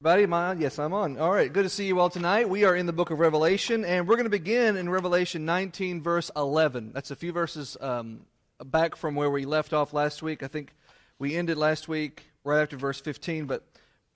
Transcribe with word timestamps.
Everybody, 0.00 0.22
am 0.22 0.34
I 0.34 0.46
on? 0.50 0.60
Yes, 0.60 0.78
I'm 0.78 0.92
on. 0.92 1.18
All 1.18 1.32
right, 1.32 1.52
good 1.52 1.64
to 1.64 1.68
see 1.68 1.84
you 1.88 1.98
all 1.98 2.08
tonight. 2.08 2.48
We 2.48 2.62
are 2.62 2.76
in 2.76 2.86
the 2.86 2.92
book 2.92 3.10
of 3.10 3.18
Revelation, 3.18 3.84
and 3.84 4.06
we're 4.06 4.14
going 4.14 4.26
to 4.26 4.30
begin 4.30 4.76
in 4.76 4.88
Revelation 4.88 5.44
19, 5.44 6.02
verse 6.02 6.30
11. 6.36 6.92
That's 6.94 7.10
a 7.10 7.16
few 7.16 7.32
verses 7.32 7.76
um, 7.80 8.20
back 8.64 8.94
from 8.94 9.16
where 9.16 9.28
we 9.28 9.44
left 9.44 9.72
off 9.72 9.92
last 9.92 10.22
week. 10.22 10.44
I 10.44 10.46
think 10.46 10.72
we 11.18 11.34
ended 11.34 11.58
last 11.58 11.88
week 11.88 12.26
right 12.44 12.62
after 12.62 12.76
verse 12.76 13.00
15, 13.00 13.46
but 13.46 13.66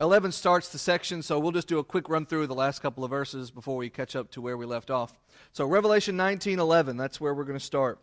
11 0.00 0.30
starts 0.30 0.68
the 0.68 0.78
section, 0.78 1.20
so 1.20 1.40
we'll 1.40 1.50
just 1.50 1.66
do 1.66 1.80
a 1.80 1.84
quick 1.84 2.08
run 2.08 2.26
through 2.26 2.46
the 2.46 2.54
last 2.54 2.78
couple 2.78 3.02
of 3.02 3.10
verses 3.10 3.50
before 3.50 3.76
we 3.76 3.90
catch 3.90 4.14
up 4.14 4.30
to 4.30 4.40
where 4.40 4.56
we 4.56 4.66
left 4.66 4.88
off. 4.88 5.12
So, 5.52 5.66
Revelation 5.66 6.16
19, 6.16 6.60
11, 6.60 6.96
that's 6.96 7.20
where 7.20 7.34
we're 7.34 7.42
going 7.42 7.58
to 7.58 7.64
start. 7.64 7.98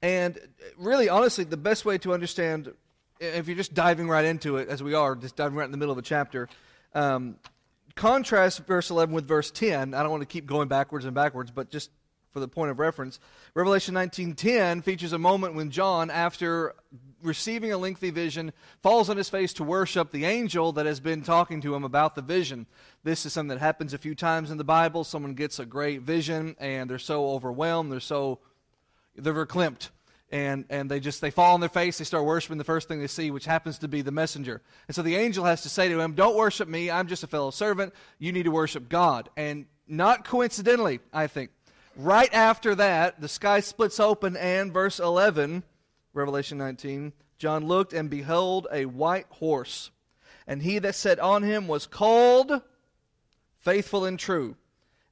And 0.00 0.38
really, 0.78 1.10
honestly, 1.10 1.44
the 1.44 1.58
best 1.58 1.84
way 1.84 1.98
to 1.98 2.14
understand 2.14 2.72
if 3.20 3.46
you're 3.48 3.56
just 3.56 3.74
diving 3.74 4.08
right 4.08 4.24
into 4.24 4.56
it, 4.56 4.68
as 4.68 4.82
we 4.82 4.94
are, 4.94 5.14
just 5.14 5.36
diving 5.36 5.56
right 5.56 5.64
in 5.64 5.70
the 5.70 5.78
middle 5.78 5.92
of 5.92 5.98
a 5.98 6.02
chapter, 6.02 6.48
um, 6.94 7.36
contrast 7.94 8.66
verse 8.66 8.90
11 8.90 9.14
with 9.14 9.26
verse 9.26 9.50
10. 9.50 9.94
I 9.94 10.02
don't 10.02 10.10
want 10.10 10.22
to 10.22 10.26
keep 10.26 10.46
going 10.46 10.68
backwards 10.68 11.04
and 11.04 11.14
backwards, 11.14 11.50
but 11.50 11.70
just 11.70 11.90
for 12.30 12.40
the 12.40 12.48
point 12.48 12.70
of 12.70 12.78
reference, 12.78 13.18
Revelation 13.54 13.94
19:10 13.94 14.82
features 14.82 15.14
a 15.14 15.18
moment 15.18 15.54
when 15.54 15.70
John, 15.70 16.10
after 16.10 16.74
receiving 17.22 17.72
a 17.72 17.78
lengthy 17.78 18.10
vision, 18.10 18.52
falls 18.82 19.08
on 19.08 19.16
his 19.16 19.30
face 19.30 19.54
to 19.54 19.64
worship 19.64 20.10
the 20.10 20.26
angel 20.26 20.72
that 20.72 20.84
has 20.84 21.00
been 21.00 21.22
talking 21.22 21.62
to 21.62 21.74
him 21.74 21.82
about 21.82 22.14
the 22.14 22.20
vision. 22.20 22.66
This 23.04 23.24
is 23.24 23.32
something 23.32 23.56
that 23.56 23.58
happens 23.58 23.94
a 23.94 23.98
few 23.98 24.14
times 24.14 24.50
in 24.50 24.58
the 24.58 24.64
Bible. 24.64 25.02
Someone 25.02 25.32
gets 25.32 25.58
a 25.58 25.64
great 25.64 26.02
vision 26.02 26.56
and 26.58 26.90
they're 26.90 26.98
so 26.98 27.30
overwhelmed, 27.30 27.90
they're 27.90 28.00
so 28.00 28.40
they're 29.16 29.32
verklempt 29.32 29.88
and, 30.30 30.64
and 30.70 30.90
they 30.90 31.00
just 31.00 31.20
they 31.20 31.30
fall 31.30 31.54
on 31.54 31.60
their 31.60 31.68
face 31.68 31.98
they 31.98 32.04
start 32.04 32.24
worshiping 32.24 32.58
the 32.58 32.64
first 32.64 32.88
thing 32.88 33.00
they 33.00 33.06
see 33.06 33.30
which 33.30 33.44
happens 33.44 33.78
to 33.78 33.88
be 33.88 34.02
the 34.02 34.10
messenger. 34.10 34.60
And 34.88 34.94
so 34.94 35.02
the 35.02 35.16
angel 35.16 35.44
has 35.44 35.62
to 35.62 35.68
say 35.68 35.88
to 35.88 36.00
him 36.00 36.14
don't 36.14 36.36
worship 36.36 36.68
me 36.68 36.90
i'm 36.90 37.06
just 37.06 37.22
a 37.22 37.28
fellow 37.28 37.50
servant. 37.50 37.94
You 38.18 38.32
need 38.32 38.44
to 38.44 38.50
worship 38.50 38.88
god. 38.88 39.28
And 39.36 39.66
not 39.88 40.24
coincidentally 40.24 41.00
i 41.12 41.26
think 41.26 41.50
right 41.96 42.32
after 42.34 42.74
that 42.74 43.20
the 43.20 43.28
sky 43.28 43.60
splits 43.60 44.00
open 44.00 44.36
and 44.36 44.72
verse 44.72 44.98
11 44.98 45.62
revelation 46.12 46.58
19 46.58 47.12
john 47.38 47.66
looked 47.66 47.92
and 47.92 48.10
behold 48.10 48.66
a 48.72 48.84
white 48.84 49.26
horse 49.30 49.90
and 50.46 50.62
he 50.62 50.78
that 50.78 50.94
sat 50.94 51.18
on 51.20 51.42
him 51.42 51.68
was 51.68 51.86
called 51.86 52.60
faithful 53.58 54.04
and 54.04 54.18
true 54.18 54.56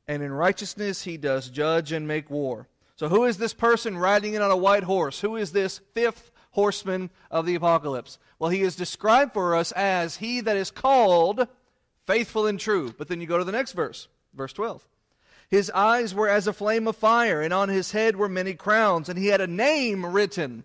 and 0.08 0.22
in 0.22 0.32
righteousness 0.32 1.02
he 1.04 1.16
does 1.16 1.48
judge 1.48 1.92
and 1.92 2.08
make 2.08 2.28
war 2.28 2.66
so, 2.96 3.08
who 3.08 3.24
is 3.24 3.38
this 3.38 3.54
person 3.54 3.98
riding 3.98 4.34
in 4.34 4.42
on 4.42 4.50
a 4.50 4.56
white 4.56 4.84
horse? 4.84 5.20
Who 5.20 5.36
is 5.36 5.52
this 5.52 5.80
fifth 5.94 6.30
horseman 6.52 7.10
of 7.30 7.44
the 7.44 7.56
apocalypse? 7.56 8.18
Well, 8.38 8.50
he 8.50 8.62
is 8.62 8.76
described 8.76 9.32
for 9.32 9.56
us 9.56 9.72
as 9.72 10.16
he 10.16 10.40
that 10.42 10.56
is 10.56 10.70
called 10.70 11.48
faithful 12.06 12.46
and 12.46 12.60
true. 12.60 12.94
But 12.96 13.08
then 13.08 13.20
you 13.20 13.26
go 13.26 13.38
to 13.38 13.44
the 13.44 13.52
next 13.52 13.72
verse, 13.72 14.06
verse 14.32 14.52
12. 14.52 14.86
His 15.50 15.70
eyes 15.70 16.14
were 16.14 16.28
as 16.28 16.46
a 16.46 16.52
flame 16.52 16.86
of 16.86 16.96
fire, 16.96 17.42
and 17.42 17.52
on 17.52 17.68
his 17.68 17.90
head 17.90 18.16
were 18.16 18.28
many 18.28 18.54
crowns, 18.54 19.08
and 19.08 19.18
he 19.18 19.26
had 19.26 19.40
a 19.40 19.46
name 19.46 20.06
written 20.06 20.64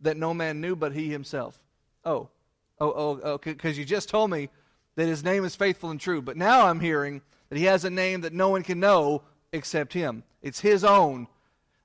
that 0.00 0.16
no 0.16 0.32
man 0.32 0.60
knew 0.60 0.76
but 0.76 0.92
he 0.92 1.10
himself. 1.10 1.60
Oh, 2.04 2.28
oh, 2.80 2.92
oh, 2.92 3.20
oh, 3.22 3.38
because 3.38 3.76
you 3.76 3.84
just 3.84 4.08
told 4.08 4.30
me 4.30 4.48
that 4.94 5.06
his 5.06 5.24
name 5.24 5.44
is 5.44 5.56
faithful 5.56 5.90
and 5.90 6.00
true. 6.00 6.22
But 6.22 6.36
now 6.36 6.66
I'm 6.66 6.80
hearing 6.80 7.20
that 7.48 7.58
he 7.58 7.64
has 7.64 7.84
a 7.84 7.90
name 7.90 8.20
that 8.20 8.32
no 8.32 8.48
one 8.48 8.62
can 8.62 8.78
know 8.78 9.22
except 9.52 9.92
him. 9.92 10.22
It's 10.40 10.60
his 10.60 10.84
own 10.84 11.26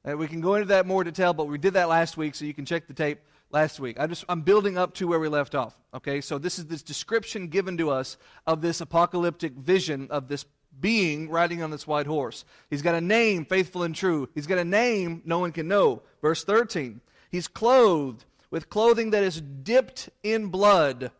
uh, 0.07 0.17
we 0.17 0.27
can 0.27 0.41
go 0.41 0.55
into 0.55 0.67
that 0.67 0.85
more 0.85 1.03
detail, 1.03 1.33
but 1.33 1.47
we 1.47 1.57
did 1.57 1.73
that 1.73 1.89
last 1.89 2.17
week, 2.17 2.35
so 2.35 2.45
you 2.45 2.53
can 2.53 2.65
check 2.65 2.87
the 2.87 2.93
tape 2.93 3.19
last 3.51 3.79
week. 3.79 3.99
I 3.99 4.07
just 4.07 4.25
I'm 4.27 4.41
building 4.41 4.77
up 4.77 4.93
to 4.95 5.07
where 5.07 5.19
we 5.19 5.29
left 5.29 5.55
off. 5.55 5.77
Okay, 5.93 6.19
so 6.19 6.37
this 6.37 6.59
is 6.59 6.65
this 6.65 6.81
description 6.81 7.47
given 7.47 7.77
to 7.77 7.89
us 7.89 8.17
of 8.45 8.61
this 8.61 8.81
apocalyptic 8.81 9.53
vision 9.53 10.07
of 10.09 10.27
this 10.27 10.45
being 10.81 11.29
riding 11.29 11.61
on 11.61 11.71
this 11.71 11.87
white 11.87 12.07
horse. 12.07 12.45
He's 12.69 12.81
got 12.81 12.95
a 12.95 13.01
name, 13.01 13.45
faithful 13.45 13.83
and 13.83 13.95
true. 13.95 14.27
He's 14.33 14.47
got 14.47 14.57
a 14.57 14.65
name 14.65 15.21
no 15.23 15.39
one 15.39 15.51
can 15.51 15.67
know. 15.67 16.01
Verse 16.21 16.43
13. 16.43 16.99
He's 17.31 17.47
clothed 17.47 18.25
with 18.49 18.69
clothing 18.69 19.11
that 19.11 19.23
is 19.23 19.41
dipped 19.41 20.09
in 20.23 20.47
blood, 20.47 21.11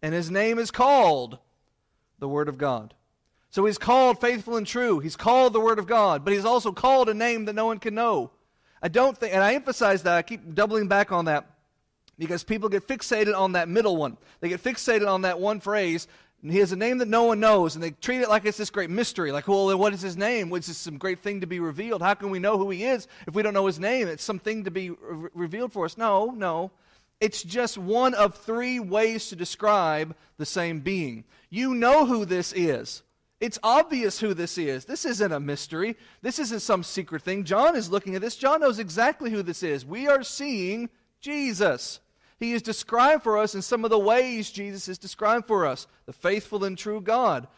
and 0.00 0.14
his 0.14 0.30
name 0.30 0.58
is 0.58 0.70
called 0.70 1.38
the 2.18 2.28
Word 2.28 2.48
of 2.48 2.58
God. 2.58 2.94
So 3.52 3.66
he's 3.66 3.76
called 3.76 4.18
faithful 4.18 4.56
and 4.56 4.66
true. 4.66 4.98
He's 4.98 5.14
called 5.14 5.52
the 5.52 5.60
Word 5.60 5.78
of 5.78 5.86
God, 5.86 6.24
but 6.24 6.32
he's 6.32 6.46
also 6.46 6.72
called 6.72 7.10
a 7.10 7.14
name 7.14 7.44
that 7.44 7.52
no 7.52 7.66
one 7.66 7.78
can 7.78 7.94
know. 7.94 8.30
I 8.82 8.88
don't 8.88 9.16
think, 9.16 9.34
and 9.34 9.44
I 9.44 9.52
emphasize 9.52 10.02
that, 10.04 10.16
I 10.16 10.22
keep 10.22 10.54
doubling 10.54 10.88
back 10.88 11.12
on 11.12 11.26
that 11.26 11.46
because 12.18 12.44
people 12.44 12.70
get 12.70 12.88
fixated 12.88 13.38
on 13.38 13.52
that 13.52 13.68
middle 13.68 13.96
one. 13.96 14.16
They 14.40 14.48
get 14.48 14.64
fixated 14.64 15.06
on 15.06 15.22
that 15.22 15.38
one 15.38 15.60
phrase. 15.60 16.08
And 16.42 16.50
he 16.50 16.58
has 16.60 16.72
a 16.72 16.76
name 16.76 16.98
that 16.98 17.08
no 17.08 17.24
one 17.24 17.40
knows, 17.40 17.74
and 17.74 17.84
they 17.84 17.90
treat 17.90 18.22
it 18.22 18.28
like 18.30 18.46
it's 18.46 18.56
this 18.56 18.70
great 18.70 18.90
mystery. 18.90 19.30
Like, 19.30 19.46
well, 19.46 19.76
what 19.78 19.92
is 19.92 20.00
his 20.00 20.16
name? 20.16 20.48
Was 20.48 20.66
this 20.66 20.78
some 20.78 20.96
great 20.96 21.22
thing 21.22 21.42
to 21.42 21.46
be 21.46 21.60
revealed? 21.60 22.00
How 22.00 22.14
can 22.14 22.30
we 22.30 22.38
know 22.38 22.56
who 22.56 22.70
he 22.70 22.84
is 22.84 23.06
if 23.28 23.34
we 23.34 23.42
don't 23.42 23.54
know 23.54 23.66
his 23.66 23.78
name? 23.78 24.08
It's 24.08 24.24
something 24.24 24.64
to 24.64 24.70
be 24.70 24.90
re- 24.90 25.28
revealed 25.34 25.74
for 25.74 25.84
us. 25.84 25.98
No, 25.98 26.30
no. 26.30 26.70
It's 27.20 27.42
just 27.42 27.76
one 27.76 28.14
of 28.14 28.34
three 28.34 28.80
ways 28.80 29.28
to 29.28 29.36
describe 29.36 30.16
the 30.38 30.46
same 30.46 30.80
being. 30.80 31.24
You 31.50 31.74
know 31.74 32.06
who 32.06 32.24
this 32.24 32.52
is. 32.56 33.02
It's 33.42 33.58
obvious 33.64 34.20
who 34.20 34.34
this 34.34 34.56
is. 34.56 34.84
This 34.84 35.04
isn't 35.04 35.32
a 35.32 35.40
mystery. 35.40 35.96
This 36.20 36.38
isn't 36.38 36.60
some 36.60 36.84
secret 36.84 37.22
thing. 37.22 37.42
John 37.42 37.74
is 37.74 37.90
looking 37.90 38.14
at 38.14 38.20
this. 38.20 38.36
John 38.36 38.60
knows 38.60 38.78
exactly 38.78 39.32
who 39.32 39.42
this 39.42 39.64
is. 39.64 39.84
We 39.84 40.06
are 40.06 40.22
seeing 40.22 40.88
Jesus. 41.20 41.98
He 42.38 42.52
is 42.52 42.62
described 42.62 43.24
for 43.24 43.36
us 43.38 43.56
in 43.56 43.60
some 43.62 43.82
of 43.82 43.90
the 43.90 43.98
ways 43.98 44.52
Jesus 44.52 44.86
is 44.86 44.96
described 44.96 45.48
for 45.48 45.66
us 45.66 45.88
the 46.06 46.12
faithful 46.12 46.62
and 46.62 46.78
true 46.78 47.00
God. 47.00 47.48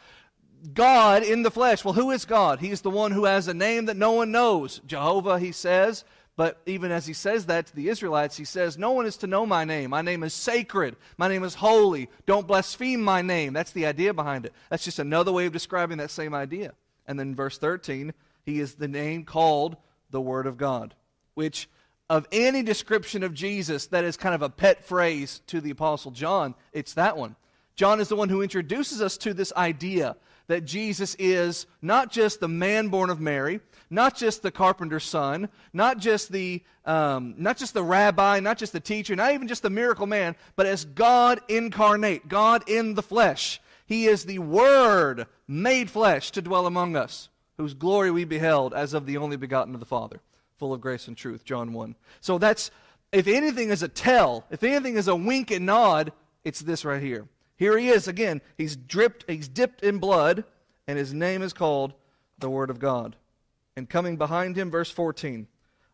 God 0.72 1.22
in 1.22 1.42
the 1.42 1.50
flesh. 1.50 1.84
Well, 1.84 1.92
who 1.92 2.12
is 2.12 2.24
God? 2.24 2.60
He 2.60 2.70
is 2.70 2.80
the 2.80 2.88
one 2.88 3.12
who 3.12 3.26
has 3.26 3.46
a 3.46 3.52
name 3.52 3.84
that 3.84 3.98
no 3.98 4.12
one 4.12 4.32
knows. 4.32 4.80
Jehovah, 4.86 5.38
he 5.38 5.52
says. 5.52 6.06
But 6.36 6.60
even 6.66 6.90
as 6.90 7.06
he 7.06 7.12
says 7.12 7.46
that 7.46 7.66
to 7.66 7.76
the 7.76 7.88
Israelites, 7.88 8.36
he 8.36 8.44
says, 8.44 8.76
No 8.76 8.90
one 8.90 9.06
is 9.06 9.16
to 9.18 9.28
know 9.28 9.46
my 9.46 9.64
name. 9.64 9.90
My 9.90 10.02
name 10.02 10.24
is 10.24 10.34
sacred. 10.34 10.96
My 11.16 11.28
name 11.28 11.44
is 11.44 11.54
holy. 11.54 12.08
Don't 12.26 12.46
blaspheme 12.46 13.00
my 13.00 13.22
name. 13.22 13.52
That's 13.52 13.70
the 13.70 13.86
idea 13.86 14.12
behind 14.12 14.44
it. 14.44 14.52
That's 14.68 14.84
just 14.84 14.98
another 14.98 15.32
way 15.32 15.46
of 15.46 15.52
describing 15.52 15.98
that 15.98 16.10
same 16.10 16.34
idea. 16.34 16.72
And 17.06 17.18
then 17.18 17.36
verse 17.36 17.58
13, 17.58 18.14
he 18.44 18.58
is 18.58 18.74
the 18.74 18.88
name 18.88 19.24
called 19.24 19.76
the 20.10 20.20
Word 20.20 20.46
of 20.46 20.56
God, 20.56 20.94
which 21.34 21.68
of 22.10 22.26
any 22.32 22.62
description 22.62 23.22
of 23.22 23.32
Jesus 23.32 23.86
that 23.86 24.04
is 24.04 24.16
kind 24.16 24.34
of 24.34 24.42
a 24.42 24.50
pet 24.50 24.84
phrase 24.84 25.40
to 25.46 25.60
the 25.60 25.70
Apostle 25.70 26.10
John, 26.10 26.54
it's 26.72 26.94
that 26.94 27.16
one. 27.16 27.36
John 27.76 28.00
is 28.00 28.08
the 28.08 28.16
one 28.16 28.28
who 28.28 28.42
introduces 28.42 29.00
us 29.00 29.16
to 29.18 29.34
this 29.34 29.52
idea 29.56 30.16
that 30.46 30.64
Jesus 30.64 31.16
is 31.18 31.66
not 31.80 32.10
just 32.10 32.40
the 32.40 32.48
man 32.48 32.88
born 32.88 33.10
of 33.10 33.20
Mary, 33.20 33.60
not 33.90 34.16
just 34.16 34.42
the 34.42 34.50
carpenter's 34.50 35.04
son, 35.04 35.48
not 35.72 35.98
just 35.98 36.32
the, 36.32 36.62
um, 36.84 37.34
not 37.38 37.56
just 37.56 37.74
the 37.74 37.82
rabbi, 37.82 38.40
not 38.40 38.58
just 38.58 38.72
the 38.72 38.80
teacher, 38.80 39.16
not 39.16 39.32
even 39.32 39.48
just 39.48 39.62
the 39.62 39.70
miracle 39.70 40.06
man, 40.06 40.36
but 40.56 40.66
as 40.66 40.84
God 40.84 41.40
incarnate, 41.48 42.28
God 42.28 42.68
in 42.68 42.94
the 42.94 43.02
flesh. 43.02 43.60
He 43.86 44.06
is 44.06 44.24
the 44.24 44.38
Word 44.38 45.26
made 45.46 45.90
flesh 45.90 46.30
to 46.32 46.42
dwell 46.42 46.66
among 46.66 46.96
us, 46.96 47.28
whose 47.56 47.74
glory 47.74 48.10
we 48.10 48.24
beheld 48.24 48.74
as 48.74 48.94
of 48.94 49.06
the 49.06 49.18
only 49.18 49.36
begotten 49.36 49.74
of 49.74 49.80
the 49.80 49.86
Father, 49.86 50.20
full 50.58 50.72
of 50.72 50.80
grace 50.80 51.08
and 51.08 51.16
truth. 51.16 51.44
John 51.44 51.72
1. 51.72 51.94
So 52.20 52.38
that's, 52.38 52.70
if 53.12 53.26
anything 53.26 53.70
is 53.70 53.82
a 53.82 53.88
tell, 53.88 54.44
if 54.50 54.62
anything 54.62 54.96
is 54.96 55.08
a 55.08 55.16
wink 55.16 55.50
and 55.50 55.66
nod, 55.66 56.12
it's 56.44 56.60
this 56.60 56.84
right 56.84 57.02
here. 57.02 57.26
Here 57.64 57.78
he 57.78 57.88
is 57.88 58.06
again. 58.08 58.42
He's 58.58 58.76
dripped, 58.76 59.24
he's 59.26 59.48
dipped 59.48 59.82
in 59.82 59.96
blood, 59.96 60.44
and 60.86 60.98
his 60.98 61.14
name 61.14 61.40
is 61.40 61.54
called 61.54 61.94
the 62.38 62.50
Word 62.50 62.68
of 62.68 62.78
God. 62.78 63.16
And 63.74 63.88
coming 63.88 64.18
behind 64.18 64.54
him, 64.54 64.70
verse 64.70 64.90
14, 64.90 65.46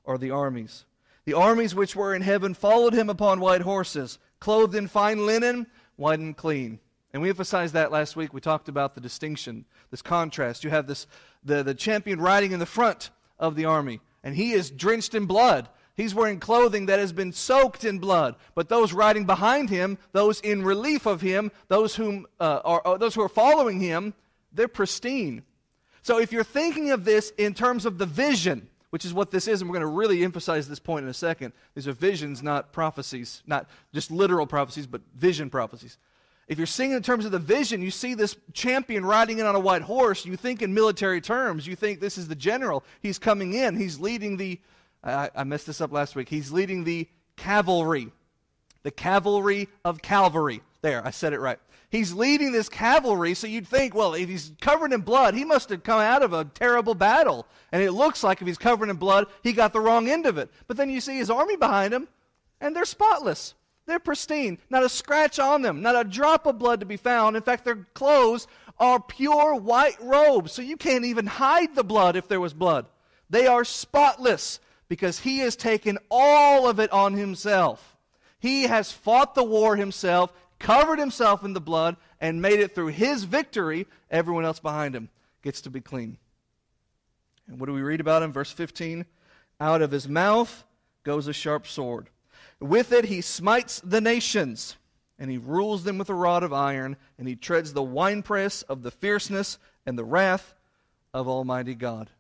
are 0.05 0.19
the 0.19 0.33
armies. 0.33 0.85
The 1.27 1.35
armies 1.35 1.73
which 1.73 1.95
were 1.95 2.13
in 2.13 2.23
heaven 2.23 2.55
followed 2.55 2.93
him 2.93 3.09
upon 3.09 3.39
white 3.39 3.61
horses, 3.61 4.19
clothed 4.41 4.75
in 4.75 4.89
fine 4.89 5.25
linen, 5.25 5.69
white 5.95 6.19
and 6.19 6.37
clean. 6.37 6.81
And 7.13 7.23
we 7.23 7.29
emphasized 7.29 7.75
that 7.75 7.93
last 7.93 8.17
week. 8.17 8.35
We 8.35 8.41
talked 8.41 8.69
about 8.69 8.97
the 8.97 9.01
distinction, 9.01 9.65
this 9.93 10.03
contrast. 10.03 10.65
You 10.65 10.71
have 10.71 10.89
this 10.89 11.07
the, 11.45 11.63
the 11.63 11.73
champion 11.73 12.21
riding 12.21 12.51
in 12.51 12.59
the 12.59 12.67
front 12.67 13.11
of 13.39 13.55
the 13.55 13.67
army, 13.67 14.01
and 14.25 14.35
he 14.35 14.55
is 14.55 14.73
drenched 14.73 15.15
in 15.15 15.27
blood. 15.27 15.69
He's 15.97 16.15
wearing 16.15 16.41
clothing 16.41 16.87
that 16.87 16.99
has 16.99 17.13
been 17.13 17.33
soaked 17.33 17.85
in 17.85 17.99
blood. 17.99 18.37
But 18.55 18.69
those 18.69 18.93
riding 18.93 19.27
behind 19.27 19.71
him, 19.71 19.99
those 20.13 20.41
in 20.41 20.63
relief 20.63 21.07
of 21.07 21.21
him, 21.21 21.51
those, 21.69 21.95
whom, 21.95 22.27
uh, 22.39 22.61
are, 22.65 22.83
uh, 22.87 22.97
those 22.97 23.15
who 23.15 23.23
are 23.23 23.29
following 23.29 23.81
him, 23.81 24.15
they're 24.53 24.69
pristine. 24.69 25.43
So 26.03 26.19
if 26.19 26.33
you're 26.33 26.45
thinking 26.45 26.91
of 26.91 27.05
this 27.05 27.33
in 27.37 27.55
terms 27.55 27.85
of 27.85 27.99
the 27.99 28.07
vision, 28.07 28.69
which 28.91 29.05
is 29.05 29.15
what 29.15 29.31
this 29.31 29.47
is, 29.47 29.61
and 29.61 29.71
we're 29.71 29.79
going 29.79 29.89
to 29.89 29.97
really 29.97 30.25
emphasize 30.25 30.69
this 30.69 30.81
point 30.81 31.05
in 31.05 31.11
a 31.11 31.15
second. 31.15 31.53
These 31.75 31.87
are 31.87 31.93
visions, 31.93 32.43
not 32.43 32.73
prophecies, 32.73 33.43
not 33.47 33.69
just 33.95 34.11
literal 34.11 34.47
prophecies, 34.47 34.87
but 34.87 35.01
vision 35.15 35.49
prophecies. 35.49 35.97
If 36.49 36.59
you're 36.59 36.67
seeing 36.67 36.91
in 36.91 37.03
terms 37.03 37.25
of 37.25 37.31
the 37.31 37.39
vision, 37.39 37.81
you 37.81 37.93
see 37.93 38.15
this 38.15 38.37
champion 38.53 39.07
riding 39.07 39.39
in 39.39 39.47
on 39.47 39.55
a 39.55 39.61
white 39.61 39.83
horse, 39.83 40.27
you 40.27 40.37
think 40.37 40.63
in 40.63 40.75
military 40.75 41.21
terms. 41.21 41.65
You 41.65 41.77
think 41.77 42.01
this 42.01 42.19
is 42.19 42.27
the 42.27 42.35
general. 42.35 42.83
He's 43.01 43.21
coming 43.21 43.55
in, 43.55 43.77
he's 43.77 44.01
leading 44.01 44.37
the 44.37 44.59
I, 45.03 45.31
I 45.35 45.45
messed 45.45 45.67
this 45.67 45.81
up 45.81 45.93
last 45.93 46.15
week. 46.15 46.29
He's 46.29 46.53
leading 46.53 46.85
the 46.85 47.09
cavalry, 47.37 48.13
the 48.83 48.91
cavalry 48.91 49.69
of 49.85 50.03
Calvary. 50.03 50.63
There, 50.83 51.07
I 51.07 51.11
said 51.11 51.33
it 51.33 51.41
right. 51.41 51.59
He's 51.91 52.13
leading 52.13 52.53
this 52.53 52.69
cavalry, 52.69 53.35
so 53.35 53.49
you'd 53.49 53.67
think, 53.67 53.95
well, 53.95 54.15
if 54.15 54.29
he's 54.29 54.53
covered 54.61 54.93
in 54.93 55.01
blood, 55.01 55.35
he 55.35 55.45
must 55.45 55.71
have 55.71 55.83
come 55.83 56.01
out 56.01 56.23
of 56.23 56.33
a 56.33 56.45
terrible 56.45 56.95
battle. 56.95 57.47
And 57.73 57.83
it 57.83 57.93
looks 57.93 58.23
like 58.23 58.41
if 58.41 58.47
he's 58.47 58.59
covered 58.59 58.89
in 58.91 58.97
blood, 58.97 59.27
he 59.43 59.53
got 59.53 59.73
the 59.73 59.81
wrong 59.81 60.09
end 60.09 60.25
of 60.25 60.39
it. 60.39 60.51
But 60.69 60.77
then 60.77 60.89
you 60.89 61.01
see 61.01 61.17
his 61.17 61.31
army 61.31 61.57
behind 61.57 61.93
him, 61.93 62.07
and 62.61 62.77
they're 62.77 62.85
spotless. 62.85 63.55
They're 63.87 63.99
pristine. 63.99 64.59
Not 64.71 64.85
a 64.85 64.89
scratch 64.89 65.41
on 65.41 65.63
them, 65.63 65.83
not 65.83 65.97
a 65.97 66.09
drop 66.09 66.47
of 66.47 66.59
blood 66.59 66.79
to 66.79 66.87
be 66.87 66.97
found. 66.97 67.37
In 67.37 67.43
fact, 67.43 67.65
their 67.65 67.89
clothes 67.95 68.47
are 68.79 69.01
pure 69.01 69.57
white 69.57 70.01
robes, 70.01 70.53
so 70.53 70.63
you 70.63 70.77
can't 70.77 71.05
even 71.05 71.27
hide 71.27 71.75
the 71.75 71.83
blood 71.83 72.15
if 72.15 72.29
there 72.29 72.41
was 72.41 72.55
blood. 72.55 72.87
They 73.31 73.49
are 73.49 73.65
spotless 73.65 74.61
because 74.91 75.21
he 75.21 75.39
has 75.39 75.57
taken 75.57 75.97
all 76.11 76.69
of 76.69 76.79
it 76.79 76.93
on 76.93 77.15
himself. 77.15 77.97
He 78.39 78.65
has 78.65 78.93
fought 78.93 79.35
the 79.35 79.43
war 79.43 79.77
himself, 79.77 80.35
covered 80.59 80.99
himself 80.99 81.43
in 81.43 81.55
the 81.55 81.61
blood, 81.63 81.97
and 82.21 82.43
made 82.43 82.61
it 82.61 82.75
through 82.75 82.89
his 82.89 83.25
victory. 83.25 83.87
Everyone 84.11 84.45
else 84.45 84.61
behind 84.61 84.95
him 84.95 85.09
gets 85.43 85.63
to 85.63 85.71
be 85.71 85.81
clean. 85.81 86.19
And 87.49 87.59
what 87.59 87.67
do 87.67 87.73
we 87.73 87.81
read 87.81 88.01
about 88.01 88.23
him? 88.23 88.33
Verse 88.33 88.53
15 88.53 89.07
Out 89.59 89.81
of 89.81 89.91
his 89.91 90.07
mouth 90.07 90.65
goes 91.05 91.27
a 91.27 91.33
sharp 91.33 91.67
sword 91.67 92.11
with 92.61 92.93
it 92.93 93.07
he 93.07 93.23
smites 93.23 93.81
the 93.81 94.01
nations, 94.01 94.77
and 95.19 95.31
he 95.31 95.39
rules 95.39 95.85
them 95.85 95.99
with 95.99 96.11
a 96.11 96.15
rod 96.15 96.43
of 96.43 96.53
iron, 96.53 96.97
and 97.19 97.27
he 97.27 97.35
treads 97.35 97.73
the 97.73 97.83
winepress 97.83 98.63
of 98.63 98.83
the 98.83 98.91
fierceness 98.91 99.59
and 99.87 99.99
the 99.99 100.05
wrath 100.05 100.55
of 101.15 101.27
Almighty 101.27 101.75
God. 101.75 102.11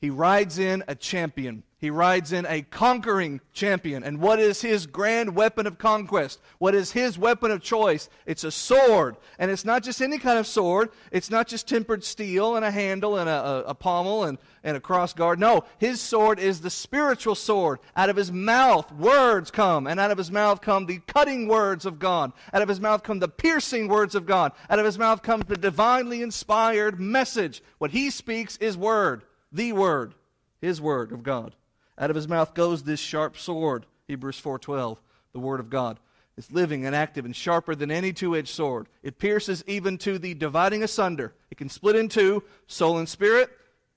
He 0.00 0.10
rides 0.10 0.58
in 0.58 0.82
a 0.88 0.94
champion. 0.94 1.62
He 1.80 1.88
rides 1.88 2.30
in 2.30 2.44
a 2.44 2.60
conquering 2.60 3.40
champion. 3.54 4.04
And 4.04 4.20
what 4.20 4.38
is 4.38 4.60
his 4.60 4.86
grand 4.86 5.34
weapon 5.34 5.66
of 5.66 5.78
conquest? 5.78 6.38
What 6.58 6.74
is 6.74 6.92
his 6.92 7.18
weapon 7.18 7.50
of 7.50 7.62
choice? 7.62 8.10
It's 8.26 8.44
a 8.44 8.50
sword. 8.50 9.16
And 9.38 9.50
it's 9.50 9.64
not 9.64 9.82
just 9.82 10.02
any 10.02 10.18
kind 10.18 10.38
of 10.38 10.46
sword. 10.46 10.90
It's 11.10 11.30
not 11.30 11.48
just 11.48 11.66
tempered 11.66 12.04
steel 12.04 12.56
and 12.56 12.66
a 12.66 12.70
handle 12.70 13.16
and 13.16 13.30
a, 13.30 13.32
a, 13.32 13.62
a 13.68 13.74
pommel 13.74 14.24
and, 14.24 14.36
and 14.62 14.76
a 14.76 14.80
cross 14.80 15.14
guard. 15.14 15.38
No, 15.38 15.64
his 15.78 16.02
sword 16.02 16.38
is 16.38 16.60
the 16.60 16.68
spiritual 16.68 17.34
sword. 17.34 17.78
Out 17.96 18.10
of 18.10 18.16
his 18.16 18.30
mouth, 18.30 18.92
words 18.92 19.50
come. 19.50 19.86
And 19.86 19.98
out 19.98 20.10
of 20.10 20.18
his 20.18 20.30
mouth 20.30 20.60
come 20.60 20.84
the 20.84 20.98
cutting 21.06 21.48
words 21.48 21.86
of 21.86 21.98
God. 21.98 22.32
Out 22.52 22.60
of 22.60 22.68
his 22.68 22.80
mouth 22.80 23.02
come 23.02 23.20
the 23.20 23.28
piercing 23.28 23.88
words 23.88 24.14
of 24.14 24.26
God. 24.26 24.52
Out 24.68 24.78
of 24.78 24.84
his 24.84 24.98
mouth 24.98 25.22
comes 25.22 25.46
the 25.46 25.56
divinely 25.56 26.20
inspired 26.20 27.00
message. 27.00 27.62
What 27.78 27.92
he 27.92 28.10
speaks 28.10 28.58
is 28.58 28.76
word, 28.76 29.22
the 29.50 29.72
word, 29.72 30.12
his 30.60 30.78
word 30.78 31.12
of 31.12 31.22
God. 31.22 31.54
Out 32.00 32.08
of 32.08 32.16
his 32.16 32.28
mouth 32.28 32.54
goes 32.54 32.82
this 32.82 32.98
sharp 32.98 33.36
sword, 33.36 33.84
Hebrews 34.08 34.40
4:12, 34.40 34.98
the 35.34 35.38
word 35.38 35.60
of 35.60 35.68
God. 35.68 36.00
It's 36.34 36.50
living 36.50 36.86
and 36.86 36.96
active 36.96 37.26
and 37.26 37.36
sharper 37.36 37.74
than 37.74 37.90
any 37.90 38.14
two-edged 38.14 38.48
sword. 38.48 38.88
It 39.02 39.18
pierces 39.18 39.62
even 39.66 39.98
to 39.98 40.18
the 40.18 40.32
dividing 40.32 40.82
asunder. 40.82 41.34
It 41.50 41.58
can 41.58 41.68
split 41.68 41.96
in 41.96 42.08
two, 42.08 42.42
soul 42.66 42.96
and 42.96 43.06
spirit, 43.06 43.50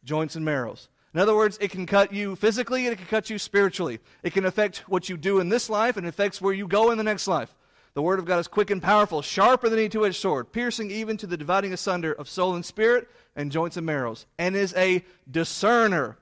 joints 0.04 0.36
and 0.36 0.44
marrows. 0.44 0.90
In 1.14 1.22
other 1.22 1.36
words, 1.36 1.58
it 1.62 1.72
can 1.72 1.86
cut 1.86 2.12
you 2.12 2.36
physically 2.36 2.86
and 2.86 2.94
it 2.94 2.98
can 2.98 3.08
cut 3.08 3.30
you 3.30 3.40
spiritually. 3.40 4.00
It 4.22 4.34
can 4.34 4.46
affect 4.46 4.80
what 4.90 5.08
you 5.08 5.16
do 5.16 5.40
in 5.40 5.48
this 5.48 5.70
life 5.70 5.96
and 5.96 6.06
affects 6.06 6.42
where 6.42 6.54
you 6.54 6.68
go 6.68 6.92
in 6.92 6.98
the 6.98 7.04
next 7.06 7.28
life. 7.28 7.56
The 7.94 8.02
Word 8.02 8.20
of 8.20 8.26
God 8.26 8.40
is 8.40 8.48
quick 8.48 8.72
and 8.72 8.82
powerful, 8.82 9.22
sharper 9.22 9.70
than 9.70 9.80
any 9.80 9.88
two 9.88 10.06
edged 10.06 10.20
sword, 10.20 10.52
piercing 10.52 10.92
even 10.92 11.16
to 11.18 11.28
the 11.28 11.38
dividing 11.38 11.72
asunder 11.72 12.12
of 12.12 12.28
soul 12.28 12.56
and 12.56 12.66
spirit 12.66 13.08
and 13.36 13.52
joints 13.52 13.78
and 13.78 13.86
marrows, 13.86 14.26
and 14.38 14.56
is 14.56 14.74
a 14.76 15.06
discerner 15.30 16.18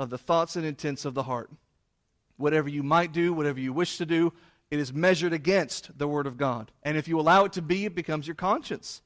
of 0.00 0.08
the 0.08 0.18
thoughts 0.18 0.56
and 0.56 0.64
intents 0.64 1.04
of 1.04 1.12
the 1.12 1.24
heart. 1.24 1.50
Whatever 2.38 2.70
you 2.70 2.82
might 2.82 3.12
do, 3.12 3.34
whatever 3.34 3.60
you 3.60 3.70
wish 3.70 3.98
to 3.98 4.06
do, 4.06 4.32
it 4.70 4.78
is 4.78 4.94
measured 4.94 5.34
against 5.34 5.98
the 5.98 6.08
Word 6.08 6.26
of 6.26 6.38
God. 6.38 6.72
And 6.82 6.96
if 6.96 7.06
you 7.06 7.20
allow 7.20 7.44
it 7.44 7.52
to 7.52 7.62
be, 7.62 7.84
it 7.84 7.94
becomes 7.94 8.26
your 8.26 8.34
conscience 8.34 9.02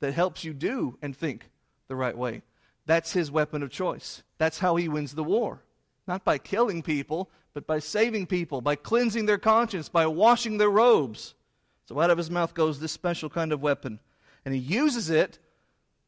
that 0.00 0.14
helps 0.14 0.42
you 0.42 0.52
do 0.52 0.98
and 1.00 1.16
think 1.16 1.48
the 1.86 1.94
right 1.94 2.18
way. 2.18 2.42
That's 2.86 3.12
his 3.12 3.30
weapon 3.30 3.62
of 3.62 3.70
choice. 3.70 4.24
That's 4.38 4.58
how 4.58 4.74
he 4.74 4.88
wins 4.88 5.14
the 5.14 5.22
war. 5.22 5.62
Not 6.08 6.24
by 6.24 6.38
killing 6.38 6.82
people, 6.82 7.30
but 7.54 7.64
by 7.64 7.78
saving 7.78 8.26
people, 8.26 8.60
by 8.60 8.74
cleansing 8.74 9.26
their 9.26 9.38
conscience, 9.38 9.88
by 9.88 10.08
washing 10.08 10.58
their 10.58 10.70
robes. 10.70 11.34
So 11.84 12.00
out 12.00 12.10
of 12.10 12.18
his 12.18 12.32
mouth 12.32 12.52
goes 12.52 12.80
this 12.80 12.90
special 12.90 13.30
kind 13.30 13.52
of 13.52 13.62
weapon. 13.62 14.00
And 14.44 14.52
he 14.52 14.60
uses 14.60 15.08
it 15.08 15.38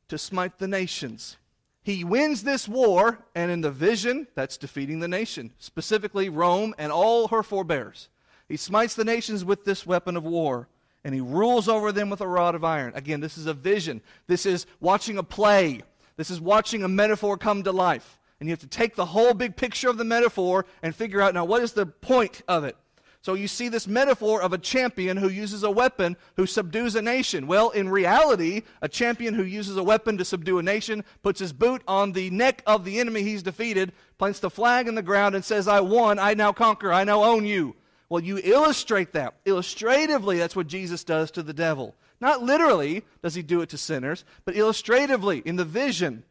to 0.08 0.18
smite 0.18 0.58
the 0.58 0.66
nations. 0.66 1.36
He 1.84 2.02
wins 2.02 2.42
this 2.42 2.66
war, 2.66 3.18
and 3.34 3.50
in 3.50 3.60
the 3.60 3.70
vision, 3.70 4.26
that's 4.34 4.56
defeating 4.56 5.00
the 5.00 5.08
nation, 5.08 5.52
specifically 5.58 6.30
Rome 6.30 6.74
and 6.78 6.90
all 6.90 7.28
her 7.28 7.42
forebears. 7.42 8.08
He 8.48 8.56
smites 8.56 8.94
the 8.94 9.04
nations 9.04 9.44
with 9.44 9.66
this 9.66 9.86
weapon 9.86 10.16
of 10.16 10.24
war, 10.24 10.66
and 11.04 11.14
he 11.14 11.20
rules 11.20 11.68
over 11.68 11.92
them 11.92 12.08
with 12.08 12.22
a 12.22 12.26
rod 12.26 12.54
of 12.54 12.64
iron. 12.64 12.92
Again, 12.94 13.20
this 13.20 13.36
is 13.36 13.44
a 13.44 13.52
vision. 13.52 14.00
This 14.26 14.46
is 14.46 14.64
watching 14.80 15.18
a 15.18 15.22
play. 15.22 15.82
This 16.16 16.30
is 16.30 16.40
watching 16.40 16.82
a 16.84 16.88
metaphor 16.88 17.36
come 17.36 17.62
to 17.64 17.72
life. 17.72 18.18
And 18.40 18.48
you 18.48 18.52
have 18.52 18.60
to 18.60 18.66
take 18.66 18.96
the 18.96 19.04
whole 19.04 19.34
big 19.34 19.54
picture 19.54 19.90
of 19.90 19.98
the 19.98 20.04
metaphor 20.04 20.64
and 20.82 20.94
figure 20.94 21.20
out 21.20 21.34
now 21.34 21.44
what 21.44 21.62
is 21.62 21.72
the 21.72 21.84
point 21.84 22.40
of 22.48 22.64
it? 22.64 22.76
So 23.24 23.32
you 23.32 23.48
see 23.48 23.70
this 23.70 23.88
metaphor 23.88 24.42
of 24.42 24.52
a 24.52 24.58
champion 24.58 25.16
who 25.16 25.30
uses 25.30 25.62
a 25.62 25.70
weapon 25.70 26.18
who 26.36 26.44
subdues 26.44 26.94
a 26.94 27.00
nation. 27.00 27.46
Well, 27.46 27.70
in 27.70 27.88
reality, 27.88 28.64
a 28.82 28.88
champion 28.88 29.32
who 29.32 29.44
uses 29.44 29.78
a 29.78 29.82
weapon 29.82 30.18
to 30.18 30.26
subdue 30.26 30.58
a 30.58 30.62
nation 30.62 31.02
puts 31.22 31.40
his 31.40 31.54
boot 31.54 31.80
on 31.88 32.12
the 32.12 32.28
neck 32.28 32.62
of 32.66 32.84
the 32.84 33.00
enemy 33.00 33.22
he's 33.22 33.42
defeated, 33.42 33.92
plants 34.18 34.40
the 34.40 34.50
flag 34.50 34.88
in 34.88 34.94
the 34.94 35.00
ground, 35.00 35.34
and 35.34 35.42
says, 35.42 35.66
I 35.66 35.80
won, 35.80 36.18
I 36.18 36.34
now 36.34 36.52
conquer, 36.52 36.92
I 36.92 37.04
now 37.04 37.24
own 37.24 37.46
you. 37.46 37.74
Well, 38.10 38.22
you 38.22 38.42
illustrate 38.44 39.12
that. 39.12 39.32
Illustratively, 39.46 40.36
that's 40.36 40.54
what 40.54 40.66
Jesus 40.66 41.02
does 41.02 41.30
to 41.30 41.42
the 41.42 41.54
devil. 41.54 41.94
Not 42.20 42.42
literally 42.42 43.04
does 43.22 43.34
he 43.34 43.42
do 43.42 43.62
it 43.62 43.70
to 43.70 43.78
sinners, 43.78 44.26
but 44.44 44.54
illustratively 44.54 45.38
in 45.46 45.56
the 45.56 45.64
vision. 45.64 46.24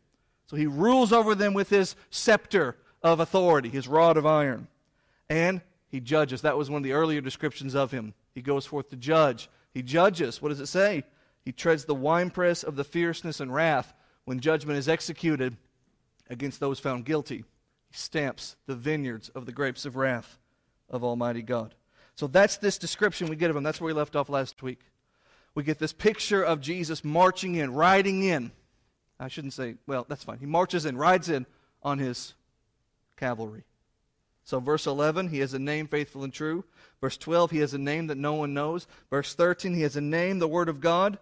So 0.45 0.57
he 0.57 0.67
rules 0.67 1.11
over 1.11 1.33
them 1.33 1.55
with 1.55 1.71
his 1.71 1.95
scepter 2.11 2.75
of 3.01 3.19
authority, 3.19 3.69
his 3.69 3.87
rod 3.87 4.15
of 4.15 4.27
iron. 4.27 4.67
And 5.27 5.61
he 5.93 5.99
judges. 5.99 6.41
That 6.41 6.57
was 6.57 6.71
one 6.71 6.79
of 6.79 6.83
the 6.83 6.93
earlier 6.93 7.21
descriptions 7.21 7.75
of 7.75 7.91
him. 7.91 8.15
He 8.33 8.41
goes 8.41 8.65
forth 8.65 8.89
to 8.89 8.95
judge. 8.95 9.47
He 9.75 9.83
judges. 9.83 10.41
What 10.41 10.49
does 10.49 10.59
it 10.59 10.65
say? 10.65 11.03
He 11.45 11.51
treads 11.51 11.85
the 11.85 11.93
winepress 11.93 12.63
of 12.63 12.75
the 12.75 12.83
fierceness 12.83 13.39
and 13.39 13.53
wrath 13.53 13.93
when 14.25 14.39
judgment 14.39 14.79
is 14.79 14.89
executed 14.89 15.55
against 16.31 16.59
those 16.59 16.79
found 16.79 17.05
guilty. 17.05 17.45
He 17.91 17.95
stamps 17.95 18.55
the 18.65 18.75
vineyards 18.75 19.29
of 19.29 19.45
the 19.45 19.51
grapes 19.51 19.85
of 19.85 19.95
wrath 19.95 20.39
of 20.89 21.03
Almighty 21.03 21.43
God. 21.43 21.75
So 22.15 22.25
that's 22.25 22.57
this 22.57 22.79
description 22.79 23.27
we 23.27 23.35
get 23.35 23.51
of 23.51 23.55
him. 23.55 23.61
That's 23.61 23.79
where 23.79 23.93
we 23.93 23.93
left 23.93 24.15
off 24.15 24.29
last 24.29 24.63
week. 24.63 24.79
We 25.53 25.61
get 25.61 25.77
this 25.77 25.93
picture 25.93 26.41
of 26.41 26.59
Jesus 26.59 27.03
marching 27.03 27.53
in, 27.53 27.71
riding 27.71 28.23
in. 28.23 28.51
I 29.19 29.27
shouldn't 29.27 29.53
say, 29.53 29.75
well, 29.85 30.07
that's 30.09 30.23
fine. 30.23 30.39
He 30.39 30.47
marches 30.47 30.87
in, 30.87 30.97
rides 30.97 31.29
in 31.29 31.45
on 31.83 31.99
his 31.99 32.33
cavalry. 33.15 33.63
So, 34.43 34.59
verse 34.59 34.87
11, 34.87 35.29
he 35.29 35.39
has 35.39 35.53
a 35.53 35.59
name 35.59 35.87
faithful 35.87 36.23
and 36.23 36.33
true. 36.33 36.65
Verse 36.99 37.17
12, 37.17 37.51
he 37.51 37.59
has 37.59 37.73
a 37.73 37.77
name 37.77 38.07
that 38.07 38.17
no 38.17 38.33
one 38.33 38.53
knows. 38.53 38.87
Verse 39.09 39.33
13, 39.33 39.73
he 39.73 39.81
has 39.83 39.95
a 39.95 40.01
name, 40.01 40.39
the 40.39 40.47
Word 40.47 40.69
of 40.69 40.81
God. 40.81 41.17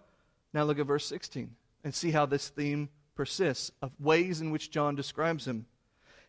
Now, 0.52 0.64
look 0.64 0.78
at 0.78 0.86
verse 0.86 1.06
16 1.06 1.54
and 1.84 1.94
see 1.94 2.10
how 2.10 2.26
this 2.26 2.48
theme 2.48 2.88
persists 3.14 3.70
of 3.80 3.92
ways 4.00 4.40
in 4.40 4.50
which 4.50 4.70
John 4.70 4.94
describes 4.94 5.46
him. 5.46 5.66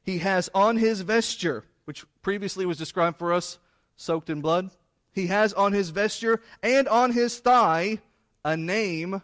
He 0.03 0.19
has 0.19 0.50
on 0.53 0.77
his 0.77 1.01
vesture, 1.01 1.63
which 1.85 2.05
previously 2.21 2.65
was 2.65 2.77
described 2.77 3.17
for 3.17 3.33
us, 3.33 3.57
soaked 3.95 4.29
in 4.29 4.41
blood. 4.41 4.69
He 5.12 5.27
has 5.27 5.53
on 5.53 5.73
his 5.73 5.89
vesture 5.89 6.41
and 6.62 6.88
on 6.88 7.12
his 7.12 7.39
thigh 7.39 8.00
a 8.43 8.57
name 8.57 9.21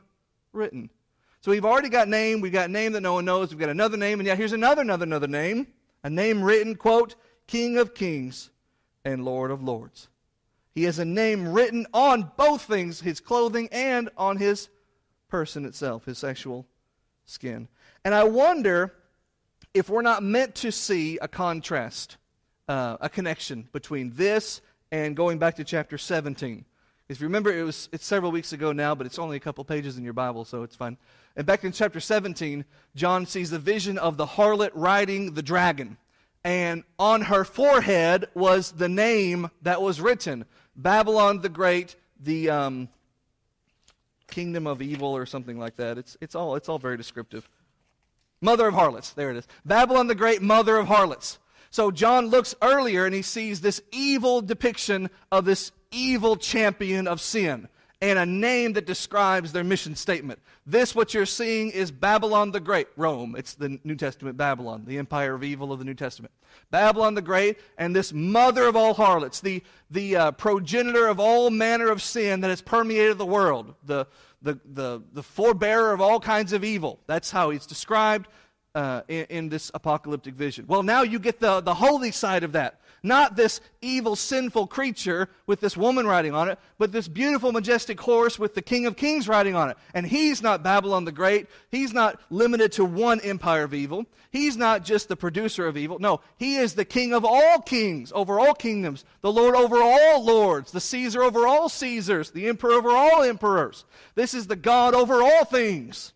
written. 0.53 0.89
So 1.41 1.51
we've 1.51 1.65
already 1.65 1.89
got 1.89 2.07
name, 2.07 2.41
we've 2.41 2.51
got 2.51 2.69
name 2.69 2.93
that 2.93 3.01
no 3.01 3.13
one 3.13 3.25
knows, 3.25 3.49
we've 3.49 3.59
got 3.59 3.69
another 3.69 3.97
name, 3.97 4.19
and 4.19 4.27
yet 4.27 4.37
here's 4.37 4.53
another, 4.53 4.81
another, 4.81 5.05
another 5.05 5.27
name. 5.27 5.67
A 6.03 6.09
name 6.09 6.41
written, 6.41 6.75
quote, 6.75 7.15
King 7.49 7.79
of 7.79 7.95
kings 7.95 8.51
and 9.03 9.25
Lord 9.25 9.49
of 9.49 9.63
lords. 9.63 10.07
He 10.75 10.83
has 10.83 10.99
a 10.99 11.05
name 11.05 11.51
written 11.51 11.87
on 11.95 12.31
both 12.37 12.61
things, 12.61 13.01
his 13.01 13.19
clothing 13.19 13.69
and 13.71 14.07
on 14.17 14.37
his 14.37 14.69
person 15.29 15.65
itself, 15.65 16.05
his 16.05 16.19
sexual 16.19 16.67
skin. 17.25 17.67
And 18.05 18.13
I 18.13 18.25
wonder 18.25 18.93
if 19.73 19.89
we're 19.89 20.03
not 20.03 20.21
meant 20.21 20.53
to 20.55 20.71
see 20.71 21.17
a 21.23 21.27
contrast, 21.27 22.17
uh, 22.67 22.97
a 23.01 23.09
connection 23.09 23.67
between 23.71 24.11
this 24.11 24.61
and 24.91 25.15
going 25.15 25.39
back 25.39 25.55
to 25.55 25.63
chapter 25.63 25.97
17. 25.97 26.63
If 27.07 27.19
you 27.19 27.25
remember, 27.25 27.51
it 27.51 27.63
was 27.63 27.89
it's 27.91 28.05
several 28.05 28.31
weeks 28.31 28.53
ago 28.53 28.73
now, 28.73 28.93
but 28.93 29.07
it's 29.07 29.17
only 29.17 29.37
a 29.37 29.39
couple 29.39 29.63
pages 29.65 29.97
in 29.97 30.03
your 30.03 30.13
Bible, 30.13 30.45
so 30.45 30.61
it's 30.61 30.75
fine. 30.75 30.97
And 31.35 31.47
back 31.47 31.63
in 31.63 31.71
chapter 31.71 31.99
17, 31.99 32.63
John 32.95 33.25
sees 33.25 33.49
the 33.49 33.57
vision 33.57 33.97
of 33.97 34.17
the 34.17 34.27
harlot 34.27 34.69
riding 34.75 35.33
the 35.33 35.41
dragon 35.41 35.97
and 36.43 36.83
on 36.97 37.21
her 37.23 37.43
forehead 37.43 38.27
was 38.33 38.71
the 38.71 38.89
name 38.89 39.49
that 39.61 39.81
was 39.81 39.99
written 39.99 40.45
Babylon 40.75 41.41
the 41.41 41.49
Great, 41.49 41.95
the 42.21 42.49
um, 42.49 42.89
kingdom 44.27 44.65
of 44.65 44.81
evil, 44.81 45.15
or 45.15 45.25
something 45.25 45.59
like 45.59 45.75
that. 45.75 45.97
It's, 45.97 46.15
it's, 46.21 46.35
all, 46.35 46.55
it's 46.55 46.69
all 46.69 46.79
very 46.79 46.95
descriptive. 46.95 47.49
Mother 48.41 48.67
of 48.67 48.73
harlots. 48.73 49.11
There 49.11 49.31
it 49.31 49.37
is. 49.37 49.47
Babylon 49.65 50.07
the 50.07 50.15
Great, 50.15 50.41
mother 50.41 50.77
of 50.77 50.87
harlots. 50.87 51.39
So 51.71 51.91
John 51.91 52.27
looks 52.27 52.55
earlier 52.61 53.05
and 53.05 53.13
he 53.13 53.21
sees 53.21 53.61
this 53.61 53.81
evil 53.91 54.41
depiction 54.41 55.09
of 55.31 55.45
this 55.45 55.71
evil 55.91 56.37
champion 56.37 57.07
of 57.07 57.19
sin. 57.19 57.67
And 58.01 58.17
a 58.17 58.25
name 58.25 58.73
that 58.73 58.85
describes 58.85 59.51
their 59.51 59.63
mission 59.63 59.95
statement. 59.95 60.39
This, 60.65 60.95
what 60.95 61.13
you're 61.13 61.25
seeing, 61.25 61.69
is 61.69 61.91
Babylon 61.91 62.51
the 62.51 62.59
Great, 62.59 62.87
Rome. 62.95 63.35
It's 63.37 63.55
the 63.55 63.77
New 63.83 63.95
Testament 63.95 64.37
Babylon, 64.37 64.83
the 64.87 64.97
empire 64.97 65.33
of 65.33 65.43
evil 65.43 65.73
of 65.73 65.79
the 65.79 65.85
New 65.85 65.93
Testament. 65.93 66.33
Babylon 66.71 67.13
the 67.13 67.21
Great, 67.21 67.57
and 67.77 67.93
this 67.93 68.13
mother 68.13 68.63
of 68.65 68.75
all 68.77 68.93
harlots, 68.93 69.41
the, 69.41 69.61
the 69.91 70.15
uh, 70.15 70.31
progenitor 70.31 71.07
of 71.07 71.19
all 71.19 71.49
manner 71.49 71.89
of 71.89 72.01
sin 72.01 72.39
that 72.41 72.49
has 72.49 72.61
permeated 72.61 73.17
the 73.17 73.25
world, 73.25 73.75
the, 73.85 74.07
the, 74.41 74.57
the, 74.73 75.01
the 75.11 75.21
forebearer 75.21 75.93
of 75.93 75.99
all 75.99 76.21
kinds 76.21 76.53
of 76.53 76.63
evil. 76.63 76.99
That's 77.05 77.29
how 77.31 77.49
he's 77.49 77.65
described 77.65 78.29
uh, 78.75 79.01
in, 79.09 79.25
in, 79.29 79.49
this 79.49 79.71
apocalyptic 79.73 80.35
vision. 80.35 80.65
Well, 80.67 80.83
now 80.83 81.01
you 81.01 81.19
get 81.19 81.39
the, 81.39 81.59
the 81.59 81.73
holy 81.73 82.11
side 82.11 82.43
of 82.43 82.53
that. 82.53 82.79
Not 83.03 83.35
this 83.35 83.61
evil, 83.81 84.15
sinful 84.15 84.67
creature 84.67 85.29
with 85.47 85.59
this 85.59 85.77
woman 85.77 86.05
riding 86.05 86.33
on 86.33 86.49
it, 86.49 86.59
but 86.77 86.91
this 86.91 87.07
beautiful, 87.07 87.51
majestic 87.51 87.99
horse 87.99 88.37
with 88.37 88.55
the 88.55 88.61
King 88.61 88.85
of 88.85 88.97
Kings 88.97 89.27
riding 89.27 89.55
on 89.55 89.69
it. 89.69 89.77
And 89.93 90.05
he's 90.05 90.41
not 90.41 90.63
Babylon 90.63 91.05
the 91.05 91.11
Great. 91.11 91.47
He's 91.69 91.93
not 91.93 92.19
limited 92.29 92.71
to 92.73 92.85
one 92.85 93.19
empire 93.21 93.63
of 93.63 93.73
evil. 93.73 94.05
He's 94.31 94.57
not 94.57 94.83
just 94.83 95.07
the 95.07 95.15
producer 95.15 95.65
of 95.65 95.77
evil. 95.77 95.97
No, 95.99 96.21
he 96.37 96.57
is 96.57 96.75
the 96.75 96.85
King 96.85 97.13
of 97.13 97.25
all 97.25 97.59
kings, 97.61 98.11
over 98.13 98.39
all 98.39 98.53
kingdoms, 98.53 99.05
the 99.21 99.31
Lord 99.31 99.55
over 99.55 99.81
all 99.81 100.23
lords, 100.23 100.71
the 100.71 100.81
Caesar 100.81 101.23
over 101.23 101.47
all 101.47 101.69
Caesars, 101.69 102.31
the 102.31 102.47
Emperor 102.47 102.73
over 102.73 102.89
all 102.89 103.23
emperors. 103.23 103.85
This 104.15 104.33
is 104.33 104.47
the 104.47 104.55
God 104.55 104.93
over 104.93 105.23
all 105.23 105.45
things. 105.45 106.13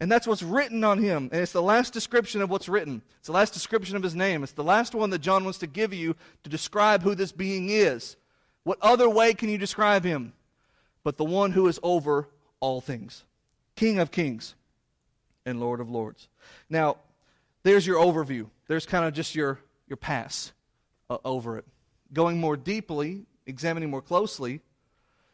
And 0.00 0.10
that's 0.10 0.26
what's 0.26 0.42
written 0.42 0.82
on 0.82 0.98
him. 0.98 1.28
And 1.32 1.40
it's 1.40 1.52
the 1.52 1.62
last 1.62 1.92
description 1.92 2.42
of 2.42 2.50
what's 2.50 2.68
written. 2.68 3.02
It's 3.18 3.28
the 3.28 3.32
last 3.32 3.54
description 3.54 3.96
of 3.96 4.02
his 4.02 4.14
name. 4.14 4.42
It's 4.42 4.52
the 4.52 4.64
last 4.64 4.94
one 4.94 5.10
that 5.10 5.20
John 5.20 5.44
wants 5.44 5.58
to 5.58 5.66
give 5.66 5.94
you 5.94 6.16
to 6.42 6.50
describe 6.50 7.02
who 7.02 7.14
this 7.14 7.32
being 7.32 7.70
is. 7.70 8.16
What 8.64 8.78
other 8.82 9.08
way 9.08 9.34
can 9.34 9.48
you 9.48 9.58
describe 9.58 10.04
him 10.04 10.32
but 11.04 11.16
the 11.16 11.24
one 11.24 11.52
who 11.52 11.68
is 11.68 11.78
over 11.82 12.28
all 12.60 12.80
things? 12.80 13.24
King 13.76 13.98
of 13.98 14.10
kings 14.10 14.54
and 15.46 15.60
Lord 15.60 15.80
of 15.80 15.90
lords. 15.90 16.28
Now, 16.68 16.96
there's 17.62 17.86
your 17.86 17.98
overview. 17.98 18.48
There's 18.66 18.86
kind 18.86 19.04
of 19.04 19.14
just 19.14 19.34
your, 19.34 19.60
your 19.86 19.96
pass 19.96 20.52
uh, 21.08 21.18
over 21.24 21.58
it. 21.58 21.64
Going 22.12 22.38
more 22.38 22.56
deeply, 22.56 23.26
examining 23.46 23.90
more 23.90 24.02
closely, 24.02 24.60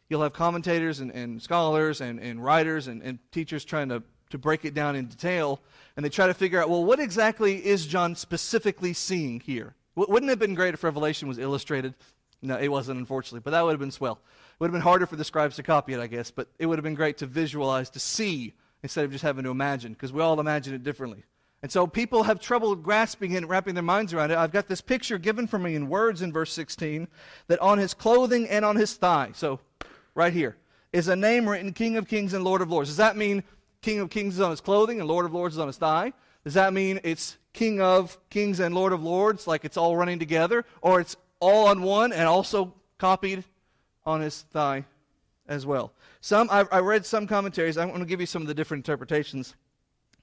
you'll 0.09 0.23
have 0.23 0.33
commentators 0.33 0.99
and, 0.99 1.11
and 1.11 1.41
scholars 1.41 2.01
and, 2.01 2.19
and 2.19 2.43
writers 2.43 2.87
and, 2.87 3.01
and 3.01 3.19
teachers 3.31 3.63
trying 3.63 3.89
to 3.89 4.03
to 4.31 4.37
break 4.37 4.65
it 4.65 4.73
down 4.73 4.95
in 4.95 5.05
detail, 5.05 5.61
and 5.95 6.05
they 6.05 6.09
try 6.09 6.27
to 6.27 6.33
figure 6.33 6.61
out, 6.61 6.69
well, 6.69 6.83
what 6.83 6.99
exactly 6.99 7.65
is 7.65 7.85
John 7.85 8.15
specifically 8.15 8.93
seeing 8.93 9.39
here? 9.39 9.75
Wouldn't 9.95 10.29
it 10.29 10.31
have 10.31 10.39
been 10.39 10.55
great 10.55 10.73
if 10.73 10.83
Revelation 10.83 11.27
was 11.27 11.37
illustrated? 11.37 11.93
No, 12.41 12.57
it 12.57 12.69
wasn't, 12.69 12.99
unfortunately, 12.99 13.41
but 13.41 13.51
that 13.51 13.63
would 13.63 13.71
have 13.71 13.79
been 13.79 13.91
swell. 13.91 14.19
It 14.53 14.59
would 14.59 14.67
have 14.67 14.73
been 14.73 14.81
harder 14.81 15.05
for 15.05 15.15
the 15.15 15.23
scribes 15.23 15.57
to 15.57 15.63
copy 15.63 15.93
it, 15.93 15.99
I 15.99 16.07
guess, 16.07 16.31
but 16.31 16.47
it 16.57 16.65
would 16.65 16.77
have 16.79 16.83
been 16.83 16.95
great 16.95 17.17
to 17.19 17.25
visualize, 17.27 17.89
to 17.91 17.99
see, 17.99 18.53
instead 18.83 19.05
of 19.05 19.11
just 19.11 19.23
having 19.23 19.43
to 19.43 19.51
imagine, 19.51 19.93
because 19.93 20.11
we 20.11 20.21
all 20.21 20.39
imagine 20.39 20.73
it 20.73 20.83
differently. 20.83 21.23
And 21.61 21.71
so 21.71 21.85
people 21.85 22.23
have 22.23 22.39
trouble 22.39 22.75
grasping 22.75 23.33
it 23.33 23.37
and 23.37 23.49
wrapping 23.49 23.75
their 23.75 23.83
minds 23.83 24.13
around 24.13 24.31
it. 24.31 24.37
I've 24.37 24.51
got 24.51 24.67
this 24.67 24.81
picture 24.81 25.19
given 25.19 25.45
for 25.45 25.59
me 25.59 25.75
in 25.75 25.89
words 25.89 26.23
in 26.23 26.33
verse 26.33 26.51
16 26.53 27.07
that 27.47 27.59
on 27.59 27.77
his 27.77 27.93
clothing 27.93 28.49
and 28.49 28.65
on 28.65 28.75
his 28.75 28.95
thigh, 28.95 29.31
so 29.33 29.59
right 30.15 30.33
here, 30.33 30.57
is 30.91 31.07
a 31.07 31.15
name 31.15 31.47
written 31.47 31.71
King 31.73 31.97
of 31.97 32.07
Kings 32.07 32.33
and 32.33 32.43
Lord 32.43 32.61
of 32.61 32.71
Lords. 32.71 32.89
Does 32.89 32.97
that 32.97 33.15
mean 33.15 33.43
King 33.81 33.99
of 33.99 34.09
Kings 34.09 34.35
is 34.35 34.41
on 34.41 34.51
his 34.51 34.61
clothing 34.61 34.99
and 34.99 35.09
Lord 35.09 35.25
of 35.25 35.33
Lords 35.33 35.55
is 35.55 35.59
on 35.59 35.67
his 35.67 35.77
thigh? 35.77 36.13
Does 36.43 36.53
that 36.53 36.73
mean 36.73 36.99
it's 37.03 37.37
King 37.53 37.81
of 37.81 38.17
Kings 38.29 38.59
and 38.59 38.73
Lord 38.73 38.93
of 38.93 39.03
Lords, 39.03 39.47
like 39.47 39.65
it's 39.65 39.77
all 39.77 39.97
running 39.97 40.19
together? 40.19 40.65
Or 40.81 40.99
it's 40.99 41.15
all 41.39 41.67
on 41.67 41.81
one 41.81 42.13
and 42.13 42.27
also 42.27 42.73
copied 42.97 43.43
on 44.05 44.21
his 44.21 44.41
thigh 44.51 44.85
as 45.47 45.65
well? 45.65 45.91
Some, 46.21 46.49
I, 46.51 46.65
I 46.71 46.79
read 46.79 47.05
some 47.05 47.25
commentaries. 47.25 47.77
I'm 47.77 47.89
going 47.89 48.01
to 48.01 48.05
give 48.05 48.19
you 48.19 48.27
some 48.27 48.43
of 48.43 48.47
the 48.47 48.53
different 48.53 48.87
interpretations 48.87 49.55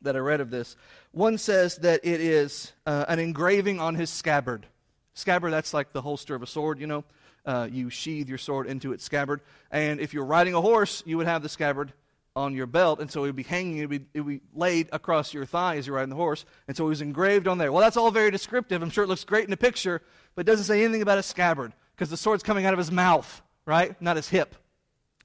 that 0.03 0.15
I 0.15 0.21
read 0.21 0.41
of 0.41 0.51
this. 0.51 0.77
One 1.11 1.39
says 1.39 1.77
that 1.79 2.05
it 2.05 2.21
is 2.21 2.73
uh, 2.87 3.07
an 3.09 3.19
engraving 3.19 3.81
on 3.81 3.97
his 3.97 4.11
scabbard. 4.11 4.67
Scabbard, 5.15 5.53
that's 5.53 5.75
like 5.75 5.93
the 5.93 6.03
holster 6.03 6.37
of 6.37 6.43
a 6.43 6.47
sword, 6.47 6.79
you 6.79 6.87
know. 6.87 7.05
Uh, 7.45 7.67
you 7.71 7.91
sheathe 7.91 8.29
your 8.29 8.39
sword 8.39 8.67
into 8.67 8.93
its 8.93 9.03
scabbard. 9.03 9.41
And 9.73 9.99
if 10.01 10.15
you're 10.15 10.25
riding 10.25 10.55
a 10.55 10.61
horse, 10.61 11.03
you 11.07 11.17
would 11.17 11.27
have 11.27 11.43
the 11.43 11.49
scabbard 11.49 11.93
on 12.39 12.55
your 12.55 12.67
belt, 12.67 13.01
and 13.01 13.11
so 13.11 13.25
it 13.25 13.29
would 13.29 13.37
be 13.37 13.43
hanging, 13.43 13.79
it 13.79 13.89
would 13.89 14.13
be, 14.13 14.21
be 14.21 14.41
laid 14.55 14.89
across 14.93 15.35
your 15.35 15.45
thigh 15.45 15.77
as 15.77 15.87
you're 15.87 15.97
riding 15.97 16.11
the 16.11 16.17
horse, 16.17 16.45
and 16.67 16.77
so 16.77 16.87
it 16.87 16.89
was 16.89 17.01
engraved 17.01 17.49
on 17.49 17.59
there. 17.59 17.73
Well, 17.73 17.83
that's 17.83 17.97
all 17.97 18.11
very 18.11 18.31
descriptive. 18.31 18.81
I'm 18.83 18.91
sure 18.91 19.05
it 19.05 19.09
looks 19.09 19.25
great 19.25 19.45
in 19.45 19.51
the 19.51 19.57
picture, 19.57 20.03
but 20.35 20.43
it 20.43 20.51
doesn't 20.51 20.67
say 20.67 20.83
anything 20.83 21.03
about 21.03 21.19
a 21.19 21.23
scabbard, 21.23 21.73
because 21.95 22.11
the 22.11 22.17
sword's 22.17 22.43
coming 22.43 22.65
out 22.65 22.73
of 22.73 22.79
his 22.79 22.93
mouth, 22.93 23.43
right? 23.67 24.01
Not 24.01 24.17
his 24.17 24.29
hip. 24.29 24.55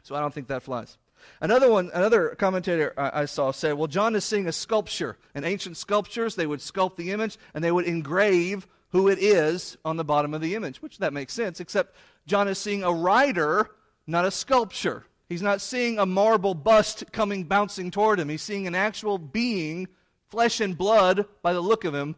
So 0.02 0.16
I 0.16 0.20
don't 0.20 0.34
think 0.34 0.48
that 0.48 0.64
flies. 0.64 0.98
Another 1.40 1.72
one, 1.72 1.90
another 1.94 2.36
commentator 2.38 2.94
I, 2.98 3.22
I 3.22 3.26
saw 3.26 3.52
said, 3.52 3.76
well, 3.76 3.88
John 3.88 4.16
is 4.16 4.26
seeing 4.26 4.48
a 4.48 4.52
sculpture. 4.52 5.18
In 5.36 5.46
ancient 5.46 5.78
sculptures, 5.78 6.36
they 6.36 6.48
would 6.48 6.60
sculpt 6.60 6.98
the 6.98 7.12
image, 7.12 7.38
and 7.54 7.64
they 7.64 7.72
would 7.72 7.86
engrave 7.86 8.68
who 8.90 9.08
it 9.08 9.20
is 9.20 9.78
on 9.86 9.98
the 9.98 10.04
bottom 10.04 10.34
of 10.34 10.42
the 10.42 10.56
image, 10.56 10.82
which 10.82 10.98
that 10.98 11.14
makes 11.14 11.34
sense, 11.34 11.60
except 11.60 11.96
John 12.28 12.48
is 12.48 12.58
seeing 12.58 12.84
a 12.84 12.92
rider, 12.92 13.70
not 14.06 14.26
a 14.26 14.32
sculpture. 14.32 15.06
He's 15.34 15.42
not 15.42 15.62
seeing 15.62 15.98
a 15.98 16.06
marble 16.06 16.54
bust 16.54 17.06
coming 17.12 17.46
bouncing 17.46 17.90
toward 17.90 18.20
him. 18.20 18.30
He's 18.30 18.44
seeing 18.44 18.68
an 18.68 18.76
actual 18.76 19.18
being, 19.18 19.88
flesh 20.28 20.62
and 20.62 20.78
blood, 20.78 21.26
by 21.42 21.54
the 21.54 21.60
look 21.60 21.86
of 21.86 21.96
him, 21.96 22.16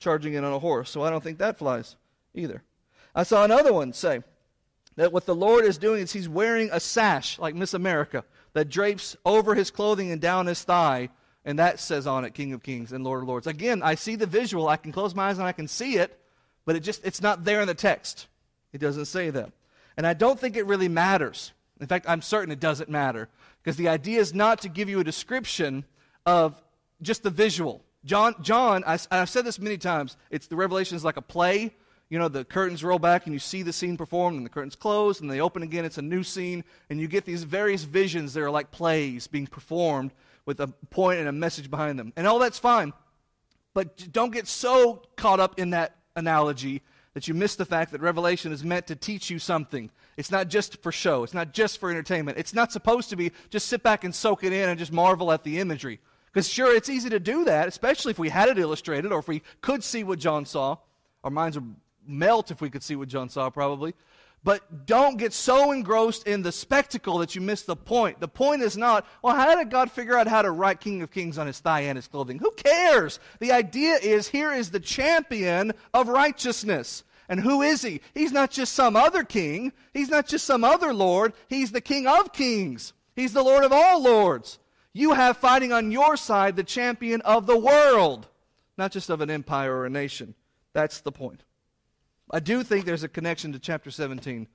charging 0.00 0.34
in 0.34 0.42
on 0.42 0.52
a 0.52 0.58
horse. 0.58 0.90
So 0.90 1.02
I 1.02 1.10
don't 1.10 1.22
think 1.22 1.38
that 1.38 1.58
flies 1.58 1.94
either. 2.34 2.64
I 3.14 3.22
saw 3.22 3.44
another 3.44 3.72
one 3.72 3.92
say 3.92 4.24
that 4.96 5.12
what 5.12 5.26
the 5.26 5.34
Lord 5.34 5.64
is 5.64 5.78
doing 5.78 6.02
is 6.02 6.12
he's 6.12 6.28
wearing 6.28 6.68
a 6.72 6.80
sash, 6.80 7.38
like 7.38 7.54
Miss 7.54 7.72
America, 7.72 8.24
that 8.52 8.68
drapes 8.68 9.16
over 9.24 9.54
his 9.54 9.70
clothing 9.70 10.10
and 10.10 10.20
down 10.20 10.46
his 10.46 10.64
thigh, 10.64 11.10
and 11.44 11.60
that 11.60 11.78
says 11.78 12.04
on 12.08 12.24
it, 12.24 12.34
King 12.34 12.52
of 12.52 12.64
Kings 12.64 12.90
and 12.90 13.04
Lord 13.04 13.22
of 13.22 13.28
Lords. 13.28 13.46
Again, 13.46 13.80
I 13.80 13.94
see 13.94 14.16
the 14.16 14.26
visual. 14.26 14.68
I 14.68 14.76
can 14.76 14.90
close 14.90 15.14
my 15.14 15.28
eyes 15.28 15.38
and 15.38 15.46
I 15.46 15.52
can 15.52 15.68
see 15.68 15.98
it, 15.98 16.18
but 16.64 16.74
it 16.74 16.80
just 16.80 17.06
it's 17.06 17.22
not 17.22 17.44
there 17.44 17.60
in 17.60 17.68
the 17.68 17.74
text. 17.74 18.26
It 18.72 18.78
doesn't 18.78 19.04
say 19.04 19.30
that. 19.30 19.52
And 19.96 20.04
I 20.04 20.14
don't 20.14 20.40
think 20.40 20.56
it 20.56 20.66
really 20.66 20.88
matters 20.88 21.52
in 21.80 21.86
fact, 21.86 22.06
I'm 22.08 22.22
certain 22.22 22.50
it 22.50 22.60
doesn't 22.60 22.88
matter 22.88 23.28
because 23.62 23.76
the 23.76 23.88
idea 23.88 24.20
is 24.20 24.34
not 24.34 24.62
to 24.62 24.68
give 24.68 24.88
you 24.88 25.00
a 25.00 25.04
description 25.04 25.84
of 26.24 26.60
just 27.02 27.22
the 27.22 27.30
visual. 27.30 27.82
John, 28.04 28.34
John 28.40 28.84
I, 28.86 28.98
have 29.10 29.28
said 29.28 29.44
this 29.44 29.58
many 29.58 29.76
times, 29.76 30.16
it's 30.30 30.46
the 30.46 30.56
revelation 30.56 30.96
is 30.96 31.04
like 31.04 31.16
a 31.16 31.22
play. 31.22 31.74
You 32.08 32.20
know, 32.20 32.28
the 32.28 32.44
curtains 32.44 32.84
roll 32.84 33.00
back 33.00 33.26
and 33.26 33.32
you 33.32 33.40
see 33.40 33.62
the 33.62 33.72
scene 33.72 33.96
performed, 33.96 34.36
and 34.36 34.46
the 34.46 34.50
curtains 34.50 34.76
close, 34.76 35.20
and 35.20 35.30
they 35.30 35.40
open 35.40 35.64
again. 35.64 35.84
It's 35.84 35.98
a 35.98 36.02
new 36.02 36.22
scene, 36.22 36.62
and 36.88 37.00
you 37.00 37.08
get 37.08 37.24
these 37.24 37.42
various 37.42 37.82
visions 37.82 38.32
that 38.34 38.42
are 38.42 38.50
like 38.50 38.70
plays 38.70 39.26
being 39.26 39.48
performed 39.48 40.12
with 40.46 40.60
a 40.60 40.68
point 40.90 41.18
and 41.18 41.28
a 41.28 41.32
message 41.32 41.68
behind 41.68 41.98
them. 41.98 42.12
And 42.16 42.26
all 42.26 42.38
that's 42.38 42.60
fine, 42.60 42.92
but 43.74 44.12
don't 44.12 44.32
get 44.32 44.46
so 44.46 45.02
caught 45.16 45.40
up 45.40 45.58
in 45.58 45.70
that 45.70 45.96
analogy 46.14 46.82
that 47.14 47.26
you 47.26 47.34
miss 47.34 47.56
the 47.56 47.64
fact 47.64 47.92
that 47.92 48.00
Revelation 48.00 48.52
is 48.52 48.62
meant 48.62 48.86
to 48.86 48.94
teach 48.94 49.30
you 49.30 49.38
something. 49.40 49.90
It's 50.16 50.30
not 50.30 50.48
just 50.48 50.82
for 50.82 50.90
show, 50.92 51.24
it's 51.24 51.34
not 51.34 51.52
just 51.52 51.78
for 51.78 51.90
entertainment. 51.90 52.38
It's 52.38 52.54
not 52.54 52.72
supposed 52.72 53.10
to 53.10 53.16
be 53.16 53.32
just 53.50 53.68
sit 53.68 53.82
back 53.82 54.04
and 54.04 54.14
soak 54.14 54.44
it 54.44 54.52
in 54.52 54.68
and 54.68 54.78
just 54.78 54.92
marvel 54.92 55.30
at 55.30 55.44
the 55.44 55.58
imagery. 55.58 56.00
Because, 56.26 56.48
sure, 56.48 56.74
it's 56.74 56.88
easy 56.88 57.08
to 57.10 57.20
do 57.20 57.44
that, 57.46 57.66
especially 57.66 58.10
if 58.10 58.18
we 58.18 58.28
had 58.28 58.48
it 58.48 58.58
illustrated 58.58 59.10
or 59.10 59.18
if 59.18 59.28
we 59.28 59.42
could 59.62 59.82
see 59.82 60.04
what 60.04 60.18
John 60.18 60.44
saw. 60.44 60.76
Our 61.24 61.30
minds 61.30 61.58
would 61.58 61.74
melt 62.06 62.50
if 62.50 62.60
we 62.60 62.70
could 62.70 62.82
see 62.82 62.94
what 62.94 63.08
John 63.08 63.28
saw, 63.28 63.48
probably. 63.50 63.94
But 64.44 64.86
don't 64.86 65.16
get 65.16 65.32
so 65.32 65.72
engrossed 65.72 66.26
in 66.26 66.42
the 66.42 66.52
spectacle 66.52 67.18
that 67.18 67.34
you 67.34 67.40
miss 67.40 67.62
the 67.62 67.74
point. 67.74 68.20
The 68.20 68.28
point 68.28 68.62
is 68.62 68.76
not, 68.76 69.06
well, 69.22 69.34
how 69.34 69.56
did 69.56 69.70
God 69.70 69.90
figure 69.90 70.16
out 70.16 70.28
how 70.28 70.42
to 70.42 70.50
write 70.50 70.78
King 70.78 71.02
of 71.02 71.10
Kings 71.10 71.36
on 71.36 71.46
his 71.46 71.58
thigh 71.58 71.80
and 71.80 71.96
his 71.96 72.06
clothing? 72.06 72.38
Who 72.38 72.52
cares? 72.52 73.18
The 73.40 73.52
idea 73.52 73.96
is 73.96 74.28
here 74.28 74.52
is 74.52 74.70
the 74.70 74.78
champion 74.78 75.72
of 75.92 76.06
righteousness. 76.06 77.02
And 77.28 77.40
who 77.40 77.62
is 77.62 77.82
he? 77.82 78.00
He's 78.14 78.32
not 78.32 78.50
just 78.50 78.72
some 78.72 78.96
other 78.96 79.24
king. 79.24 79.72
He's 79.92 80.08
not 80.08 80.26
just 80.26 80.44
some 80.44 80.64
other 80.64 80.94
lord. 80.94 81.32
He's 81.48 81.72
the 81.72 81.80
king 81.80 82.06
of 82.06 82.32
kings. 82.32 82.92
He's 83.14 83.32
the 83.32 83.42
lord 83.42 83.64
of 83.64 83.72
all 83.72 84.02
lords. 84.02 84.58
You 84.92 85.12
have 85.12 85.36
fighting 85.36 85.72
on 85.72 85.90
your 85.90 86.16
side 86.16 86.56
the 86.56 86.64
champion 86.64 87.20
of 87.22 87.46
the 87.46 87.56
world, 87.56 88.28
not 88.78 88.92
just 88.92 89.10
of 89.10 89.20
an 89.20 89.30
empire 89.30 89.74
or 89.74 89.86
a 89.86 89.90
nation. 89.90 90.34
That's 90.72 91.00
the 91.00 91.12
point. 91.12 91.42
I 92.30 92.40
do 92.40 92.62
think 92.62 92.84
there's 92.84 93.02
a 93.04 93.08
connection 93.08 93.52
to 93.52 93.58
chapter 93.58 93.90
17, 93.90 94.48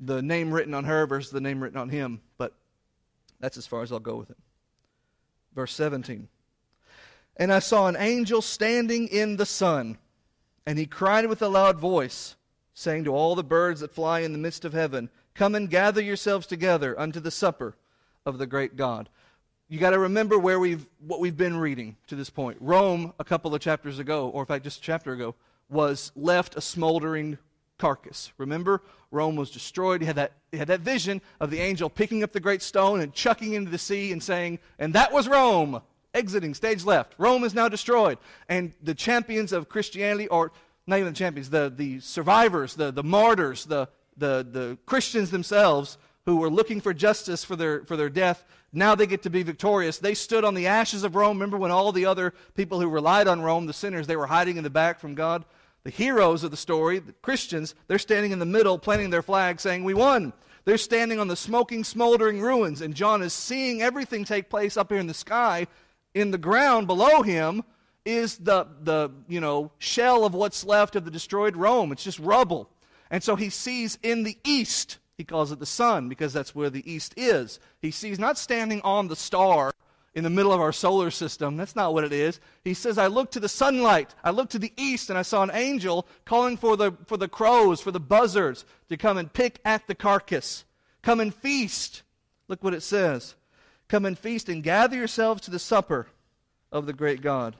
the 0.00 0.22
name 0.22 0.52
written 0.52 0.74
on 0.74 0.84
her 0.84 1.06
versus 1.06 1.30
the 1.30 1.40
name 1.40 1.62
written 1.62 1.78
on 1.78 1.88
him, 1.88 2.20
but 2.38 2.54
that's 3.40 3.56
as 3.56 3.66
far 3.66 3.82
as 3.82 3.92
I'll 3.92 3.98
go 3.98 4.16
with 4.16 4.30
it. 4.30 4.38
Verse 5.54 5.74
17. 5.74 6.28
And 7.36 7.52
I 7.52 7.58
saw 7.58 7.88
an 7.88 7.96
angel 7.98 8.42
standing 8.42 9.08
in 9.08 9.36
the 9.36 9.46
sun 9.46 9.98
and 10.66 10.78
he 10.78 10.86
cried 10.86 11.26
with 11.26 11.42
a 11.42 11.48
loud 11.48 11.78
voice, 11.78 12.36
saying 12.74 13.04
to 13.04 13.14
all 13.14 13.34
the 13.34 13.44
birds 13.44 13.80
that 13.80 13.94
fly 13.94 14.20
in 14.20 14.32
the 14.32 14.38
midst 14.38 14.64
of 14.64 14.72
heaven, 14.72 15.10
Come 15.34 15.54
and 15.54 15.70
gather 15.70 16.02
yourselves 16.02 16.46
together 16.46 16.98
unto 16.98 17.18
the 17.18 17.30
supper 17.30 17.74
of 18.26 18.38
the 18.38 18.46
great 18.46 18.76
God. 18.76 19.08
You 19.68 19.78
got 19.78 19.90
to 19.90 19.98
remember 19.98 20.38
where 20.38 20.60
we've 20.60 20.86
what 21.06 21.20
we've 21.20 21.36
been 21.36 21.56
reading 21.56 21.96
to 22.08 22.14
this 22.14 22.28
point. 22.28 22.58
Rome, 22.60 23.14
a 23.18 23.24
couple 23.24 23.54
of 23.54 23.60
chapters 23.62 23.98
ago, 23.98 24.28
or 24.28 24.42
in 24.42 24.46
fact 24.46 24.64
just 24.64 24.80
a 24.80 24.82
chapter 24.82 25.12
ago, 25.12 25.34
was 25.70 26.12
left 26.14 26.56
a 26.56 26.60
smoldering 26.60 27.38
carcass. 27.78 28.32
Remember, 28.36 28.82
Rome 29.10 29.36
was 29.36 29.50
destroyed. 29.50 30.02
He 30.02 30.06
had 30.06 30.16
that, 30.16 30.32
he 30.50 30.58
had 30.58 30.68
that 30.68 30.80
vision 30.80 31.20
of 31.40 31.50
the 31.50 31.60
angel 31.60 31.88
picking 31.88 32.22
up 32.22 32.32
the 32.32 32.40
great 32.40 32.62
stone 32.62 33.00
and 33.00 33.12
chucking 33.14 33.54
into 33.54 33.70
the 33.70 33.78
sea 33.78 34.12
and 34.12 34.22
saying, 34.22 34.58
and 34.78 34.94
that 34.94 35.12
was 35.12 35.26
Rome, 35.26 35.80
exiting 36.14 36.54
stage 36.54 36.84
left. 36.84 37.14
Rome 37.18 37.44
is 37.44 37.54
now 37.54 37.68
destroyed. 37.68 38.18
And 38.48 38.72
the 38.82 38.94
champions 38.94 39.52
of 39.52 39.68
Christianity, 39.68 40.28
or 40.28 40.52
not 40.86 40.98
even 40.98 41.12
the 41.12 41.18
champions, 41.18 41.50
the, 41.50 41.72
the 41.74 42.00
survivors, 42.00 42.74
the, 42.74 42.90
the 42.90 43.02
martyrs, 43.02 43.64
the, 43.64 43.88
the, 44.16 44.46
the 44.48 44.78
Christians 44.86 45.30
themselves 45.30 45.98
who 46.26 46.36
were 46.36 46.50
looking 46.50 46.80
for 46.80 46.94
justice 46.94 47.44
for 47.44 47.56
their, 47.56 47.84
for 47.84 47.96
their 47.96 48.10
death, 48.10 48.44
now 48.72 48.94
they 48.94 49.06
get 49.06 49.22
to 49.22 49.30
be 49.30 49.42
victorious. 49.42 49.98
They 49.98 50.14
stood 50.14 50.44
on 50.44 50.54
the 50.54 50.66
ashes 50.66 51.04
of 51.04 51.14
Rome. 51.14 51.36
Remember 51.36 51.58
when 51.58 51.70
all 51.70 51.92
the 51.92 52.06
other 52.06 52.32
people 52.54 52.80
who 52.80 52.88
relied 52.88 53.28
on 53.28 53.42
Rome, 53.42 53.66
the 53.66 53.72
sinners, 53.72 54.06
they 54.06 54.16
were 54.16 54.26
hiding 54.26 54.56
in 54.56 54.64
the 54.64 54.70
back 54.70 54.98
from 54.98 55.14
God? 55.14 55.44
The 55.84 55.90
heroes 55.90 56.44
of 56.44 56.52
the 56.52 56.56
story, 56.56 57.00
the 57.00 57.12
Christians, 57.12 57.74
they're 57.86 57.98
standing 57.98 58.30
in 58.30 58.38
the 58.38 58.46
middle, 58.46 58.78
planting 58.78 59.10
their 59.10 59.22
flag, 59.22 59.60
saying, 59.60 59.84
We 59.84 59.94
won. 59.94 60.32
They're 60.64 60.78
standing 60.78 61.18
on 61.18 61.26
the 61.26 61.36
smoking, 61.36 61.82
smoldering 61.82 62.40
ruins, 62.40 62.82
and 62.82 62.94
John 62.94 63.20
is 63.20 63.32
seeing 63.32 63.82
everything 63.82 64.24
take 64.24 64.48
place 64.48 64.76
up 64.76 64.90
here 64.90 65.00
in 65.00 65.08
the 65.08 65.14
sky. 65.14 65.66
In 66.14 66.30
the 66.30 66.38
ground 66.38 66.86
below 66.86 67.22
him 67.22 67.64
is 68.04 68.36
the, 68.36 68.66
the 68.82 69.10
you 69.28 69.40
know, 69.40 69.70
shell 69.78 70.24
of 70.24 70.34
what's 70.34 70.64
left 70.64 70.96
of 70.96 71.04
the 71.04 71.10
destroyed 71.10 71.56
Rome. 71.56 71.92
It's 71.92 72.04
just 72.04 72.18
rubble. 72.18 72.68
And 73.10 73.22
so 73.22 73.36
he 73.36 73.50
sees 73.50 73.98
in 74.02 74.22
the 74.22 74.36
east 74.44 74.98
he 75.18 75.24
calls 75.24 75.52
it 75.52 75.58
the 75.58 75.66
sun 75.66 76.08
because 76.08 76.32
that's 76.32 76.54
where 76.54 76.70
the 76.70 76.90
east 76.90 77.14
is. 77.16 77.60
He 77.80 77.90
sees 77.90 78.18
not 78.18 78.38
standing 78.38 78.80
on 78.82 79.08
the 79.08 79.16
star 79.16 79.72
in 80.14 80.24
the 80.24 80.30
middle 80.30 80.52
of 80.52 80.60
our 80.60 80.72
solar 80.72 81.10
system. 81.10 81.56
That's 81.56 81.76
not 81.76 81.94
what 81.94 82.04
it 82.04 82.12
is. 82.12 82.40
He 82.64 82.74
says, 82.74 82.98
I 82.98 83.06
looked 83.06 83.32
to 83.34 83.40
the 83.40 83.48
sunlight. 83.48 84.14
I 84.24 84.30
looked 84.30 84.52
to 84.52 84.58
the 84.58 84.72
east 84.76 85.10
and 85.10 85.18
I 85.18 85.22
saw 85.22 85.42
an 85.42 85.50
angel 85.52 86.06
calling 86.24 86.56
for 86.56 86.76
the, 86.76 86.92
for 87.06 87.16
the 87.16 87.28
crows, 87.28 87.80
for 87.80 87.90
the 87.90 88.00
buzzards 88.00 88.64
to 88.88 88.96
come 88.96 89.16
and 89.16 89.32
pick 89.32 89.60
at 89.64 89.86
the 89.86 89.94
carcass. 89.94 90.64
Come 91.02 91.20
and 91.20 91.34
feast. 91.34 92.02
Look 92.48 92.64
what 92.64 92.74
it 92.74 92.82
says. 92.82 93.34
Come 93.92 94.06
and 94.06 94.18
feast 94.18 94.48
and 94.48 94.62
gather 94.62 94.96
yourselves 94.96 95.42
to 95.42 95.50
the 95.50 95.58
supper 95.58 96.06
of 96.72 96.86
the 96.86 96.94
great 96.94 97.20
God. 97.20 97.54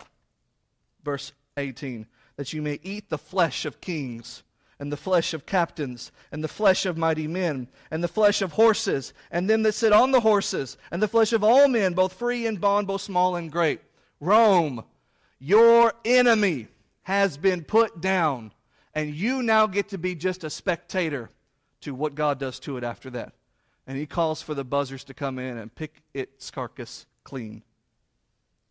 Verse 1.04 1.30
18. 1.58 2.06
That 2.36 2.54
you 2.54 2.62
may 2.62 2.80
eat 2.82 3.10
the 3.10 3.18
flesh 3.18 3.66
of 3.66 3.82
kings 3.82 4.42
and 4.78 4.90
the 4.90 4.96
flesh 4.96 5.34
of 5.34 5.44
captains, 5.44 6.10
and 6.32 6.42
the 6.42 6.48
flesh 6.48 6.86
of 6.86 6.96
mighty 6.96 7.26
men, 7.26 7.68
and 7.90 8.02
the 8.02 8.08
flesh 8.08 8.40
of 8.40 8.52
horses, 8.52 9.12
and 9.30 9.48
them 9.48 9.62
that 9.64 9.74
sit 9.74 9.92
on 9.92 10.10
the 10.10 10.20
horses, 10.20 10.78
and 10.90 11.02
the 11.02 11.06
flesh 11.06 11.34
of 11.34 11.44
all 11.44 11.68
men, 11.68 11.92
both 11.92 12.14
free 12.14 12.46
and 12.46 12.62
bond, 12.62 12.86
both 12.86 13.02
small 13.02 13.36
and 13.36 13.52
great. 13.52 13.82
Rome, 14.18 14.84
your 15.38 15.92
enemy, 16.02 16.68
has 17.02 17.36
been 17.36 17.62
put 17.62 18.00
down, 18.00 18.52
and 18.94 19.14
you 19.14 19.42
now 19.42 19.66
get 19.66 19.90
to 19.90 19.98
be 19.98 20.14
just 20.14 20.44
a 20.44 20.50
spectator 20.50 21.28
to 21.82 21.94
what 21.94 22.14
God 22.14 22.38
does 22.38 22.58
to 22.60 22.78
it 22.78 22.84
after 22.84 23.10
that. 23.10 23.34
And 23.86 23.98
he 23.98 24.06
calls 24.06 24.42
for 24.42 24.54
the 24.54 24.64
buzzers 24.64 25.04
to 25.04 25.14
come 25.14 25.38
in 25.38 25.58
and 25.58 25.74
pick 25.74 26.02
its 26.14 26.50
carcass 26.50 27.06
clean. 27.24 27.62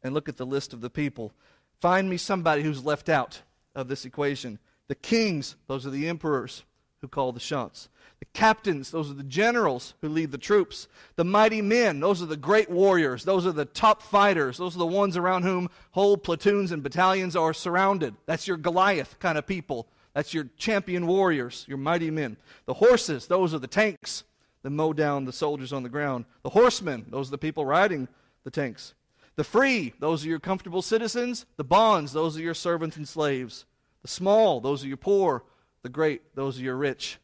And 0.04 0.14
look 0.14 0.30
at 0.30 0.38
the 0.38 0.46
list 0.46 0.74
of 0.74 0.82
the 0.82 0.90
people. 0.90 1.32
Find 1.80 2.10
me 2.10 2.18
somebody 2.18 2.64
who's 2.64 2.86
left 2.86 3.10
out 3.10 3.42
of 3.76 3.88
this 3.88 4.06
equation. 4.06 4.60
The 4.88 4.96
kings, 4.96 5.56
those 5.68 5.86
are 5.86 5.90
the 5.90 6.08
emperors 6.08 6.64
who 7.02 7.08
call 7.08 7.32
the 7.32 7.40
shots. 7.40 7.90
The 8.20 8.26
captains, 8.34 8.92
those 8.92 9.10
are 9.10 9.16
the 9.16 9.24
generals 9.24 9.96
who 10.02 10.10
lead 10.10 10.32
the 10.32 10.38
troops. 10.38 10.88
The 11.16 11.26
mighty 11.26 11.62
men, 11.62 12.00
those 12.00 12.22
are 12.22 12.28
the 12.28 12.38
great 12.38 12.70
warriors. 12.70 13.24
Those 13.24 13.48
are 13.48 13.52
the 13.52 13.66
top 13.66 14.04
fighters. 14.04 14.58
Those 14.58 14.76
are 14.76 14.80
the 14.80 14.86
ones 14.86 15.18
around 15.18 15.44
whom 15.44 15.70
whole 15.92 16.18
platoons 16.18 16.72
and 16.72 16.84
battalions 16.84 17.36
are 17.36 17.54
surrounded. 17.54 18.14
That's 18.28 18.48
your 18.48 18.58
Goliath 18.58 19.18
kind 19.20 19.38
of 19.38 19.48
people. 19.48 19.88
That's 20.14 20.34
your 20.34 20.50
champion 20.58 21.08
warriors, 21.08 21.66
your 21.68 21.78
mighty 21.78 22.12
men. 22.12 22.38
The 22.66 22.76
horses, 22.76 23.28
those 23.28 23.54
are 23.54 23.60
the 23.60 23.68
tanks 23.68 24.24
that 24.64 24.70
mow 24.70 24.94
down 24.94 25.26
the 25.26 25.34
soldiers 25.34 25.74
on 25.74 25.84
the 25.84 25.90
ground. 25.90 26.26
The 26.44 26.50
horsemen, 26.50 27.06
those 27.10 27.30
are 27.30 27.32
the 27.32 27.38
people 27.38 27.66
riding 27.66 28.08
the 28.44 28.52
tanks. 28.52 28.94
The 29.36 29.44
free, 29.44 29.94
those 30.00 30.26
are 30.26 30.30
your 30.30 30.40
comfortable 30.40 30.82
citizens. 30.82 31.46
The 31.58 31.64
bonds, 31.64 32.14
those 32.14 32.38
are 32.38 32.42
your 32.42 32.54
servants 32.54 32.98
and 32.98 33.08
slaves. 33.08 33.66
The 34.02 34.08
small, 34.08 34.60
those 34.60 34.84
are 34.84 34.88
your 34.88 34.98
poor. 34.98 35.44
The 35.84 35.90
great, 35.90 36.36
those 36.36 36.60
are 36.60 36.64
your 36.64 36.76
rich. 36.76 37.18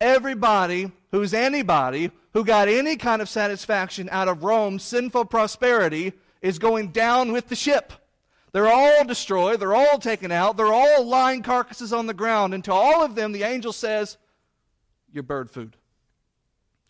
Everybody 0.00 0.92
who's 1.12 1.32
anybody 1.32 2.10
who 2.34 2.44
got 2.44 2.68
any 2.68 2.96
kind 2.96 3.22
of 3.22 3.28
satisfaction 3.28 4.08
out 4.12 4.28
of 4.28 4.44
Rome's 4.44 4.82
sinful 4.82 5.26
prosperity 5.26 6.12
is 6.42 6.58
going 6.58 6.88
down 6.88 7.32
with 7.32 7.48
the 7.48 7.56
ship. 7.56 7.92
They're 8.52 8.68
all 8.68 9.04
destroyed. 9.04 9.60
They're 9.60 9.74
all 9.74 9.98
taken 9.98 10.32
out. 10.32 10.56
They're 10.56 10.72
all 10.72 11.04
lying 11.04 11.42
carcasses 11.42 11.92
on 11.92 12.06
the 12.06 12.14
ground. 12.14 12.54
And 12.54 12.64
to 12.64 12.72
all 12.72 13.02
of 13.02 13.14
them, 13.14 13.32
the 13.32 13.42
angel 13.42 13.72
says, 13.72 14.16
You're 15.12 15.22
bird 15.22 15.50
food. 15.50 15.76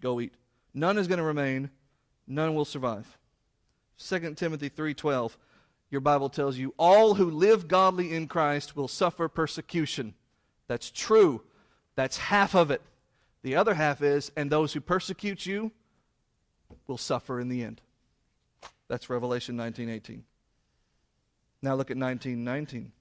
Go 0.01 0.21
eat. 0.21 0.35
None 0.75 0.99
is 0.99 1.09
going 1.09 1.19
to 1.19 1.25
remain. 1.25 1.71
None 2.27 2.55
will 2.55 2.65
survive. 2.65 3.19
2 3.99 4.35
Timothy 4.35 4.69
3:12 4.69 5.37
your 5.91 6.01
Bible 6.01 6.29
tells 6.29 6.59
you 6.59 6.75
all 6.79 7.15
who 7.15 7.31
live 7.31 7.69
godly 7.69 8.13
in 8.13 8.27
Christ 8.27 8.77
will 8.77 8.89
suffer 8.89 9.29
persecution. 9.29 10.15
That's 10.67 10.91
true. 10.91 11.43
That's 11.95 12.17
half 12.17 12.55
of 12.55 12.71
it. 12.71 12.83
The 13.43 13.55
other 13.55 13.75
half 13.75 14.03
is, 14.03 14.33
and 14.37 14.51
those 14.51 14.73
who 14.73 14.81
persecute 14.81 15.47
you 15.47 15.71
will 16.89 16.99
suffer 16.99 17.39
in 17.39 17.49
the 17.49 17.63
end. 17.63 17.81
That's 18.89 19.09
Revelation 19.09 19.57
19:18. 19.57 20.25
Now 21.63 21.75
look 21.77 21.91
at 21.91 21.97
19:19. 21.97 22.93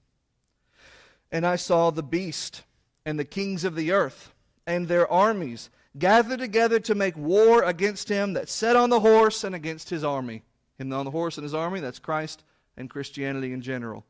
And 1.32 1.44
I 1.44 1.56
saw 1.56 1.90
the 1.90 2.04
beast 2.04 2.62
and 3.04 3.18
the 3.18 3.24
kings 3.24 3.64
of 3.64 3.74
the 3.74 3.90
earth 3.90 4.32
and 4.64 4.86
their 4.86 5.10
armies 5.10 5.70
gathered 5.98 6.38
together 6.38 6.80
to 6.80 6.94
make 6.94 7.16
war 7.16 7.62
against 7.62 8.08
him 8.08 8.34
that 8.34 8.48
sat 8.48 8.76
on 8.76 8.90
the 8.90 9.00
horse 9.00 9.44
and 9.44 9.54
against 9.54 9.90
his 9.90 10.04
army. 10.04 10.42
Him 10.78 10.92
on 10.92 11.04
the 11.04 11.10
horse 11.10 11.38
and 11.38 11.42
his 11.42 11.54
army, 11.54 11.80
that's 11.80 11.98
Christ 11.98 12.44
and 12.76 12.90
Christianity 12.90 13.52
in 13.52 13.62
general. 13.62 14.04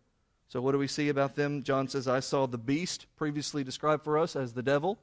So, 0.49 0.61
what 0.61 0.73
do 0.73 0.79
we 0.79 0.87
see 0.87 1.09
about 1.09 1.35
them? 1.35 1.63
John 1.63 1.89
says, 1.89 2.07
I 2.07 2.21
saw 2.21 2.47
the 2.47 2.59
beast, 2.59 3.07
previously 3.17 3.65
described 3.65 4.05
for 4.05 4.19
us 4.19 4.37
as 4.37 4.53
the 4.53 4.63
devil, 4.63 4.99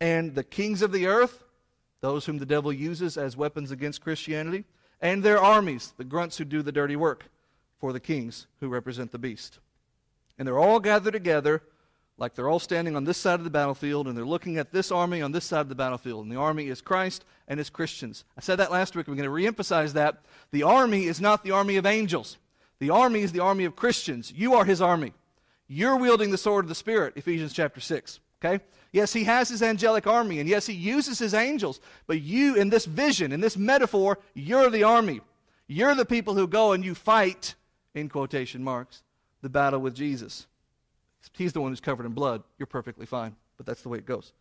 and 0.00 0.34
the 0.34 0.44
kings 0.44 0.82
of 0.82 0.92
the 0.92 1.06
earth, 1.06 1.44
those 2.00 2.26
whom 2.26 2.38
the 2.38 2.46
devil 2.46 2.72
uses 2.72 3.18
as 3.18 3.36
weapons 3.36 3.70
against 3.70 4.00
Christianity, 4.00 4.64
and 5.00 5.22
their 5.22 5.38
armies, 5.38 5.92
the 5.96 6.04
grunts 6.04 6.38
who 6.38 6.44
do 6.44 6.62
the 6.62 6.72
dirty 6.72 6.96
work 6.96 7.26
for 7.78 7.92
the 7.92 8.00
kings 8.00 8.46
who 8.60 8.68
represent 8.68 9.12
the 9.12 9.18
beast. 9.18 9.58
And 10.38 10.46
they're 10.46 10.58
all 10.58 10.80
gathered 10.80 11.12
together, 11.12 11.62
like 12.18 12.34
they're 12.34 12.48
all 12.48 12.58
standing 12.58 12.96
on 12.96 13.04
this 13.04 13.16
side 13.16 13.38
of 13.38 13.44
the 13.44 13.50
battlefield, 13.50 14.08
and 14.08 14.16
they're 14.16 14.26
looking 14.26 14.58
at 14.58 14.72
this 14.72 14.90
army 14.90 15.22
on 15.22 15.32
this 15.32 15.44
side 15.44 15.60
of 15.60 15.68
the 15.68 15.74
battlefield. 15.74 16.24
And 16.24 16.32
the 16.32 16.40
army 16.40 16.68
is 16.68 16.80
Christ 16.80 17.24
and 17.46 17.58
his 17.58 17.70
Christians. 17.70 18.24
I 18.36 18.40
said 18.40 18.56
that 18.56 18.72
last 18.72 18.96
week. 18.96 19.06
I'm 19.06 19.16
going 19.16 19.24
to 19.24 19.62
reemphasize 19.62 19.92
that. 19.92 20.24
The 20.50 20.64
army 20.64 21.04
is 21.04 21.20
not 21.20 21.44
the 21.44 21.52
army 21.52 21.76
of 21.76 21.86
angels. 21.86 22.36
The 22.80 22.90
army 22.90 23.20
is 23.20 23.32
the 23.32 23.40
army 23.40 23.64
of 23.64 23.76
Christians. 23.76 24.32
You 24.34 24.54
are 24.54 24.64
his 24.64 24.82
army. 24.82 25.12
You're 25.68 25.96
wielding 25.96 26.30
the 26.30 26.38
sword 26.38 26.64
of 26.64 26.68
the 26.68 26.74
Spirit, 26.74 27.14
Ephesians 27.16 27.52
chapter 27.52 27.80
6. 27.80 28.18
Okay? 28.42 28.62
Yes, 28.92 29.12
he 29.12 29.24
has 29.24 29.48
his 29.48 29.62
angelic 29.62 30.06
army, 30.06 30.40
and 30.40 30.48
yes, 30.48 30.66
he 30.66 30.72
uses 30.72 31.18
his 31.18 31.34
angels. 31.34 31.80
But 32.06 32.22
you, 32.22 32.56
in 32.56 32.68
this 32.68 32.84
vision, 32.84 33.32
in 33.32 33.40
this 33.40 33.56
metaphor, 33.56 34.18
you're 34.34 34.70
the 34.70 34.84
army. 34.84 35.20
You're 35.68 35.94
the 35.94 36.06
people 36.06 36.34
who 36.34 36.48
go 36.48 36.72
and 36.72 36.84
you 36.84 36.94
fight, 36.94 37.54
in 37.94 38.08
quotation 38.08 38.64
marks, 38.64 39.02
the 39.42 39.48
battle 39.48 39.80
with 39.80 39.94
Jesus. 39.94 40.47
He's 41.36 41.52
the 41.52 41.60
one 41.60 41.72
who's 41.72 41.80
covered 41.80 42.06
in 42.06 42.12
blood. 42.12 42.42
You're 42.58 42.66
perfectly 42.66 43.06
fine. 43.06 43.36
But 43.56 43.66
that's 43.66 43.82
the 43.82 43.88
way 43.88 43.98
it 43.98 44.06
goes. 44.06 44.32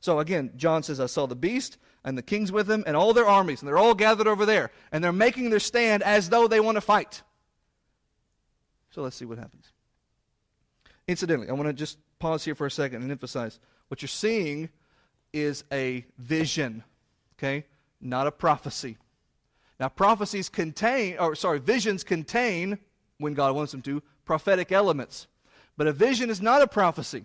So 0.00 0.20
again, 0.20 0.50
John 0.56 0.82
says, 0.82 1.00
I 1.00 1.06
saw 1.06 1.26
the 1.26 1.36
beast 1.36 1.78
and 2.04 2.16
the 2.16 2.22
kings 2.22 2.52
with 2.52 2.70
him 2.70 2.84
and 2.86 2.96
all 2.96 3.12
their 3.12 3.26
armies, 3.26 3.60
and 3.60 3.68
they're 3.68 3.78
all 3.78 3.94
gathered 3.94 4.26
over 4.26 4.44
there. 4.44 4.70
And 4.92 5.02
they're 5.02 5.12
making 5.12 5.50
their 5.50 5.60
stand 5.60 6.02
as 6.02 6.28
though 6.28 6.46
they 6.48 6.60
want 6.60 6.76
to 6.76 6.80
fight. 6.80 7.22
So 8.90 9.02
let's 9.02 9.16
see 9.16 9.24
what 9.24 9.38
happens. 9.38 9.72
Incidentally, 11.06 11.48
I 11.48 11.52
want 11.52 11.68
to 11.68 11.72
just 11.72 11.98
pause 12.18 12.44
here 12.44 12.54
for 12.54 12.66
a 12.66 12.70
second 12.70 13.02
and 13.02 13.10
emphasize 13.10 13.58
what 13.88 14.02
you're 14.02 14.08
seeing 14.08 14.68
is 15.32 15.64
a 15.72 16.04
vision, 16.18 16.84
okay? 17.38 17.64
Not 18.00 18.26
a 18.26 18.32
prophecy. 18.32 18.98
Now, 19.80 19.88
prophecies 19.88 20.48
contain, 20.48 21.16
or 21.18 21.34
sorry, 21.34 21.60
visions 21.60 22.04
contain, 22.04 22.78
when 23.18 23.34
God 23.34 23.54
wants 23.54 23.72
them 23.72 23.82
to, 23.82 24.02
prophetic 24.24 24.72
elements. 24.72 25.26
But 25.78 25.86
a 25.86 25.92
vision 25.92 26.28
is 26.28 26.42
not 26.42 26.60
a 26.60 26.66
prophecy. 26.66 27.24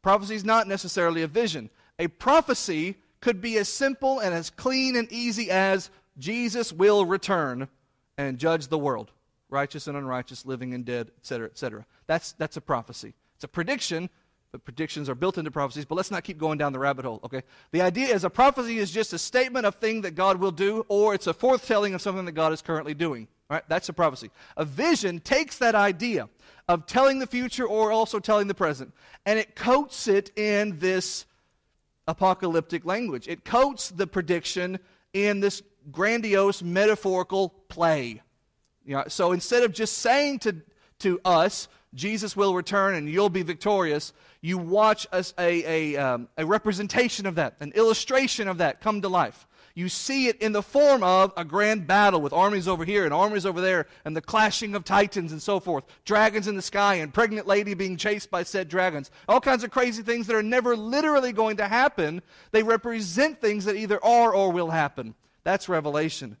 Prophecy 0.00 0.36
is 0.36 0.44
not 0.44 0.66
necessarily 0.66 1.22
a 1.22 1.26
vision. 1.26 1.68
A 1.98 2.08
prophecy 2.08 2.96
could 3.20 3.42
be 3.42 3.58
as 3.58 3.68
simple 3.68 4.20
and 4.20 4.32
as 4.32 4.48
clean 4.48 4.96
and 4.96 5.12
easy 5.12 5.50
as 5.50 5.90
Jesus 6.16 6.72
will 6.72 7.04
return 7.04 7.68
and 8.16 8.38
judge 8.38 8.68
the 8.68 8.78
world 8.78 9.10
righteous 9.52 9.86
and 9.86 9.96
unrighteous, 9.98 10.46
living 10.46 10.72
and 10.72 10.84
dead, 10.84 11.10
etc., 11.18 11.46
etc. 11.46 11.84
That's, 12.06 12.32
that's 12.32 12.56
a 12.56 12.60
prophecy. 12.60 13.12
It's 13.34 13.44
a 13.44 13.48
prediction, 13.48 14.08
but 14.50 14.64
predictions 14.64 15.10
are 15.10 15.14
built 15.14 15.36
into 15.36 15.50
prophecies, 15.50 15.84
but 15.84 15.94
let's 15.94 16.10
not 16.10 16.24
keep 16.24 16.38
going 16.38 16.56
down 16.56 16.72
the 16.72 16.78
rabbit 16.78 17.04
hole, 17.04 17.20
okay? 17.22 17.42
The 17.70 17.82
idea 17.82 18.14
is 18.14 18.24
a 18.24 18.30
prophecy 18.30 18.78
is 18.78 18.90
just 18.90 19.12
a 19.12 19.18
statement 19.18 19.66
of 19.66 19.74
thing 19.74 20.00
that 20.00 20.14
God 20.14 20.38
will 20.38 20.52
do, 20.52 20.86
or 20.88 21.14
it's 21.14 21.26
a 21.26 21.34
foretelling 21.34 21.92
of 21.92 22.00
something 22.00 22.24
that 22.24 22.32
God 22.32 22.54
is 22.54 22.62
currently 22.62 22.94
doing, 22.94 23.28
That's 23.68 23.88
a 23.88 23.92
prophecy. 23.92 24.30
A 24.56 24.64
vision 24.64 25.20
takes 25.20 25.58
that 25.58 25.74
idea 25.74 26.28
of 26.68 26.86
telling 26.86 27.18
the 27.18 27.26
future 27.26 27.66
or 27.66 27.92
also 27.92 28.18
telling 28.18 28.48
the 28.48 28.54
present, 28.54 28.92
and 29.26 29.38
it 29.38 29.54
coats 29.54 30.08
it 30.08 30.30
in 30.36 30.78
this 30.78 31.26
apocalyptic 32.06 32.84
language. 32.84 33.28
It 33.28 33.44
coats 33.44 33.90
the 33.90 34.06
prediction 34.06 34.78
in 35.12 35.40
this 35.40 35.62
grandiose 35.90 36.62
metaphorical 36.62 37.50
play. 37.68 38.22
You 38.84 38.96
know, 38.96 39.04
so 39.08 39.32
instead 39.32 39.62
of 39.62 39.72
just 39.72 39.98
saying 39.98 40.40
to, 40.40 40.56
to 41.00 41.20
us, 41.24 41.68
Jesus 41.94 42.36
will 42.36 42.54
return 42.54 42.94
and 42.94 43.08
you'll 43.08 43.28
be 43.28 43.42
victorious, 43.42 44.12
you 44.40 44.58
watch 44.58 45.06
a, 45.12 45.24
a, 45.38 45.96
um, 45.96 46.28
a 46.36 46.46
representation 46.46 47.26
of 47.26 47.36
that, 47.36 47.56
an 47.60 47.72
illustration 47.72 48.48
of 48.48 48.58
that 48.58 48.80
come 48.80 49.02
to 49.02 49.08
life. 49.08 49.46
You 49.74 49.88
see 49.88 50.28
it 50.28 50.40
in 50.40 50.52
the 50.52 50.62
form 50.62 51.02
of 51.02 51.32
a 51.36 51.44
grand 51.44 51.86
battle 51.86 52.20
with 52.20 52.32
armies 52.32 52.68
over 52.68 52.84
here 52.84 53.04
and 53.04 53.14
armies 53.14 53.46
over 53.46 53.60
there, 53.60 53.86
and 54.04 54.16
the 54.16 54.20
clashing 54.20 54.74
of 54.74 54.84
titans 54.84 55.32
and 55.32 55.40
so 55.40 55.60
forth. 55.60 55.84
Dragons 56.04 56.48
in 56.48 56.56
the 56.56 56.62
sky 56.62 56.96
and 56.96 57.12
pregnant 57.12 57.46
lady 57.46 57.74
being 57.74 57.96
chased 57.96 58.30
by 58.30 58.42
said 58.42 58.68
dragons. 58.68 59.10
All 59.28 59.40
kinds 59.40 59.64
of 59.64 59.70
crazy 59.70 60.02
things 60.02 60.26
that 60.26 60.36
are 60.36 60.42
never 60.42 60.76
literally 60.76 61.32
going 61.32 61.56
to 61.56 61.68
happen. 61.68 62.22
They 62.50 62.62
represent 62.62 63.40
things 63.40 63.64
that 63.64 63.76
either 63.76 64.02
are 64.04 64.34
or 64.34 64.52
will 64.52 64.70
happen. 64.70 65.14
That's 65.44 65.68
revelation. 65.68 66.36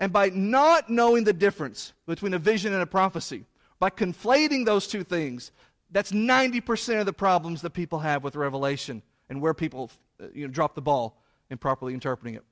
And 0.00 0.12
by 0.12 0.30
not 0.30 0.90
knowing 0.90 1.24
the 1.24 1.32
difference 1.32 1.92
between 2.06 2.34
a 2.34 2.38
vision 2.38 2.72
and 2.72 2.82
a 2.82 2.86
prophecy, 2.86 3.44
by 3.78 3.90
conflating 3.90 4.64
those 4.64 4.86
two 4.86 5.04
things, 5.04 5.52
that's 5.92 6.10
90% 6.10 7.00
of 7.00 7.06
the 7.06 7.12
problems 7.12 7.62
that 7.62 7.70
people 7.70 8.00
have 8.00 8.24
with 8.24 8.34
revelation 8.34 9.02
and 9.28 9.40
where 9.40 9.54
people 9.54 9.90
uh, 10.20 10.26
you 10.34 10.46
know, 10.46 10.52
drop 10.52 10.74
the 10.74 10.82
ball 10.82 11.22
in 11.50 11.58
properly 11.58 11.94
interpreting 11.94 12.34
it. 12.34 12.44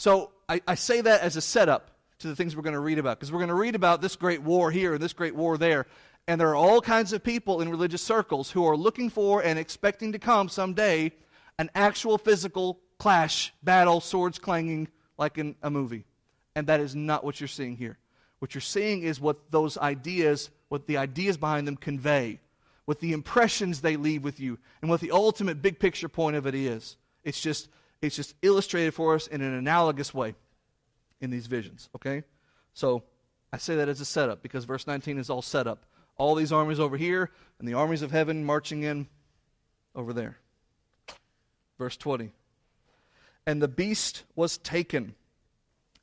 So 0.00 0.30
I, 0.48 0.62
I 0.66 0.76
say 0.76 1.02
that 1.02 1.20
as 1.20 1.36
a 1.36 1.42
setup 1.42 1.90
to 2.20 2.28
the 2.28 2.34
things 2.34 2.56
we're 2.56 2.62
going 2.62 2.72
to 2.72 2.80
read 2.80 2.98
about, 2.98 3.18
because 3.18 3.30
we're 3.30 3.40
going 3.40 3.48
to 3.48 3.54
read 3.54 3.74
about 3.74 4.00
this 4.00 4.16
great 4.16 4.40
war 4.40 4.70
here 4.70 4.94
and 4.94 5.02
this 5.02 5.12
great 5.12 5.36
war 5.36 5.58
there. 5.58 5.84
And 6.26 6.40
there 6.40 6.48
are 6.48 6.56
all 6.56 6.80
kinds 6.80 7.12
of 7.12 7.22
people 7.22 7.60
in 7.60 7.68
religious 7.68 8.00
circles 8.00 8.50
who 8.50 8.64
are 8.64 8.78
looking 8.78 9.10
for 9.10 9.42
and 9.42 9.58
expecting 9.58 10.12
to 10.12 10.18
come 10.18 10.48
someday 10.48 11.12
an 11.58 11.68
actual 11.74 12.16
physical 12.16 12.80
clash, 12.98 13.52
battle, 13.62 14.00
swords 14.00 14.38
clanging 14.38 14.88
like 15.18 15.36
in 15.36 15.54
a 15.62 15.70
movie. 15.70 16.06
And 16.56 16.66
that 16.68 16.80
is 16.80 16.96
not 16.96 17.22
what 17.22 17.38
you're 17.38 17.46
seeing 17.46 17.76
here. 17.76 17.98
What 18.38 18.54
you're 18.54 18.62
seeing 18.62 19.02
is 19.02 19.20
what 19.20 19.50
those 19.50 19.76
ideas, 19.76 20.48
what 20.70 20.86
the 20.86 20.96
ideas 20.96 21.36
behind 21.36 21.68
them 21.68 21.76
convey, 21.76 22.40
what 22.86 23.00
the 23.00 23.12
impressions 23.12 23.82
they 23.82 23.96
leave 23.96 24.24
with 24.24 24.40
you, 24.40 24.58
and 24.80 24.88
what 24.88 25.00
the 25.00 25.10
ultimate 25.10 25.60
big 25.60 25.78
picture 25.78 26.08
point 26.08 26.36
of 26.36 26.46
it 26.46 26.54
is. 26.54 26.96
It's 27.22 27.38
just 27.38 27.68
it's 28.02 28.16
just 28.16 28.34
illustrated 28.42 28.94
for 28.94 29.14
us 29.14 29.26
in 29.26 29.42
an 29.42 29.54
analogous 29.54 30.14
way 30.14 30.34
in 31.20 31.30
these 31.30 31.46
visions, 31.46 31.88
okay? 31.94 32.22
So 32.72 33.02
I 33.52 33.58
say 33.58 33.76
that 33.76 33.88
as 33.88 34.00
a 34.00 34.04
setup 34.04 34.42
because 34.42 34.64
verse 34.64 34.86
19 34.86 35.18
is 35.18 35.30
all 35.30 35.42
set 35.42 35.66
up. 35.66 35.84
All 36.16 36.34
these 36.34 36.52
armies 36.52 36.80
over 36.80 36.96
here 36.96 37.30
and 37.58 37.68
the 37.68 37.74
armies 37.74 38.02
of 38.02 38.10
heaven 38.10 38.44
marching 38.44 38.82
in 38.82 39.06
over 39.94 40.12
there. 40.12 40.38
Verse 41.78 41.96
20. 41.96 42.30
And 43.46 43.60
the 43.60 43.68
beast 43.68 44.24
was 44.36 44.58
taken. 44.58 45.14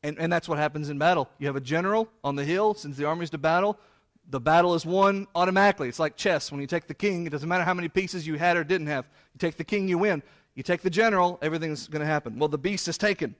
And, 0.04 0.18
and 0.20 0.32
that's 0.32 0.50
what 0.50 0.58
happens 0.58 0.90
in 0.90 0.98
battle. 0.98 1.30
You 1.38 1.48
have 1.48 1.56
a 1.56 1.62
general 1.62 2.10
on 2.24 2.36
the 2.36 2.44
hill, 2.44 2.74
sends 2.74 2.98
the 2.98 3.06
armies 3.06 3.30
to 3.32 3.38
battle. 3.38 3.78
The 4.30 4.40
battle 4.40 4.74
is 4.74 4.86
won 4.86 5.28
automatically. 5.36 5.88
It's 5.88 6.00
like 6.00 6.18
chess. 6.18 6.52
When 6.52 6.62
you 6.62 6.68
take 6.68 6.88
the 6.88 6.94
king, 6.94 7.26
it 7.26 7.30
doesn't 7.30 7.48
matter 7.48 7.64
how 7.64 7.74
many 7.74 7.88
pieces 7.88 8.28
you 8.28 8.36
had 8.36 8.58
or 8.58 8.64
didn't 8.64 8.88
have. 8.88 9.06
You 9.34 9.40
take 9.40 9.58
the 9.58 9.64
king, 9.64 9.88
you 9.88 9.98
win. 9.98 10.22
You 10.58 10.64
take 10.64 10.82
the 10.82 10.90
general, 10.90 11.38
everything's 11.44 11.88
going 11.88 12.00
to 12.00 12.08
happen. 12.08 12.40
Well, 12.40 12.50
the 12.50 12.58
beast 12.58 12.88
is 12.88 12.98
taken. 12.98 13.36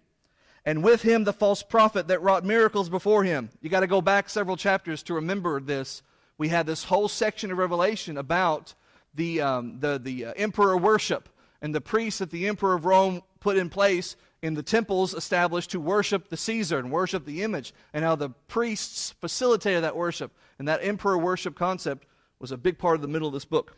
And 0.64 0.84
with 0.84 1.02
him, 1.02 1.24
the 1.24 1.34
false 1.34 1.64
prophet 1.64 2.10
that 2.10 2.22
wrought 2.22 2.46
miracles 2.46 2.90
before 2.90 3.24
him. 3.24 3.50
You 3.60 3.72
got 3.72 3.80
to 3.80 3.88
go 3.88 4.02
back 4.02 4.30
several 4.30 4.56
chapters 4.56 5.02
to 5.04 5.16
remember 5.16 5.60
this. 5.60 6.04
We 6.38 6.50
had 6.50 6.68
this 6.68 6.84
whole 6.84 7.08
section 7.08 7.52
of 7.52 7.58
Revelation 7.58 8.18
about 8.18 8.76
the, 9.16 9.42
um, 9.42 9.80
the, 9.80 9.98
the 9.98 10.26
uh, 10.26 10.34
emperor 10.38 10.78
worship 10.78 11.28
and 11.60 11.74
the 11.74 11.82
priests 11.82 12.20
that 12.20 12.30
the 12.30 12.48
emperor 12.48 12.76
of 12.76 12.86
Rome 12.86 13.24
put 13.40 13.58
in 13.58 13.72
place 13.72 14.16
in 14.44 14.54
the 14.54 14.62
temples 14.62 15.16
established 15.16 15.72
to 15.72 15.80
worship 15.80 16.30
the 16.30 16.38
Caesar 16.38 16.78
and 16.78 16.92
worship 16.92 17.26
the 17.26 17.42
image, 17.42 17.74
and 17.94 18.06
how 18.06 18.16
the 18.16 18.30
priests 18.48 19.16
facilitated 19.20 19.84
that 19.84 19.96
worship. 19.96 20.32
And 20.60 20.68
that 20.68 20.82
emperor 20.84 21.18
worship 21.18 21.56
concept 21.56 22.06
was 22.38 22.52
a 22.52 22.58
big 22.58 22.78
part 22.78 22.94
of 22.94 23.02
the 23.02 23.08
middle 23.08 23.28
of 23.28 23.34
this 23.34 23.46
book. 23.46 23.76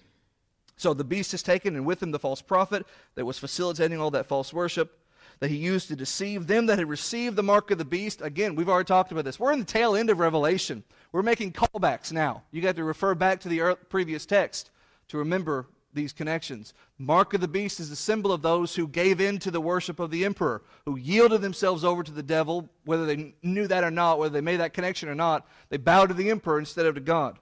So 0.79 0.93
the 0.93 1.03
beast 1.03 1.33
is 1.33 1.43
taken, 1.43 1.75
and 1.75 1.85
with 1.85 2.01
him 2.01 2.11
the 2.11 2.19
false 2.19 2.41
prophet 2.41 2.87
that 3.15 3.25
was 3.25 3.37
facilitating 3.37 3.99
all 3.99 4.11
that 4.11 4.27
false 4.27 4.53
worship 4.53 4.97
that 5.41 5.49
he 5.49 5.57
used 5.57 5.89
to 5.89 5.95
deceive 5.95 6.47
them 6.47 6.67
that 6.67 6.79
had 6.79 6.87
received 6.87 7.35
the 7.35 7.43
mark 7.43 7.69
of 7.69 7.77
the 7.77 7.83
beast. 7.83 8.21
Again, 8.21 8.55
we've 8.55 8.69
already 8.69 8.87
talked 8.87 9.11
about 9.11 9.25
this. 9.25 9.37
We're 9.37 9.51
in 9.51 9.59
the 9.59 9.65
tail 9.65 9.93
end 9.93 10.09
of 10.09 10.19
Revelation. 10.19 10.85
We're 11.11 11.21
making 11.21 11.51
callbacks 11.51 12.13
now. 12.13 12.43
You 12.51 12.61
got 12.61 12.77
to 12.77 12.85
refer 12.85 13.13
back 13.13 13.41
to 13.41 13.49
the 13.49 13.77
previous 13.89 14.25
text 14.25 14.71
to 15.09 15.17
remember 15.17 15.67
these 15.93 16.13
connections. 16.13 16.73
Mark 16.97 17.33
of 17.33 17.41
the 17.41 17.47
beast 17.49 17.81
is 17.81 17.89
the 17.89 17.95
symbol 17.97 18.31
of 18.31 18.41
those 18.41 18.73
who 18.73 18.87
gave 18.87 19.19
in 19.19 19.37
to 19.39 19.51
the 19.51 19.59
worship 19.59 19.99
of 19.99 20.11
the 20.11 20.23
emperor, 20.23 20.61
who 20.85 20.97
yielded 20.97 21.41
themselves 21.41 21.83
over 21.83 22.03
to 22.03 22.11
the 22.11 22.23
devil, 22.23 22.69
whether 22.85 23.05
they 23.05 23.33
knew 23.43 23.67
that 23.67 23.83
or 23.83 23.91
not, 23.91 24.17
whether 24.17 24.31
they 24.31 24.39
made 24.39 24.61
that 24.61 24.73
connection 24.73 25.09
or 25.09 25.15
not. 25.15 25.45
They 25.67 25.77
bowed 25.77 26.07
to 26.07 26.13
the 26.13 26.29
emperor 26.29 26.57
instead 26.57 26.85
of 26.85 26.95
to 26.95 27.01
God. 27.01 27.37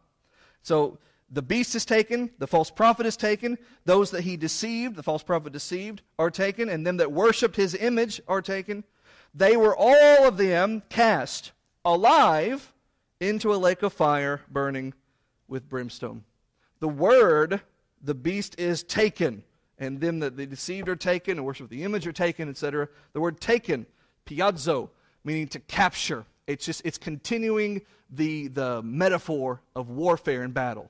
So 0.64 0.98
the 1.30 1.42
beast 1.42 1.76
is 1.76 1.86
taken, 1.86 2.32
the 2.40 2.48
false 2.48 2.72
prophet 2.72 3.06
is 3.06 3.18
taken, 3.18 3.58
those 3.86 4.12
that 4.12 4.22
he 4.22 4.38
deceived, 4.38 4.96
the 4.96 5.04
false 5.04 5.24
prophet 5.24 5.52
deceived, 5.52 6.02
are 6.18 6.32
taken, 6.32 6.70
and 6.70 6.88
them 6.88 6.98
that 6.98 7.12
worshipped 7.12 7.56
his 7.56 7.76
image 7.76 8.22
are 8.28 8.42
taken. 8.42 8.84
They 9.34 9.58
were 9.58 9.76
all 9.76 10.26
of 10.26 10.38
them 10.38 10.84
cast 10.90 11.52
alive 11.84 12.74
into 13.20 13.54
a 13.54 13.58
lake 13.58 13.84
of 13.84 13.94
fire 13.94 14.42
burning 14.50 14.94
with 15.48 15.68
brimstone. 15.68 16.24
The 16.80 16.88
word, 16.88 17.62
the 18.02 18.16
beast 18.16 18.60
is 18.60 18.84
taken, 18.84 19.44
and 19.78 20.00
them 20.00 20.20
that 20.20 20.38
they 20.38 20.46
deceived 20.46 20.88
are 20.88 20.96
taken, 20.96 21.38
and 21.38 21.46
worship 21.46 21.70
the 21.70 21.84
image 21.84 22.08
are 22.08 22.14
taken, 22.14 22.50
etc. 22.50 22.88
The 23.14 23.22
word 23.22 23.42
taken, 23.42 23.86
piazo, 24.26 24.90
meaning 25.24 25.48
to 25.50 25.60
capture. 25.60 26.26
It's 26.46 26.66
just 26.66 26.82
it's 26.86 26.98
continuing 26.98 27.82
the 28.10 28.48
the 28.48 28.82
metaphor 28.82 29.62
of 29.76 29.90
warfare 29.90 30.44
and 30.44 30.54
battle. 30.54 30.90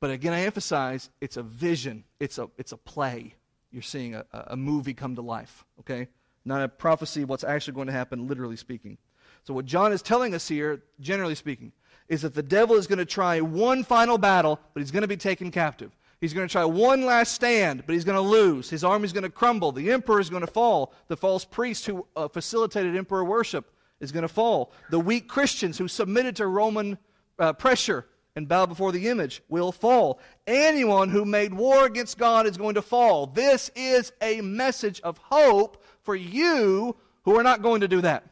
But 0.00 0.10
again, 0.10 0.32
I 0.32 0.42
emphasize 0.42 1.10
it's 1.20 1.36
a 1.36 1.42
vision, 1.42 2.04
it's 2.20 2.38
a, 2.38 2.48
it's 2.58 2.72
a 2.72 2.76
play. 2.76 3.34
You're 3.70 3.82
seeing 3.82 4.14
a, 4.14 4.24
a 4.32 4.56
movie 4.56 4.94
come 4.94 5.14
to 5.16 5.22
life, 5.22 5.64
okay? 5.80 6.08
Not 6.44 6.62
a 6.62 6.68
prophecy 6.68 7.22
of 7.22 7.28
what's 7.28 7.44
actually 7.44 7.74
going 7.74 7.88
to 7.88 7.92
happen, 7.92 8.28
literally 8.28 8.56
speaking. 8.56 8.98
So, 9.44 9.54
what 9.54 9.64
John 9.64 9.92
is 9.92 10.02
telling 10.02 10.34
us 10.34 10.48
here, 10.48 10.82
generally 11.00 11.34
speaking, 11.34 11.72
is 12.08 12.22
that 12.22 12.34
the 12.34 12.42
devil 12.42 12.76
is 12.76 12.86
going 12.86 12.98
to 12.98 13.04
try 13.04 13.40
one 13.40 13.84
final 13.84 14.18
battle, 14.18 14.60
but 14.72 14.80
he's 14.80 14.90
going 14.90 15.02
to 15.02 15.08
be 15.08 15.16
taken 15.16 15.50
captive. 15.50 15.96
He's 16.20 16.32
going 16.32 16.48
to 16.48 16.52
try 16.52 16.64
one 16.64 17.04
last 17.04 17.34
stand, 17.34 17.84
but 17.84 17.92
he's 17.92 18.04
going 18.04 18.16
to 18.16 18.22
lose. 18.22 18.70
His 18.70 18.84
army 18.84 19.04
is 19.04 19.12
going 19.12 19.24
to 19.24 19.30
crumble. 19.30 19.72
The 19.72 19.90
emperor 19.90 20.20
is 20.20 20.30
going 20.30 20.40
to 20.40 20.46
fall. 20.46 20.94
The 21.08 21.16
false 21.16 21.44
priest 21.44 21.86
who 21.86 22.06
uh, 22.16 22.28
facilitated 22.28 22.96
emperor 22.96 23.24
worship 23.24 23.70
is 24.00 24.12
going 24.12 24.22
to 24.22 24.28
fall. 24.28 24.72
The 24.90 25.00
weak 25.00 25.28
Christians 25.28 25.78
who 25.78 25.88
submitted 25.88 26.36
to 26.36 26.46
Roman 26.46 26.96
uh, 27.38 27.52
pressure 27.52 28.06
and 28.36 28.46
bow 28.46 28.66
before 28.66 28.92
the 28.92 29.08
image 29.08 29.42
will 29.48 29.72
fall. 29.72 30.20
Anyone 30.46 31.08
who 31.08 31.24
made 31.24 31.54
war 31.54 31.86
against 31.86 32.18
God 32.18 32.46
is 32.46 32.58
going 32.58 32.74
to 32.74 32.82
fall. 32.82 33.26
This 33.26 33.70
is 33.74 34.12
a 34.20 34.42
message 34.42 35.00
of 35.00 35.18
hope 35.18 35.82
for 36.02 36.14
you 36.14 36.94
who 37.24 37.36
are 37.36 37.42
not 37.42 37.62
going 37.62 37.80
to 37.80 37.88
do 37.88 38.02
that. 38.02 38.24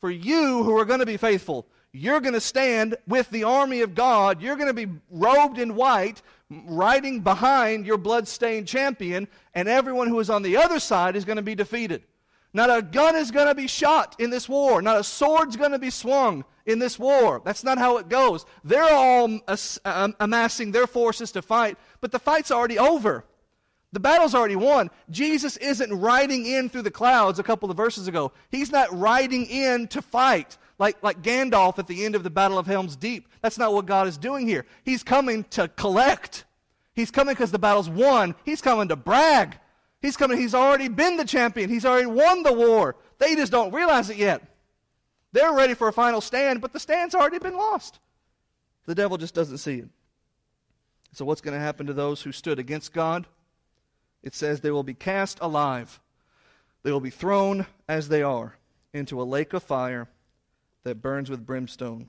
For 0.00 0.10
you 0.10 0.64
who 0.64 0.76
are 0.78 0.86
going 0.86 1.00
to 1.00 1.06
be 1.06 1.18
faithful. 1.18 1.66
You're 1.92 2.20
going 2.20 2.32
to 2.32 2.40
stand 2.40 2.96
with 3.06 3.28
the 3.30 3.44
army 3.44 3.82
of 3.82 3.94
God. 3.94 4.40
You're 4.40 4.56
going 4.56 4.74
to 4.74 4.86
be 4.86 4.90
robed 5.10 5.58
in 5.58 5.76
white, 5.76 6.22
riding 6.48 7.20
behind 7.20 7.86
your 7.86 7.98
blood-stained 7.98 8.66
champion, 8.66 9.28
and 9.54 9.68
everyone 9.68 10.08
who 10.08 10.18
is 10.18 10.30
on 10.30 10.42
the 10.42 10.56
other 10.56 10.80
side 10.80 11.14
is 11.14 11.26
going 11.26 11.36
to 11.36 11.42
be 11.42 11.54
defeated. 11.54 12.02
Not 12.54 12.76
a 12.76 12.82
gun 12.82 13.16
is 13.16 13.30
going 13.30 13.46
to 13.46 13.54
be 13.54 13.66
shot 13.66 14.16
in 14.18 14.30
this 14.30 14.48
war. 14.48 14.82
Not 14.82 14.98
a 14.98 15.04
sword's 15.04 15.56
going 15.56 15.72
to 15.72 15.78
be 15.78 15.90
swung 15.90 16.44
in 16.66 16.78
this 16.78 16.98
war. 16.98 17.40
That's 17.44 17.64
not 17.64 17.78
how 17.78 17.96
it 17.96 18.08
goes. 18.08 18.44
They're 18.62 18.92
all 18.92 19.40
um, 19.84 20.14
amassing 20.20 20.72
their 20.72 20.86
forces 20.86 21.32
to 21.32 21.42
fight, 21.42 21.78
but 22.00 22.12
the 22.12 22.18
fight's 22.18 22.50
already 22.50 22.78
over. 22.78 23.24
The 23.92 24.00
battle's 24.00 24.34
already 24.34 24.56
won. 24.56 24.90
Jesus 25.10 25.58
isn't 25.58 25.92
riding 25.92 26.46
in 26.46 26.68
through 26.68 26.82
the 26.82 26.90
clouds 26.90 27.38
a 27.38 27.42
couple 27.42 27.70
of 27.70 27.76
verses 27.76 28.08
ago. 28.08 28.32
He's 28.50 28.72
not 28.72 28.88
riding 28.98 29.44
in 29.46 29.86
to 29.88 30.00
fight 30.00 30.56
like, 30.78 31.02
like 31.02 31.22
Gandalf 31.22 31.78
at 31.78 31.86
the 31.86 32.04
end 32.04 32.14
of 32.14 32.22
the 32.22 32.30
Battle 32.30 32.58
of 32.58 32.66
Helm's 32.66 32.96
Deep. 32.96 33.28
That's 33.42 33.58
not 33.58 33.72
what 33.72 33.86
God 33.86 34.08
is 34.08 34.16
doing 34.16 34.48
here. 34.48 34.64
He's 34.82 35.02
coming 35.02 35.44
to 35.50 35.68
collect. 35.68 36.44
He's 36.94 37.10
coming 37.10 37.34
because 37.34 37.52
the 37.52 37.58
battle's 37.58 37.88
won. 37.88 38.34
He's 38.44 38.62
coming 38.62 38.88
to 38.88 38.96
brag. 38.96 39.58
He's 40.02 40.16
coming, 40.16 40.36
he's 40.36 40.54
already 40.54 40.88
been 40.88 41.16
the 41.16 41.24
champion. 41.24 41.70
He's 41.70 41.86
already 41.86 42.06
won 42.06 42.42
the 42.42 42.52
war. 42.52 42.96
They 43.18 43.36
just 43.36 43.52
don't 43.52 43.72
realize 43.72 44.10
it 44.10 44.16
yet. 44.16 44.42
They're 45.30 45.52
ready 45.52 45.74
for 45.74 45.86
a 45.88 45.92
final 45.92 46.20
stand, 46.20 46.60
but 46.60 46.72
the 46.72 46.80
stand's 46.80 47.14
already 47.14 47.38
been 47.38 47.56
lost. 47.56 48.00
The 48.84 48.96
devil 48.96 49.16
just 49.16 49.32
doesn't 49.32 49.58
see 49.58 49.76
it. 49.78 49.88
So, 51.12 51.24
what's 51.24 51.40
going 51.40 51.54
to 51.54 51.60
happen 51.60 51.86
to 51.86 51.92
those 51.92 52.22
who 52.22 52.32
stood 52.32 52.58
against 52.58 52.92
God? 52.92 53.26
It 54.22 54.34
says 54.34 54.60
they 54.60 54.70
will 54.72 54.82
be 54.82 54.94
cast 54.94 55.38
alive. 55.40 56.00
They 56.82 56.90
will 56.90 57.00
be 57.00 57.10
thrown 57.10 57.66
as 57.88 58.08
they 58.08 58.22
are 58.22 58.56
into 58.92 59.22
a 59.22 59.24
lake 59.24 59.52
of 59.52 59.62
fire 59.62 60.08
that 60.82 61.00
burns 61.00 61.30
with 61.30 61.46
brimstone. 61.46 62.08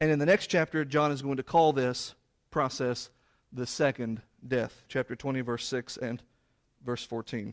And 0.00 0.10
in 0.10 0.18
the 0.18 0.26
next 0.26 0.46
chapter, 0.46 0.84
John 0.84 1.12
is 1.12 1.22
going 1.22 1.36
to 1.36 1.42
call 1.42 1.72
this 1.72 2.14
process 2.50 3.10
the 3.52 3.66
second 3.66 4.22
death. 4.46 4.84
Chapter 4.88 5.14
20, 5.14 5.42
verse 5.42 5.66
6 5.66 5.98
and 5.98 6.22
verse 6.86 7.04
14. 7.04 7.52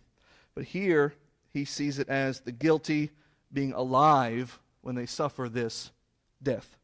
But 0.56 0.65
here, 0.65 1.13
he 1.52 1.65
sees 1.65 2.00
it 2.00 2.08
as 2.08 2.39
the 2.39 2.52
guilty 2.52 3.12
being 3.52 3.74
alive 3.74 4.60
when 4.82 4.96
they 4.96 5.06
suffer 5.06 5.50
this 5.50 5.91
death. 6.41 6.78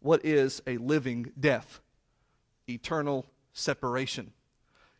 What 0.00 0.24
is 0.24 0.62
a 0.66 0.76
living 0.76 1.32
death? 1.38 1.80
Eternal 2.68 3.26
separation. 3.52 4.32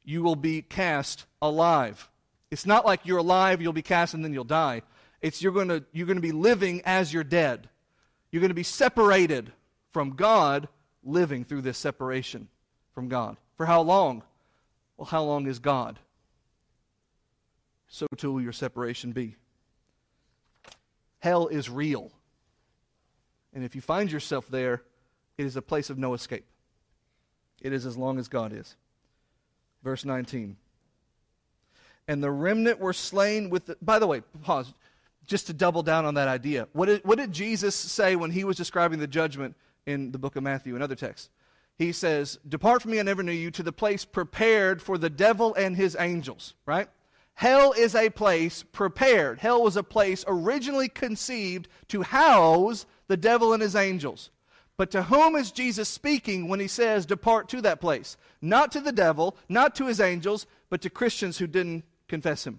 You 0.04 0.22
will 0.22 0.36
be 0.36 0.62
cast 0.62 1.26
alive. 1.40 2.10
It's 2.50 2.66
not 2.66 2.86
like 2.86 3.04
you're 3.04 3.18
alive, 3.18 3.60
you'll 3.60 3.72
be 3.72 3.82
cast, 3.82 4.14
and 4.14 4.24
then 4.24 4.32
you'll 4.32 4.44
die. 4.44 4.82
It's 5.20 5.42
you're 5.42 5.52
going 5.52 5.68
to, 5.68 5.84
you're 5.92 6.06
going 6.06 6.16
to 6.16 6.22
be 6.22 6.32
living 6.32 6.82
as 6.84 7.12
you're 7.12 7.24
dead. 7.24 7.68
You're 8.30 8.40
going 8.40 8.50
to 8.50 8.54
be 8.54 8.62
separated 8.62 9.52
from 9.92 10.10
God, 10.10 10.68
living 11.02 11.44
through 11.44 11.62
this 11.62 11.78
separation 11.78 12.48
from 12.94 13.08
God. 13.08 13.36
For 13.56 13.66
how 13.66 13.82
long? 13.82 14.22
Well, 14.96 15.06
how 15.06 15.24
long 15.24 15.46
is 15.46 15.58
God? 15.58 15.98
So 17.88 18.06
too 18.16 18.32
will 18.32 18.42
your 18.42 18.52
separation 18.52 19.12
be. 19.12 19.36
Hell 21.20 21.48
is 21.48 21.70
real. 21.70 22.10
And 23.54 23.64
if 23.64 23.74
you 23.74 23.80
find 23.80 24.10
yourself 24.10 24.48
there, 24.48 24.82
it 25.38 25.46
is 25.46 25.56
a 25.56 25.62
place 25.62 25.90
of 25.90 25.98
no 25.98 26.14
escape. 26.14 26.44
It 27.62 27.72
is 27.72 27.86
as 27.86 27.96
long 27.96 28.18
as 28.18 28.28
God 28.28 28.52
is. 28.52 28.76
Verse 29.82 30.04
19. 30.04 30.56
And 32.08 32.22
the 32.22 32.30
remnant 32.30 32.78
were 32.78 32.92
slain 32.92 33.50
with 33.50 33.66
the. 33.66 33.76
By 33.80 33.98
the 33.98 34.06
way, 34.06 34.20
pause. 34.42 34.72
Just 35.26 35.48
to 35.48 35.52
double 35.52 35.82
down 35.82 36.04
on 36.04 36.14
that 36.14 36.28
idea. 36.28 36.68
What 36.72 36.86
did, 36.86 37.04
what 37.04 37.18
did 37.18 37.32
Jesus 37.32 37.74
say 37.74 38.14
when 38.14 38.30
he 38.30 38.44
was 38.44 38.56
describing 38.56 39.00
the 39.00 39.08
judgment 39.08 39.56
in 39.84 40.12
the 40.12 40.18
book 40.18 40.36
of 40.36 40.44
Matthew 40.44 40.74
and 40.74 40.84
other 40.84 40.94
texts? 40.94 41.30
He 41.78 41.90
says, 41.90 42.38
Depart 42.48 42.82
from 42.82 42.92
me, 42.92 43.00
I 43.00 43.02
never 43.02 43.24
knew 43.24 43.32
you, 43.32 43.50
to 43.50 43.62
the 43.64 43.72
place 43.72 44.04
prepared 44.04 44.80
for 44.80 44.98
the 44.98 45.10
devil 45.10 45.54
and 45.54 45.76
his 45.76 45.96
angels, 45.98 46.54
right? 46.64 46.88
Hell 47.36 47.72
is 47.72 47.94
a 47.94 48.08
place 48.08 48.62
prepared. 48.62 49.40
Hell 49.40 49.62
was 49.62 49.76
a 49.76 49.82
place 49.82 50.24
originally 50.26 50.88
conceived 50.88 51.68
to 51.88 52.02
house 52.02 52.86
the 53.08 53.16
devil 53.16 53.52
and 53.52 53.62
his 53.62 53.76
angels. 53.76 54.30
But 54.78 54.90
to 54.92 55.04
whom 55.04 55.36
is 55.36 55.50
Jesus 55.52 55.86
speaking 55.86 56.48
when 56.48 56.60
he 56.60 56.66
says, 56.66 57.04
Depart 57.04 57.50
to 57.50 57.60
that 57.60 57.80
place? 57.80 58.16
Not 58.40 58.72
to 58.72 58.80
the 58.80 58.90
devil, 58.90 59.36
not 59.50 59.74
to 59.76 59.86
his 59.86 60.00
angels, 60.00 60.46
but 60.70 60.80
to 60.80 60.90
Christians 60.90 61.36
who 61.36 61.46
didn't 61.46 61.84
confess 62.08 62.46
him. 62.46 62.58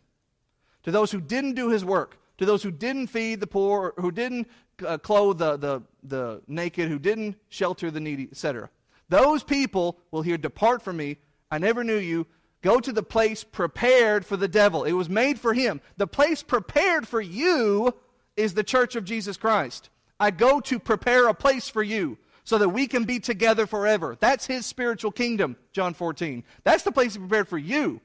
To 0.83 0.91
those 0.91 1.11
who 1.11 1.21
didn't 1.21 1.55
do 1.55 1.69
his 1.69 1.83
work. 1.83 2.19
To 2.37 2.45
those 2.45 2.61
who 2.61 2.69
didn't 2.69 3.07
feed 3.07 3.39
the 3.39 3.47
poor, 3.47 3.95
who 3.97 4.11
didn't 4.11 4.47
uh, 4.85 4.99
clothe 4.99 5.39
the, 5.39 5.57
the, 5.57 5.81
the 6.03 6.41
naked, 6.47 6.87
who 6.87 6.99
didn't 6.99 7.35
shelter 7.49 7.89
the 7.89 7.99
needy, 7.99 8.27
etc. 8.31 8.69
Those 9.09 9.41
people 9.41 9.97
will 10.11 10.21
hear, 10.21 10.37
Depart 10.37 10.83
from 10.83 10.97
me. 10.97 11.17
I 11.49 11.57
never 11.57 11.83
knew 11.83 11.97
you. 11.97 12.27
Go 12.61 12.79
to 12.79 12.91
the 12.91 13.03
place 13.03 13.43
prepared 13.43 14.25
for 14.25 14.35
the 14.35 14.47
devil. 14.47 14.83
It 14.83 14.93
was 14.93 15.09
made 15.09 15.39
for 15.39 15.53
him. 15.53 15.81
The 15.97 16.07
place 16.07 16.43
prepared 16.43 17.07
for 17.07 17.21
you 17.21 17.93
is 18.35 18.53
the 18.53 18.63
church 18.63 18.95
of 18.95 19.05
Jesus 19.05 19.37
Christ. 19.37 19.89
I 20.19 20.31
go 20.31 20.59
to 20.61 20.79
prepare 20.79 21.27
a 21.27 21.33
place 21.33 21.69
for 21.69 21.83
you 21.83 22.17
so 22.43 22.57
that 22.57 22.69
we 22.69 22.87
can 22.87 23.03
be 23.03 23.19
together 23.19 23.67
forever. 23.67 24.17
That's 24.19 24.45
his 24.45 24.65
spiritual 24.65 25.11
kingdom, 25.11 25.57
John 25.73 25.93
14. 25.93 26.43
That's 26.63 26.83
the 26.83 26.91
place 26.91 27.13
he 27.13 27.19
prepared 27.19 27.47
for 27.47 27.57
you. 27.57 28.01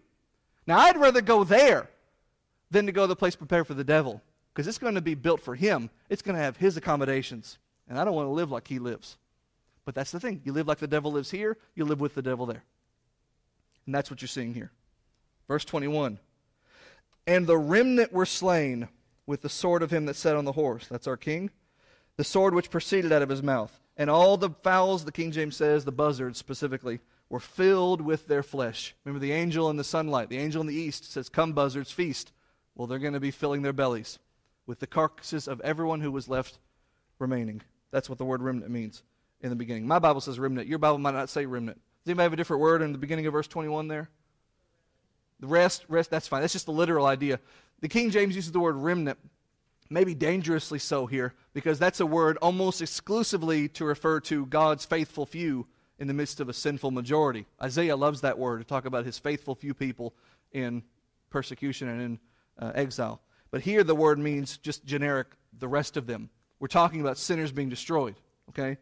Now, 0.67 0.79
I'd 0.79 0.97
rather 0.97 1.23
go 1.23 1.45
there 1.45 1.89
than 2.71 2.87
to 2.87 2.93
go 2.93 3.03
to 3.03 3.07
the 3.09 3.17
place 3.17 3.37
prepared 3.37 3.67
for 3.67 3.75
the 3.75 3.85
devil 3.85 4.23
because 4.53 4.67
it's 4.67 4.79
going 4.79 4.95
to 4.95 5.01
be 5.01 5.15
built 5.15 5.41
for 5.41 5.55
him. 5.55 5.91
It's 6.09 6.23
going 6.23 6.37
to 6.37 6.43
have 6.43 6.57
his 6.57 6.77
accommodations. 6.77 7.59
And 7.89 7.99
I 7.99 8.05
don't 8.05 8.15
want 8.15 8.27
to 8.27 8.33
live 8.33 8.51
like 8.51 8.69
he 8.69 8.79
lives. 8.79 9.17
But 9.85 9.95
that's 9.95 10.11
the 10.11 10.21
thing. 10.21 10.41
You 10.45 10.53
live 10.53 10.69
like 10.69 10.79
the 10.79 10.87
devil 10.87 11.13
lives 11.13 11.31
here, 11.31 11.57
you 11.75 11.85
live 11.85 12.01
with 12.01 12.15
the 12.15 12.23
devil 12.23 12.47
there. 12.47 12.65
And 13.87 13.95
that's 13.95 14.11
what 14.11 14.23
you're 14.23 14.29
seeing 14.29 14.55
here. 14.55 14.71
Verse 15.49 15.65
21 15.65 16.19
And 17.27 17.47
the 17.47 17.59
remnant 17.59 18.13
were 18.13 18.27
slain 18.27 18.89
with 19.27 19.43
the 19.43 19.49
sword 19.49 19.83
of 19.83 19.91
him 19.91 20.07
that 20.07 20.17
sat 20.17 20.37
on 20.37 20.45
the 20.45 20.53
horse. 20.53 20.87
That's 20.87 21.07
our 21.07 21.17
king. 21.17 21.51
The 22.17 22.25
sword 22.25 22.55
which 22.55 22.71
proceeded 22.71 23.13
out 23.13 23.23
of 23.23 23.29
his 23.29 23.43
mouth. 23.43 23.79
And 23.97 24.09
all 24.09 24.37
the 24.37 24.51
fowls, 24.63 25.05
the 25.05 25.13
King 25.13 25.33
James 25.33 25.57
says, 25.57 25.85
the 25.85 25.93
buzzards 25.93 26.39
specifically, 26.39 27.01
were 27.29 27.41
filled 27.41 28.01
with 28.01 28.27
their 28.27 28.43
flesh. 28.43 28.95
Remember 29.05 29.21
the 29.21 29.33
angel 29.33 29.71
in 29.71 29.77
the 29.77 29.85
sunlight, 29.85 30.29
the 30.29 30.39
angel 30.39 30.61
in 30.61 30.67
the 30.67 30.75
east 30.75 31.11
says, 31.11 31.29
Come, 31.29 31.53
buzzards, 31.53 31.91
feast. 31.91 32.33
Well, 32.75 32.87
they're 32.87 32.99
going 32.99 33.13
to 33.15 33.21
be 33.21 33.31
filling 33.31 33.63
their 33.63 33.73
bellies 33.73 34.19
with 34.67 34.81
the 34.81 34.87
carcasses 34.87 35.49
of 35.49 35.61
everyone 35.61 36.01
who 36.01 36.11
was 36.11 36.29
left 36.29 36.59
remaining. 37.19 37.63
That's 37.91 38.09
what 38.09 38.19
the 38.19 38.25
word 38.25 38.43
remnant 38.43 38.71
means 38.71 39.03
in 39.41 39.51
the 39.51 39.57
beginning. 39.57 39.87
My 39.87 39.99
Bible 39.99 40.21
says 40.21 40.39
remnant. 40.39 40.69
Your 40.69 40.79
Bible 40.79 40.99
might 40.99 41.15
not 41.15 41.29
say 41.29 41.47
remnant. 41.47 41.81
Does 42.05 42.11
anybody 42.11 42.25
have 42.25 42.33
a 42.33 42.37
different 42.37 42.61
word 42.61 42.83
in 42.83 42.93
the 42.93 42.99
beginning 42.99 43.27
of 43.27 43.33
verse 43.33 43.47
21 43.47 43.87
there? 43.87 44.09
The 45.39 45.47
rest, 45.47 45.85
rest, 45.89 46.11
that's 46.11 46.27
fine. 46.27 46.41
That's 46.41 46.53
just 46.53 46.67
the 46.67 46.73
literal 46.73 47.07
idea. 47.07 47.39
The 47.81 47.89
King 47.89 48.11
James 48.11 48.35
uses 48.35 48.51
the 48.51 48.61
word 48.61 48.77
remnant, 48.77 49.19
maybe 49.89 50.15
dangerously 50.15 50.81
so 50.81 51.07
here, 51.07 51.35
because 51.53 51.79
that's 51.79 52.01
a 52.01 52.07
word 52.07 52.39
almost 52.43 52.83
exclusively 52.83 53.69
to 53.71 53.85
refer 53.85 54.21
to 54.21 54.47
God's 54.47 54.85
faithful 54.85 55.27
few 55.27 55.67
in 55.99 56.09
the 56.09 56.15
midst 56.15 56.41
of 56.41 56.49
a 56.49 56.53
sinful 56.53 56.91
majority. 56.91 57.47
Isaiah 57.63 57.97
loves 57.97 58.23
that 58.23 58.39
word 58.39 58.59
to 58.59 58.65
talk 58.65 58.85
about 58.85 59.05
his 59.05 59.19
faithful 59.19 59.55
few 59.55 59.75
people 59.75 60.15
in 60.51 60.83
persecution 61.31 61.89
and 61.89 62.03
in 62.03 62.19
uh, 62.59 62.73
exile. 62.75 63.21
But 63.53 63.61
here 63.61 63.85
the 63.85 63.95
word 63.95 64.19
means 64.19 64.59
just 64.59 64.85
generic, 64.85 65.29
the 65.57 65.69
rest 65.69 65.97
of 65.97 66.07
them. 66.09 66.31
We're 66.59 66.69
talking 66.69 67.01
about 67.01 67.19
sinners 67.19 67.53
being 67.53 67.69
destroyed, 67.69 68.17
okay? 68.49 68.79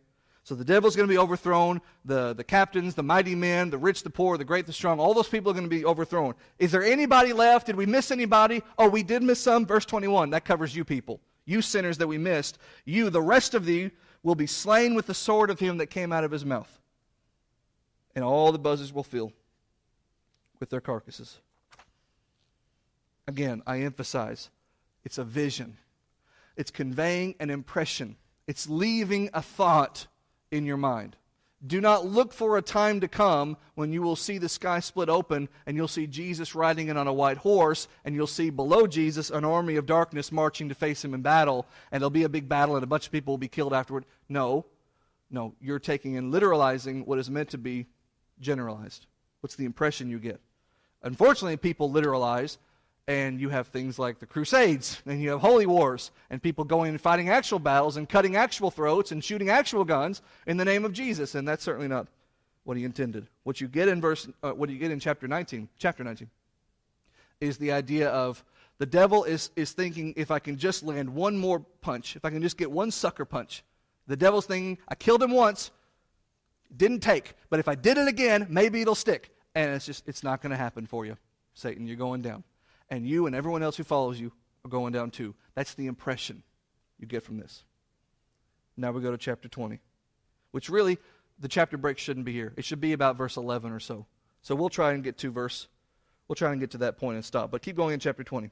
So 0.50 0.56
the 0.56 0.64
devil's 0.64 0.96
going 0.96 1.08
to 1.08 1.14
be 1.14 1.16
overthrown. 1.16 1.80
The, 2.04 2.34
the 2.34 2.42
captains, 2.42 2.96
the 2.96 3.04
mighty 3.04 3.36
men, 3.36 3.70
the 3.70 3.78
rich, 3.78 4.02
the 4.02 4.10
poor, 4.10 4.36
the 4.36 4.44
great, 4.44 4.66
the 4.66 4.72
strong, 4.72 4.98
all 4.98 5.14
those 5.14 5.28
people 5.28 5.52
are 5.52 5.54
going 5.54 5.64
to 5.64 5.70
be 5.70 5.84
overthrown. 5.84 6.34
Is 6.58 6.72
there 6.72 6.82
anybody 6.82 7.32
left? 7.32 7.66
Did 7.66 7.76
we 7.76 7.86
miss 7.86 8.10
anybody? 8.10 8.60
Oh, 8.76 8.88
we 8.88 9.04
did 9.04 9.22
miss 9.22 9.38
some. 9.38 9.64
Verse 9.64 9.84
21. 9.84 10.30
That 10.30 10.44
covers 10.44 10.74
you 10.74 10.84
people. 10.84 11.20
You 11.44 11.62
sinners 11.62 11.98
that 11.98 12.08
we 12.08 12.18
missed. 12.18 12.58
You, 12.84 13.10
the 13.10 13.22
rest 13.22 13.54
of 13.54 13.68
you, 13.68 13.92
will 14.24 14.34
be 14.34 14.48
slain 14.48 14.96
with 14.96 15.06
the 15.06 15.14
sword 15.14 15.50
of 15.50 15.60
him 15.60 15.76
that 15.76 15.86
came 15.86 16.12
out 16.12 16.24
of 16.24 16.32
his 16.32 16.44
mouth. 16.44 16.80
And 18.16 18.24
all 18.24 18.50
the 18.50 18.58
buzzards 18.58 18.92
will 18.92 19.04
fill 19.04 19.32
with 20.58 20.68
their 20.68 20.80
carcasses. 20.80 21.38
Again, 23.28 23.62
I 23.68 23.82
emphasize 23.82 24.50
it's 25.04 25.18
a 25.18 25.22
vision, 25.22 25.76
it's 26.56 26.72
conveying 26.72 27.36
an 27.38 27.50
impression, 27.50 28.16
it's 28.48 28.68
leaving 28.68 29.30
a 29.32 29.42
thought 29.42 30.08
in 30.50 30.66
your 30.66 30.76
mind. 30.76 31.16
Do 31.66 31.80
not 31.80 32.06
look 32.06 32.32
for 32.32 32.56
a 32.56 32.62
time 32.62 33.00
to 33.00 33.08
come 33.08 33.58
when 33.74 33.92
you 33.92 34.00
will 34.00 34.16
see 34.16 34.38
the 34.38 34.48
sky 34.48 34.80
split 34.80 35.10
open 35.10 35.48
and 35.66 35.76
you'll 35.76 35.88
see 35.88 36.06
Jesus 36.06 36.54
riding 36.54 36.88
in 36.88 36.96
on 36.96 37.06
a 37.06 37.12
white 37.12 37.36
horse 37.36 37.86
and 38.02 38.14
you'll 38.14 38.26
see 38.26 38.48
below 38.48 38.86
Jesus 38.86 39.28
an 39.28 39.44
army 39.44 39.76
of 39.76 39.84
darkness 39.84 40.32
marching 40.32 40.70
to 40.70 40.74
face 40.74 41.04
him 41.04 41.12
in 41.12 41.20
battle 41.20 41.66
and 41.92 42.00
there'll 42.00 42.08
be 42.08 42.22
a 42.22 42.30
big 42.30 42.48
battle 42.48 42.76
and 42.76 42.84
a 42.84 42.86
bunch 42.86 43.04
of 43.04 43.12
people 43.12 43.32
will 43.32 43.38
be 43.38 43.48
killed 43.48 43.74
afterward. 43.74 44.06
No, 44.26 44.64
no, 45.30 45.54
you're 45.60 45.78
taking 45.78 46.16
and 46.16 46.32
literalizing 46.32 47.06
what 47.06 47.18
is 47.18 47.28
meant 47.28 47.50
to 47.50 47.58
be 47.58 47.86
generalized. 48.40 49.04
What's 49.40 49.56
the 49.56 49.66
impression 49.66 50.08
you 50.08 50.18
get? 50.18 50.40
Unfortunately, 51.02 51.58
people 51.58 51.90
literalize 51.90 52.56
and 53.10 53.40
you 53.40 53.48
have 53.48 53.66
things 53.66 53.98
like 53.98 54.20
the 54.20 54.26
Crusades, 54.26 55.02
and 55.04 55.20
you 55.20 55.30
have 55.30 55.40
holy 55.40 55.66
wars, 55.66 56.12
and 56.30 56.40
people 56.40 56.62
going 56.62 56.90
and 56.90 57.00
fighting 57.00 57.28
actual 57.28 57.58
battles 57.58 57.96
and 57.96 58.08
cutting 58.08 58.36
actual 58.36 58.70
throats 58.70 59.10
and 59.10 59.24
shooting 59.24 59.48
actual 59.48 59.84
guns 59.84 60.22
in 60.46 60.56
the 60.56 60.64
name 60.64 60.84
of 60.84 60.92
Jesus, 60.92 61.34
and 61.34 61.46
that's 61.46 61.64
certainly 61.64 61.88
not 61.88 62.06
what 62.62 62.76
he 62.76 62.84
intended. 62.84 63.26
What 63.42 63.60
you 63.60 63.66
get 63.66 63.88
in 63.88 64.00
verse, 64.00 64.28
uh, 64.44 64.52
what 64.52 64.70
you 64.70 64.78
get 64.78 64.92
in 64.92 65.00
chapter 65.00 65.26
19, 65.26 65.68
chapter 65.76 66.04
19, 66.04 66.30
is 67.40 67.58
the 67.58 67.72
idea 67.72 68.10
of 68.10 68.44
the 68.78 68.86
devil 68.86 69.24
is, 69.24 69.50
is 69.56 69.72
thinking 69.72 70.14
if 70.16 70.30
I 70.30 70.38
can 70.38 70.56
just 70.56 70.84
land 70.84 71.12
one 71.12 71.36
more 71.36 71.58
punch, 71.80 72.14
if 72.14 72.24
I 72.24 72.30
can 72.30 72.42
just 72.42 72.56
get 72.56 72.70
one 72.70 72.92
sucker 72.92 73.24
punch, 73.24 73.64
the 74.06 74.16
devil's 74.16 74.46
thinking 74.46 74.78
I 74.88 74.94
killed 74.94 75.20
him 75.20 75.32
once, 75.32 75.72
didn't 76.76 77.00
take, 77.00 77.34
but 77.48 77.58
if 77.58 77.66
I 77.66 77.74
did 77.74 77.98
it 77.98 78.06
again, 78.06 78.46
maybe 78.48 78.80
it'll 78.80 78.94
stick, 78.94 79.34
and 79.56 79.74
it's 79.74 79.84
just 79.84 80.06
it's 80.06 80.22
not 80.22 80.40
going 80.40 80.50
to 80.50 80.56
happen 80.56 80.86
for 80.86 81.04
you, 81.04 81.16
Satan. 81.54 81.88
You're 81.88 81.96
going 81.96 82.22
down 82.22 82.44
and 82.90 83.06
you 83.06 83.26
and 83.26 83.34
everyone 83.34 83.62
else 83.62 83.76
who 83.76 83.84
follows 83.84 84.20
you 84.20 84.32
are 84.64 84.68
going 84.68 84.92
down 84.92 85.10
too. 85.10 85.34
That's 85.54 85.74
the 85.74 85.86
impression 85.86 86.42
you 86.98 87.06
get 87.06 87.22
from 87.22 87.38
this. 87.38 87.64
Now 88.76 88.92
we 88.92 89.00
go 89.00 89.10
to 89.10 89.18
chapter 89.18 89.48
20, 89.48 89.80
which 90.52 90.68
really, 90.68 90.98
the 91.38 91.48
chapter 91.48 91.76
break 91.76 91.98
shouldn't 91.98 92.26
be 92.26 92.32
here. 92.32 92.52
It 92.56 92.64
should 92.64 92.80
be 92.80 92.92
about 92.92 93.16
verse 93.16 93.36
11 93.36 93.72
or 93.72 93.80
so. 93.80 94.06
So 94.42 94.54
we'll 94.54 94.68
try 94.68 94.92
and 94.92 95.02
get 95.02 95.18
to 95.18 95.30
verse, 95.30 95.68
we'll 96.28 96.36
try 96.36 96.50
and 96.52 96.60
get 96.60 96.70
to 96.72 96.78
that 96.78 96.98
point 96.98 97.16
and 97.16 97.24
stop. 97.24 97.50
But 97.50 97.62
keep 97.62 97.76
going 97.76 97.94
in 97.94 98.00
chapter 98.00 98.24
20. 98.24 98.50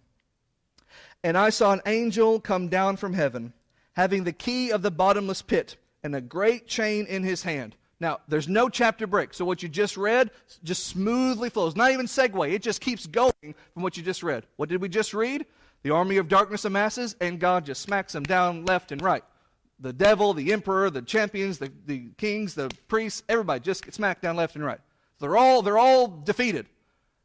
And 1.23 1.37
I 1.37 1.51
saw 1.51 1.73
an 1.73 1.83
angel 1.87 2.41
come 2.41 2.69
down 2.69 2.97
from 2.97 3.13
heaven, 3.13 3.53
having 3.93 4.25
the 4.25 4.33
key 4.33 4.71
of 4.71 4.83
the 4.83 4.91
bottomless 4.91 5.43
pit 5.43 5.77
and 6.03 6.15
a 6.15 6.21
great 6.21 6.67
chain 6.67 7.07
in 7.07 7.23
his 7.25 7.43
hand. 7.43 7.77
Now, 8.01 8.21
there's 8.29 8.49
no 8.49 8.69
chapter 8.69 9.07
break. 9.07 9.35
So 9.35 9.45
what 9.45 9.63
you 9.63 9.69
just 9.69 9.97
read 9.97 10.31
just 10.63 10.87
smoothly 10.87 11.51
flows. 11.51 11.75
Not 11.75 11.91
even 11.91 12.07
segue. 12.07 12.53
It 12.53 12.63
just 12.63 12.81
keeps 12.81 13.07
going 13.07 13.55
from 13.75 13.83
what 13.83 13.97
you 13.97 14.03
just 14.03 14.23
read. 14.23 14.45
What 14.57 14.69
did 14.69 14.81
we 14.81 14.89
just 14.89 15.15
read? 15.15 15.47
The 15.83 15.91
army 15.91 16.17
of 16.17 16.29
darkness 16.29 16.65
amasses, 16.65 17.17
and 17.21 17.39
God 17.39 17.65
just 17.65 17.83
smacks 17.83 18.13
them 18.13 18.25
down 18.25 18.65
left 18.65 18.93
and 18.93 19.01
right. 19.01 19.23
the 19.81 19.93
devil, 19.93 20.35
the 20.35 20.53
emperor, 20.53 20.91
the 20.91 21.03
champions, 21.03 21.59
the, 21.59 21.73
the 21.87 22.09
kings, 22.17 22.55
the 22.55 22.71
priests, 22.89 23.23
everybody 23.29 23.61
just 23.61 23.85
get 23.85 23.95
smacked 23.95 24.23
down 24.23 24.37
left 24.37 24.57
and 24.57 24.65
right. 24.65 24.81
They're 25.21 25.37
all, 25.37 25.63
they're 25.63 25.79
all 25.79 26.09
defeated. 26.09 26.67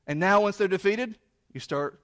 And 0.07 0.19
now, 0.19 0.41
once 0.41 0.57
they're 0.57 0.67
defeated, 0.67 1.17
you 1.53 1.59
start 1.59 1.99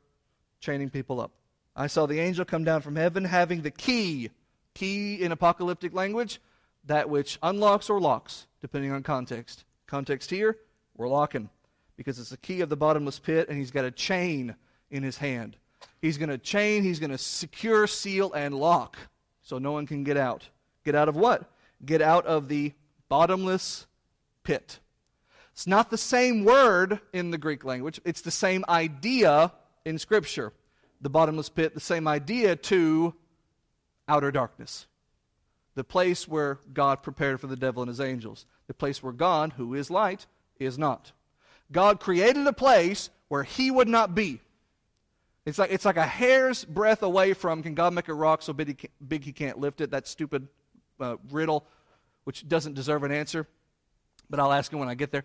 chaining 0.60 0.89
people 0.89 1.19
up. 1.19 1.32
I 1.75 1.88
saw 1.88 2.05
the 2.05 2.19
angel 2.19 2.45
come 2.45 2.63
down 2.63 2.82
from 2.82 2.95
heaven 2.95 3.25
having 3.25 3.62
the 3.62 3.71
key. 3.71 4.29
Key 4.73 5.21
in 5.21 5.32
apocalyptic 5.32 5.93
language, 5.93 6.39
that 6.86 7.10
which 7.10 7.38
unlocks 7.43 7.89
or 7.89 7.99
locks, 7.99 8.47
depending 8.62 8.91
on 8.91 9.04
context. 9.04 9.65
Context 9.88 10.30
here, 10.30 10.58
we're 10.95 11.08
locking 11.08 11.50
because 11.95 12.19
it's 12.19 12.30
the 12.30 12.38
key 12.38 12.62
of 12.62 12.69
the 12.69 12.78
bottomless 12.78 13.19
pit, 13.19 13.50
and 13.50 13.58
he's 13.58 13.72
got 13.72 13.86
a 13.86 13.91
chain 13.91 14.56
in 14.91 15.04
his 15.04 15.17
hand. 15.17 15.58
He's 16.02 16.17
going 16.17 16.30
to 16.30 16.38
chain, 16.38 16.84
he's 16.84 17.00
going 17.00 17.12
to 17.12 17.17
secure, 17.17 17.88
seal, 17.88 18.32
and 18.34 18.54
lock 18.54 18.98
so 19.41 19.58
no 19.58 19.72
one 19.72 19.88
can 19.88 20.04
get 20.04 20.17
out. 20.17 20.48
Get 20.86 20.95
out 20.95 21.10
of 21.10 21.15
what? 21.15 21.52
Get 21.86 22.02
out 22.02 22.26
of 22.26 22.48
the 22.48 22.74
bottomless 23.10 23.88
pit. 24.43 24.80
It's 25.52 25.67
not 25.67 25.89
the 25.89 25.98
same 25.98 26.45
word 26.45 27.00
in 27.12 27.32
the 27.32 27.38
Greek 27.38 27.65
language, 27.65 28.00
it's 28.06 28.22
the 28.22 28.32
same 28.32 28.63
idea 28.69 29.52
in 29.86 29.98
Scripture. 29.98 30.54
The 31.02 31.10
bottomless 31.10 31.50
pit, 31.50 31.74
the 31.74 31.80
same 31.80 32.08
idea 32.08 32.56
to 32.56 33.13
outer 34.08 34.32
darkness. 34.32 34.88
The 35.79 35.83
place 35.85 36.27
where 36.27 36.59
God 36.73 37.01
prepared 37.03 37.39
for 37.39 37.47
the 37.47 37.55
devil 37.55 37.81
and 37.81 37.87
his 37.87 38.01
angels. 38.01 38.45
The 38.67 38.73
place 38.73 39.01
where 39.01 39.13
God, 39.13 39.53
who 39.55 39.75
is 39.75 39.89
light, 39.89 40.25
is 40.59 40.77
not. 40.77 41.13
God 41.71 42.01
created 42.01 42.45
a 42.47 42.51
place 42.51 43.09
where 43.29 43.43
he 43.43 43.71
would 43.71 43.87
not 43.87 44.13
be. 44.13 44.41
It's 45.45 45.57
like, 45.57 45.71
it's 45.71 45.85
like 45.85 45.95
a 45.95 46.05
hair's 46.05 46.65
breadth 46.65 47.01
away 47.01 47.33
from 47.33 47.63
can 47.63 47.75
God 47.75 47.93
make 47.93 48.09
a 48.09 48.13
rock 48.13 48.41
so 48.41 48.51
big 48.51 48.67
he, 48.67 48.73
can, 48.73 48.89
big 49.07 49.23
he 49.23 49.31
can't 49.31 49.57
lift 49.57 49.79
it? 49.79 49.91
That 49.91 50.05
stupid 50.05 50.49
uh, 50.99 51.15
riddle, 51.31 51.65
which 52.25 52.45
doesn't 52.45 52.73
deserve 52.73 53.03
an 53.03 53.13
answer, 53.13 53.47
but 54.29 54.37
I'll 54.37 54.51
ask 54.51 54.73
him 54.73 54.79
when 54.79 54.89
I 54.89 54.95
get 54.95 55.13
there. 55.13 55.23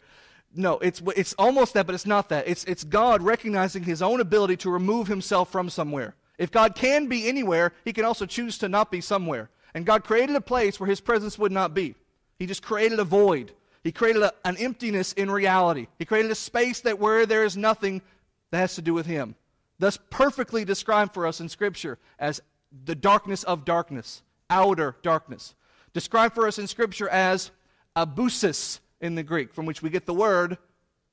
No, 0.54 0.78
it's, 0.78 1.02
it's 1.16 1.34
almost 1.36 1.74
that, 1.74 1.84
but 1.84 1.96
it's 1.96 2.06
not 2.06 2.28
that. 2.28 2.46
It's, 2.46 2.62
it's 2.62 2.84
God 2.84 3.22
recognizing 3.22 3.82
his 3.82 4.02
own 4.02 4.20
ability 4.20 4.58
to 4.58 4.70
remove 4.70 5.08
himself 5.08 5.50
from 5.50 5.68
somewhere. 5.68 6.14
If 6.38 6.52
God 6.52 6.76
can 6.76 7.08
be 7.08 7.26
anywhere, 7.26 7.72
he 7.84 7.92
can 7.92 8.04
also 8.04 8.24
choose 8.24 8.56
to 8.58 8.68
not 8.68 8.92
be 8.92 9.00
somewhere. 9.00 9.50
And 9.74 9.84
God 9.84 10.04
created 10.04 10.36
a 10.36 10.40
place 10.40 10.78
where 10.78 10.88
his 10.88 11.00
presence 11.00 11.38
would 11.38 11.52
not 11.52 11.74
be. 11.74 11.94
He 12.38 12.46
just 12.46 12.62
created 12.62 12.98
a 12.98 13.04
void. 13.04 13.52
He 13.82 13.92
created 13.92 14.22
a, 14.22 14.32
an 14.44 14.56
emptiness 14.56 15.12
in 15.12 15.30
reality. 15.30 15.88
He 15.98 16.04
created 16.04 16.30
a 16.30 16.36
space 16.36 16.80
that 16.80 16.98
where 16.98 17.26
there 17.26 17.44
is 17.44 17.56
nothing 17.56 18.02
that 18.50 18.58
has 18.58 18.76
to 18.76 18.82
do 18.82 18.94
with 18.94 19.06
him 19.06 19.34
thus 19.78 19.98
perfectly 20.10 20.64
described 20.64 21.14
for 21.14 21.26
us 21.26 21.40
in 21.40 21.48
Scripture 21.48 21.98
as 22.18 22.40
the 22.84 22.94
darkness 22.94 23.42
of 23.44 23.64
darkness, 23.64 24.22
outer 24.50 24.96
darkness. 25.02 25.54
Described 25.92 26.34
for 26.34 26.46
us 26.46 26.58
in 26.58 26.66
Scripture 26.66 27.08
as 27.08 27.50
abyssus 27.96 28.80
in 29.00 29.14
the 29.14 29.22
Greek, 29.22 29.52
from 29.52 29.66
which 29.66 29.82
we 29.82 29.90
get 29.90 30.06
the 30.06 30.14
word 30.14 30.58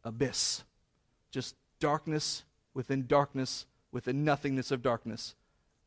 abyss. 0.04 0.64
Just 1.32 1.56
darkness 1.80 2.44
within 2.74 3.08
darkness, 3.08 3.66
within 3.92 4.24
nothingness 4.24 4.72
of 4.72 4.82
darkness. 4.82 5.36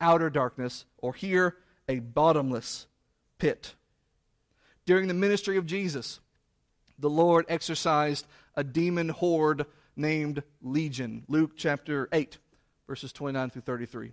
Outer 0.00 0.30
darkness, 0.30 0.84
or 0.98 1.14
here, 1.14 1.56
a 1.88 1.98
bottomless 1.98 2.86
pit. 3.38 3.74
During 4.86 5.08
the 5.08 5.14
ministry 5.14 5.56
of 5.56 5.66
Jesus, 5.66 6.20
the 6.98 7.10
Lord 7.10 7.46
exorcised 7.48 8.26
a 8.54 8.64
demon 8.64 9.08
horde 9.08 9.66
named 9.96 10.42
Legion. 10.62 11.24
Luke 11.28 11.52
chapter 11.56 12.08
8 12.12 12.38
verses 12.86 13.12
29 13.12 13.50
through 13.50 13.62
33. 13.62 14.12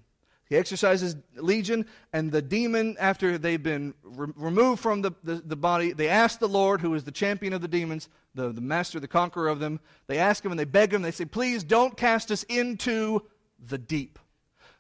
He 0.50 0.58
exercises 0.58 1.16
legion, 1.36 1.86
and 2.12 2.30
the 2.30 2.42
demon, 2.42 2.98
after 3.00 3.38
they've 3.38 3.62
been 3.62 3.94
re- 4.04 4.34
removed 4.36 4.82
from 4.82 5.02
the, 5.02 5.12
the, 5.24 5.36
the, 5.36 5.56
body, 5.56 5.94
they 5.94 6.10
ask 6.10 6.40
the 6.40 6.50
Lord, 6.50 6.82
who 6.82 6.94
is 6.94 7.06
the 7.06 7.12
champion 7.12 7.54
of 7.54 7.62
the 7.62 7.70
demons, 7.70 8.10
the, 8.36 8.52
the 8.52 8.60
master, 8.60 9.00
the 9.00 9.08
conqueror 9.08 9.48
of 9.48 9.60
them, 9.60 9.80
they 10.08 10.18
ask 10.18 10.44
him 10.44 10.52
and 10.52 10.60
they 10.60 10.66
beg 10.66 10.94
him, 10.94 11.04
they 11.04 11.12
say, 11.12 11.24
Please 11.24 11.64
don't 11.64 11.96
cast 11.96 12.32
us 12.32 12.44
into 12.44 13.22
the 13.66 13.78
deep. 13.78 14.20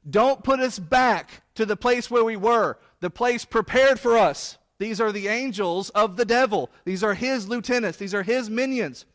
Don't 0.09 0.43
put 0.43 0.59
us 0.59 0.79
back 0.79 1.43
to 1.55 1.65
the 1.65 1.75
place 1.75 2.09
where 2.09 2.23
we 2.23 2.37
were, 2.37 2.77
the 2.99 3.09
place 3.09 3.45
prepared 3.45 3.99
for 3.99 4.17
us. 4.17 4.57
These 4.79 4.99
are 4.99 5.11
the 5.11 5.27
angels 5.27 5.91
of 5.91 6.17
the 6.17 6.25
devil. 6.25 6.71
These 6.85 7.03
are 7.03 7.13
his 7.13 7.47
lieutenants. 7.47 7.99
These 7.99 8.15
are 8.15 8.23
his 8.23 8.49
minions. 8.49 9.05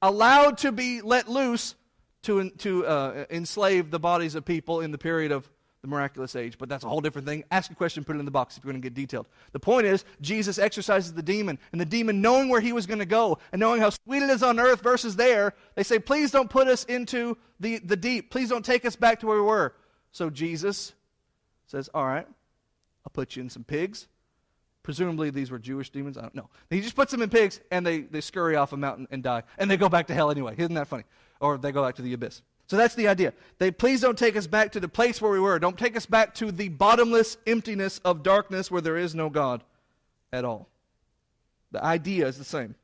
Allowed 0.00 0.56
to 0.58 0.72
be 0.72 1.02
let 1.02 1.28
loose 1.28 1.74
to, 2.22 2.50
to 2.50 2.86
uh, 2.86 3.24
enslave 3.30 3.90
the 3.90 3.98
bodies 3.98 4.34
of 4.34 4.44
people 4.44 4.80
in 4.80 4.92
the 4.92 4.98
period 4.98 5.30
of 5.30 5.50
the 5.82 5.88
miraculous 5.88 6.36
age, 6.36 6.58
but 6.58 6.68
that's 6.68 6.84
a 6.84 6.88
whole 6.88 7.00
different 7.00 7.26
thing. 7.26 7.42
Ask 7.50 7.70
a 7.70 7.74
question, 7.74 8.04
put 8.04 8.16
it 8.16 8.18
in 8.18 8.26
the 8.26 8.30
box 8.30 8.56
if 8.56 8.64
you're 8.64 8.72
going 8.72 8.82
to 8.82 8.86
get 8.86 8.94
detailed. 8.94 9.26
The 9.52 9.60
point 9.60 9.86
is, 9.86 10.04
Jesus 10.20 10.58
exorcises 10.58 11.14
the 11.14 11.22
demon, 11.22 11.58
and 11.72 11.80
the 11.80 11.86
demon, 11.86 12.20
knowing 12.20 12.50
where 12.50 12.60
he 12.60 12.74
was 12.74 12.86
going 12.86 12.98
to 12.98 13.06
go 13.06 13.38
and 13.52 13.60
knowing 13.60 13.80
how 13.80 13.88
sweet 13.90 14.22
it 14.22 14.28
is 14.28 14.42
on 14.42 14.60
earth 14.60 14.82
versus 14.82 15.16
there, 15.16 15.54
they 15.76 15.82
say, 15.82 15.98
Please 15.98 16.30
don't 16.30 16.50
put 16.50 16.68
us 16.68 16.84
into 16.84 17.36
the, 17.60 17.78
the 17.78 17.96
deep. 17.96 18.30
Please 18.30 18.50
don't 18.50 18.64
take 18.64 18.84
us 18.84 18.94
back 18.94 19.20
to 19.20 19.26
where 19.26 19.36
we 19.36 19.42
were. 19.42 19.74
So 20.12 20.30
Jesus 20.30 20.92
says, 21.66 21.88
All 21.94 22.06
right, 22.06 22.26
I'll 22.26 23.12
put 23.12 23.36
you 23.36 23.42
in 23.42 23.50
some 23.50 23.64
pigs. 23.64 24.08
Presumably, 24.82 25.30
these 25.30 25.50
were 25.50 25.58
Jewish 25.58 25.90
demons. 25.90 26.16
I 26.16 26.22
don't 26.22 26.34
know. 26.34 26.48
He 26.70 26.80
just 26.80 26.96
puts 26.96 27.12
them 27.12 27.20
in 27.20 27.28
pigs, 27.28 27.60
and 27.70 27.86
they, 27.86 28.00
they 28.00 28.22
scurry 28.22 28.56
off 28.56 28.72
a 28.72 28.76
mountain 28.76 29.06
and 29.10 29.22
die. 29.22 29.42
And 29.58 29.70
they 29.70 29.76
go 29.76 29.90
back 29.90 30.06
to 30.06 30.14
hell 30.14 30.30
anyway. 30.30 30.54
Isn't 30.56 30.74
that 30.74 30.88
funny? 30.88 31.04
or 31.40 31.58
they 31.58 31.72
go 31.72 31.82
back 31.82 31.96
to 31.96 32.02
the 32.02 32.12
abyss. 32.12 32.42
So 32.66 32.76
that's 32.76 32.94
the 32.94 33.08
idea. 33.08 33.32
They 33.58 33.70
please 33.70 34.00
don't 34.00 34.18
take 34.18 34.36
us 34.36 34.46
back 34.46 34.72
to 34.72 34.80
the 34.80 34.88
place 34.88 35.20
where 35.20 35.32
we 35.32 35.40
were. 35.40 35.58
Don't 35.58 35.78
take 35.78 35.96
us 35.96 36.06
back 36.06 36.34
to 36.34 36.52
the 36.52 36.68
bottomless 36.68 37.36
emptiness 37.46 38.00
of 38.04 38.22
darkness 38.22 38.70
where 38.70 38.80
there 38.80 38.96
is 38.96 39.14
no 39.14 39.28
God 39.28 39.64
at 40.32 40.44
all. 40.44 40.68
The 41.72 41.82
idea 41.82 42.28
is 42.28 42.38
the 42.38 42.44
same 42.44 42.76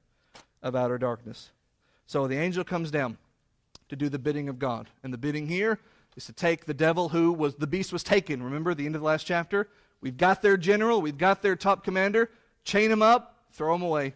of 0.62 0.74
outer 0.74 0.98
darkness. 0.98 1.50
So 2.06 2.26
the 2.26 2.38
angel 2.38 2.64
comes 2.64 2.90
down 2.90 3.18
to 3.88 3.96
do 3.96 4.08
the 4.08 4.18
bidding 4.18 4.48
of 4.48 4.58
God. 4.58 4.88
And 5.04 5.12
the 5.12 5.18
bidding 5.18 5.46
here 5.46 5.78
is 6.16 6.24
to 6.26 6.32
take 6.32 6.64
the 6.64 6.74
devil 6.74 7.10
who 7.10 7.32
was 7.32 7.54
the 7.54 7.66
beast 7.66 7.92
was 7.92 8.02
taken. 8.02 8.42
Remember 8.42 8.74
the 8.74 8.86
end 8.86 8.94
of 8.94 9.02
the 9.02 9.06
last 9.06 9.26
chapter? 9.26 9.68
We've 10.00 10.16
got 10.16 10.42
their 10.42 10.56
general, 10.56 11.00
we've 11.00 11.18
got 11.18 11.42
their 11.42 11.56
top 11.56 11.84
commander, 11.84 12.30
chain 12.64 12.90
him 12.90 13.02
up, 13.02 13.36
throw 13.52 13.74
him 13.74 13.82
away, 13.82 14.14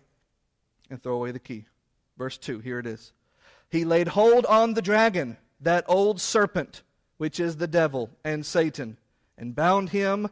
and 0.91 1.03
throw 1.03 1.15
away 1.15 1.31
the 1.31 1.39
key. 1.39 1.65
Verse 2.19 2.37
2, 2.37 2.61
here 2.61 2.79
it 2.79 2.87
is. 2.87 3.13
He 3.71 3.85
laid 3.85 4.09
hold 4.09 4.47
on 4.47 4.75
the 4.75 4.83
dragon, 4.83 5.37
that 5.61 5.85
old 5.89 6.21
serpent, 6.21 6.83
which 7.19 7.39
is 7.39 7.57
the 7.57 7.67
devil 7.67 8.11
and 8.25 8.45
Satan, 8.45 8.97
and 9.39 9.55
bound 9.55 9.91
him 9.91 10.29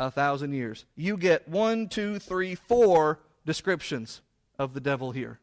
a 0.00 0.10
thousand 0.10 0.52
years. 0.52 0.84
You 0.96 1.16
get 1.16 1.48
one, 1.48 1.88
two, 1.88 2.18
three, 2.18 2.54
four 2.54 3.18
descriptions 3.44 4.20
of 4.58 4.74
the 4.74 4.80
devil 4.80 5.12
here, 5.12 5.38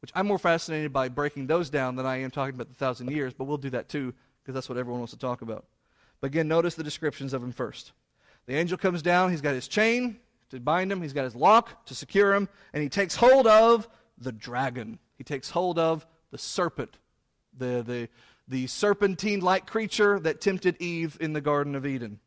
which 0.00 0.12
I'm 0.14 0.26
more 0.26 0.38
fascinated 0.38 0.92
by 0.92 1.08
breaking 1.08 1.46
those 1.46 1.70
down 1.70 1.96
than 1.96 2.06
I 2.06 2.18
am 2.18 2.30
talking 2.30 2.54
about 2.54 2.68
the 2.68 2.74
thousand 2.74 3.10
years, 3.10 3.34
but 3.34 3.44
we'll 3.44 3.56
do 3.56 3.70
that 3.70 3.88
too, 3.88 4.14
because 4.46 4.54
that's 4.54 4.68
what 4.68 4.78
everyone 4.78 5.00
wants 5.00 5.12
to 5.12 5.18
talk 5.18 5.42
about. 5.42 5.64
But 6.20 6.28
again, 6.28 6.46
notice 6.46 6.76
the 6.76 6.84
descriptions 6.84 7.32
of 7.32 7.42
him 7.42 7.50
first. 7.50 7.90
The 8.46 8.54
angel 8.54 8.78
comes 8.78 9.02
down, 9.02 9.32
he's 9.32 9.40
got 9.40 9.54
his 9.54 9.66
chain 9.66 10.18
to 10.50 10.60
bind 10.60 10.92
him, 10.92 11.02
he's 11.02 11.12
got 11.12 11.24
his 11.24 11.34
lock 11.34 11.84
to 11.86 11.96
secure 11.96 12.32
him, 12.32 12.48
and 12.72 12.80
he 12.80 12.88
takes 12.88 13.16
hold 13.16 13.48
of 13.48 13.88
the 14.18 14.30
dragon. 14.30 15.00
He 15.18 15.24
takes 15.24 15.50
hold 15.50 15.80
of 15.80 16.06
the 16.30 16.38
serpent, 16.38 16.96
the, 17.58 17.82
the, 17.84 18.08
the 18.46 18.68
serpentine 18.68 19.40
like 19.40 19.66
creature 19.66 20.20
that 20.20 20.40
tempted 20.40 20.76
Eve 20.80 21.18
in 21.20 21.32
the 21.32 21.40
Garden 21.40 21.74
of 21.74 21.84
Eden, 21.84 22.20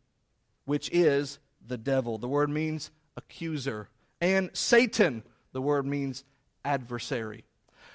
which 0.65 0.89
is 0.91 1.39
the 1.65 1.77
devil. 1.77 2.17
The 2.17 2.27
word 2.27 2.49
means 2.49 2.91
accuser. 3.15 3.87
And 4.19 4.49
Satan, 4.51 5.23
the 5.53 5.61
word 5.61 5.85
means 5.85 6.25
adversary. 6.65 7.45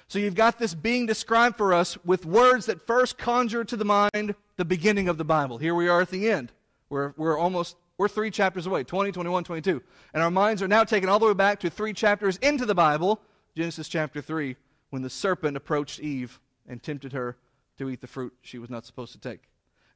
So 0.07 0.19
you've 0.19 0.35
got 0.35 0.59
this 0.59 0.73
being 0.73 1.05
described 1.05 1.57
for 1.57 1.73
us 1.73 1.97
with 2.05 2.25
words 2.25 2.67
that 2.67 2.85
first 2.85 3.17
conjure 3.17 3.63
to 3.63 3.75
the 3.75 3.85
mind 3.85 4.35
the 4.57 4.65
beginning 4.65 5.09
of 5.09 5.17
the 5.17 5.25
Bible. 5.25 5.57
Here 5.57 5.73
we 5.73 5.87
are 5.87 6.01
at 6.01 6.09
the 6.09 6.29
end. 6.29 6.51
We're, 6.89 7.13
we're 7.17 7.37
almost, 7.37 7.75
we're 7.97 8.07
three 8.07 8.29
chapters 8.29 8.67
away 8.67 8.83
20, 8.83 9.11
21, 9.11 9.43
22. 9.43 9.81
And 10.13 10.23
our 10.23 10.31
minds 10.31 10.61
are 10.61 10.67
now 10.67 10.83
taken 10.83 11.09
all 11.09 11.19
the 11.19 11.25
way 11.25 11.33
back 11.33 11.59
to 11.61 11.69
three 11.69 11.93
chapters 11.93 12.37
into 12.37 12.65
the 12.65 12.75
Bible, 12.75 13.19
Genesis 13.55 13.87
chapter 13.87 14.21
3, 14.21 14.55
when 14.91 15.01
the 15.01 15.09
serpent 15.09 15.57
approached 15.57 15.99
Eve 15.99 16.39
and 16.67 16.81
tempted 16.81 17.13
her 17.13 17.37
to 17.77 17.89
eat 17.89 18.01
the 18.01 18.07
fruit 18.07 18.33
she 18.41 18.59
was 18.59 18.69
not 18.69 18.85
supposed 18.85 19.11
to 19.13 19.19
take. 19.19 19.41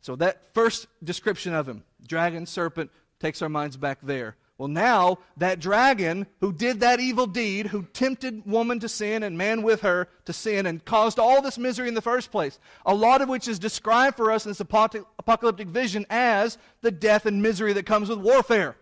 So 0.02 0.16
that 0.16 0.54
first 0.54 0.88
description 1.04 1.54
of 1.54 1.68
him, 1.68 1.84
dragon, 2.06 2.46
serpent, 2.46 2.90
takes 3.20 3.42
our 3.42 3.50
minds 3.50 3.78
back 3.78 4.00
there. 4.02 4.38
Well, 4.60 4.68
now 4.68 5.20
that 5.38 5.62
dragon 5.62 6.28
who 6.42 6.52
did 6.52 6.82
that 6.82 7.00
evil 7.00 7.26
deed, 7.26 7.68
who 7.68 7.84
tempted 7.94 8.46
woman 8.46 8.82
to 8.82 8.90
sin 8.90 9.24
and 9.24 9.38
man 9.38 9.62
with 9.62 9.80
her 9.82 10.10
to 10.26 10.34
sin 10.34 10.66
and 10.66 10.84
caused 10.84 11.18
all 11.18 11.42
this 11.42 11.58
misery 11.58 11.88
in 11.88 11.94
the 11.94 12.02
first 12.02 12.30
place, 12.30 12.60
a 12.86 12.94
lot 12.94 13.22
of 13.22 13.30
which 13.30 13.48
is 13.48 13.58
described 13.58 14.18
for 14.18 14.32
us 14.32 14.46
in 14.46 14.50
this 14.50 14.60
apocalyptic 14.60 15.70
vision 15.70 16.06
as 16.10 16.58
the 16.82 16.92
death 16.92 17.26
and 17.26 17.42
misery 17.42 17.72
that 17.72 17.86
comes 17.86 18.10
with 18.10 18.20
warfare. 18.20 18.76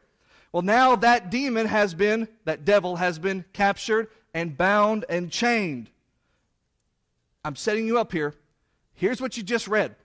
Well, 0.51 0.63
now 0.63 0.95
that 0.95 1.29
demon 1.29 1.67
has 1.67 1.93
been, 1.93 2.27
that 2.45 2.65
devil 2.65 2.95
has 2.95 3.19
been 3.19 3.45
captured 3.53 4.07
and 4.33 4.57
bound 4.57 5.05
and 5.07 5.31
chained. 5.31 5.91
I'm 7.45 7.55
setting 7.55 7.85
you 7.85 7.99
up 7.99 8.11
here. 8.11 8.33
Here's 8.95 9.21
what 9.21 9.37
you 9.37 9.43
just 9.43 9.67
read. 9.67 9.95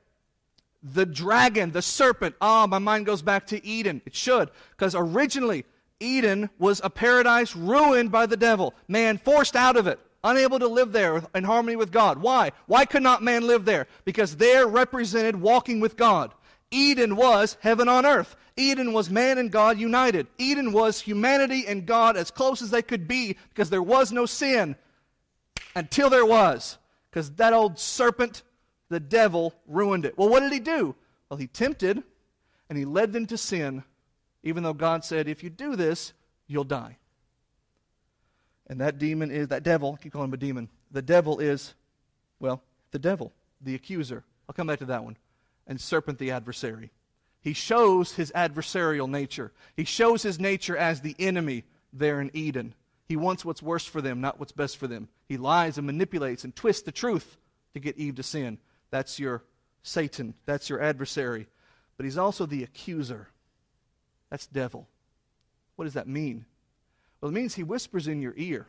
The 0.82 1.06
dragon, 1.06 1.70
the 1.70 1.82
serpent. 1.82 2.34
Ah, 2.40 2.64
oh, 2.64 2.66
my 2.66 2.78
mind 2.78 3.06
goes 3.06 3.22
back 3.22 3.46
to 3.48 3.64
Eden. 3.64 4.02
It 4.04 4.14
should, 4.14 4.50
because 4.70 4.94
originally 4.94 5.64
Eden 6.02 6.50
was 6.58 6.80
a 6.82 6.90
paradise 6.90 7.54
ruined 7.54 8.10
by 8.10 8.26
the 8.26 8.36
devil, 8.36 8.74
man 8.88 9.18
forced 9.18 9.54
out 9.54 9.76
of 9.76 9.86
it, 9.86 10.00
unable 10.24 10.58
to 10.58 10.66
live 10.66 10.92
there 10.92 11.22
in 11.34 11.44
harmony 11.44 11.76
with 11.76 11.92
God. 11.92 12.18
Why? 12.18 12.50
Why 12.66 12.84
could 12.84 13.02
not 13.02 13.22
man 13.22 13.46
live 13.46 13.64
there? 13.64 13.86
Because 14.04 14.36
there 14.36 14.66
represented 14.66 15.36
walking 15.36 15.80
with 15.80 15.96
God. 15.96 16.34
Eden 16.70 17.16
was 17.16 17.56
heaven 17.60 17.88
on 17.88 18.04
earth. 18.04 18.34
Eden 18.56 18.92
was 18.92 19.10
man 19.10 19.38
and 19.38 19.50
God 19.50 19.78
united. 19.78 20.26
Eden 20.38 20.72
was 20.72 21.00
humanity 21.00 21.66
and 21.66 21.86
God 21.86 22.16
as 22.16 22.30
close 22.30 22.60
as 22.60 22.70
they 22.70 22.82
could 22.82 23.06
be 23.06 23.36
because 23.50 23.70
there 23.70 23.82
was 23.82 24.12
no 24.12 24.26
sin 24.26 24.76
until 25.74 26.10
there 26.10 26.26
was. 26.26 26.78
Because 27.10 27.30
that 27.32 27.52
old 27.52 27.78
serpent, 27.78 28.42
the 28.93 29.01
devil, 29.01 29.55
ruined 29.66 30.05
it. 30.05 30.18
Well, 30.18 30.28
what 30.28 30.40
did 30.40 30.53
he 30.53 30.61
do? 30.61 30.95
Well, 31.28 31.38
he 31.38 31.47
tempted 31.47 32.03
and 32.68 32.78
he 32.78 32.84
led 32.84 33.12
them 33.12 33.26
to 33.26 33.38
sin, 33.38 33.84
even 34.43 34.62
though 34.62 34.74
God 34.74 35.03
said, 35.03 35.28
if 35.28 35.43
you 35.43 35.49
do 35.49 35.76
this, 35.76 36.12
you'll 36.47 36.64
die. 36.64 36.99
And 38.66 38.80
that 38.82 38.99
demon 38.99 39.30
is, 39.30 39.49
that 39.49 39.62
devil, 39.62 39.97
I 39.99 40.03
keep 40.03 40.12
calling 40.12 40.28
him 40.28 40.34
a 40.34 40.36
demon. 40.36 40.68
The 40.90 41.01
devil 41.01 41.38
is, 41.38 41.74
well, 42.38 42.62
the 42.90 42.99
devil, 42.99 43.32
the 43.62 43.74
accuser. 43.74 44.24
I'll 44.47 44.55
come 44.55 44.66
back 44.66 44.80
to 44.80 44.84
that 44.86 45.05
one. 45.05 45.16
And 45.66 45.80
serpent, 45.80 46.18
the 46.18 46.32
adversary. 46.32 46.90
He 47.40 47.55
shows 47.55 48.12
his 48.12 48.30
adversarial 48.32 49.09
nature. 49.09 49.53
He 49.74 49.84
shows 49.84 50.22
his 50.22 50.38
nature 50.38 50.76
as 50.76 51.01
the 51.01 51.16
enemy 51.18 51.64
there 51.95 52.20
in 52.20 52.30
Eden. 52.34 52.74
He 53.07 53.16
wants 53.16 53.43
what's 53.43 53.62
worst 53.62 53.88
for 53.88 54.03
them, 54.03 54.20
not 54.20 54.38
what's 54.38 54.53
best 54.53 54.76
for 54.76 54.86
them. 54.86 55.09
He 55.28 55.38
lies 55.38 55.78
and 55.78 55.86
manipulates 55.86 56.45
and 56.45 56.55
twists 56.55 56.82
the 56.82 56.93
truth 56.93 57.38
to 57.74 57.80
get 57.80 57.97
Eve 57.97 58.16
to 58.16 58.22
sin. 58.22 58.59
That's 58.93 59.18
your 59.18 59.43
Satan. 59.82 60.34
That's 60.47 60.68
your 60.68 60.80
adversary. 60.80 61.49
But 61.97 62.05
he's 62.05 62.18
also 62.18 62.47
the 62.47 62.62
accuser. 62.62 63.26
That's 64.30 64.47
devil. 64.47 64.86
What 65.74 65.86
does 65.86 65.95
that 65.95 66.07
mean? 66.07 66.45
Well, 67.20 67.30
it 67.30 67.34
means 67.34 67.55
he 67.55 67.64
whispers 67.64 68.07
in 68.07 68.22
your 68.22 68.34
ear 68.36 68.68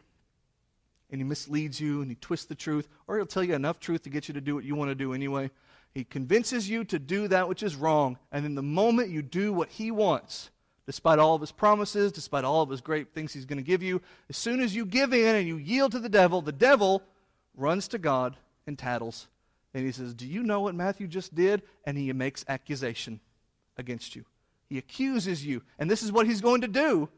and 1.11 1.19
he 1.19 1.23
misleads 1.23 1.79
you 1.79 2.01
and 2.01 2.09
he 2.09 2.15
twists 2.15 2.47
the 2.47 2.55
truth, 2.55 2.87
or 3.07 3.17
he'll 3.17 3.25
tell 3.27 3.43
you 3.43 3.53
enough 3.53 3.79
truth 3.79 4.01
to 4.01 4.09
get 4.09 4.27
you 4.27 4.33
to 4.33 4.41
do 4.41 4.55
what 4.55 4.63
you 4.63 4.73
want 4.73 4.89
to 4.89 4.95
do 4.95 5.13
anyway. 5.13 5.51
He 5.93 6.03
convinces 6.03 6.67
you 6.67 6.83
to 6.85 6.97
do 6.97 7.27
that 7.27 7.47
which 7.47 7.61
is 7.61 7.75
wrong, 7.75 8.17
and 8.31 8.43
then 8.43 8.55
the 8.55 8.63
moment 8.63 9.09
you 9.09 9.21
do 9.21 9.53
what 9.53 9.69
he 9.69 9.91
wants, 9.91 10.49
despite 10.87 11.19
all 11.19 11.35
of 11.35 11.41
his 11.41 11.51
promises, 11.51 12.11
despite 12.11 12.43
all 12.43 12.63
of 12.63 12.69
his 12.69 12.81
great 12.81 13.13
things 13.13 13.31
he's 13.31 13.45
going 13.45 13.57
to 13.57 13.63
give 13.63 13.83
you, 13.83 14.01
as 14.27 14.37
soon 14.37 14.59
as 14.59 14.75
you 14.75 14.87
give 14.87 15.13
in 15.13 15.35
and 15.35 15.47
you 15.47 15.57
yield 15.57 15.91
to 15.91 15.99
the 15.99 16.09
devil, 16.09 16.41
the 16.41 16.51
devil 16.51 17.03
runs 17.55 17.87
to 17.89 17.99
God 17.99 18.35
and 18.65 18.79
tattles. 18.79 19.27
And 19.73 19.85
he 19.85 19.91
says, 19.91 20.13
Do 20.13 20.27
you 20.27 20.43
know 20.43 20.61
what 20.61 20.75
Matthew 20.75 21.07
just 21.07 21.33
did? 21.33 21.63
And 21.85 21.97
he 21.97 22.11
makes 22.13 22.45
accusation 22.47 23.19
against 23.77 24.15
you. 24.15 24.25
He 24.69 24.77
accuses 24.77 25.45
you. 25.45 25.63
And 25.79 25.89
this 25.89 26.03
is 26.03 26.11
what 26.11 26.25
he's 26.25 26.41
going 26.41 26.61
to 26.61 26.67
do 26.67 27.09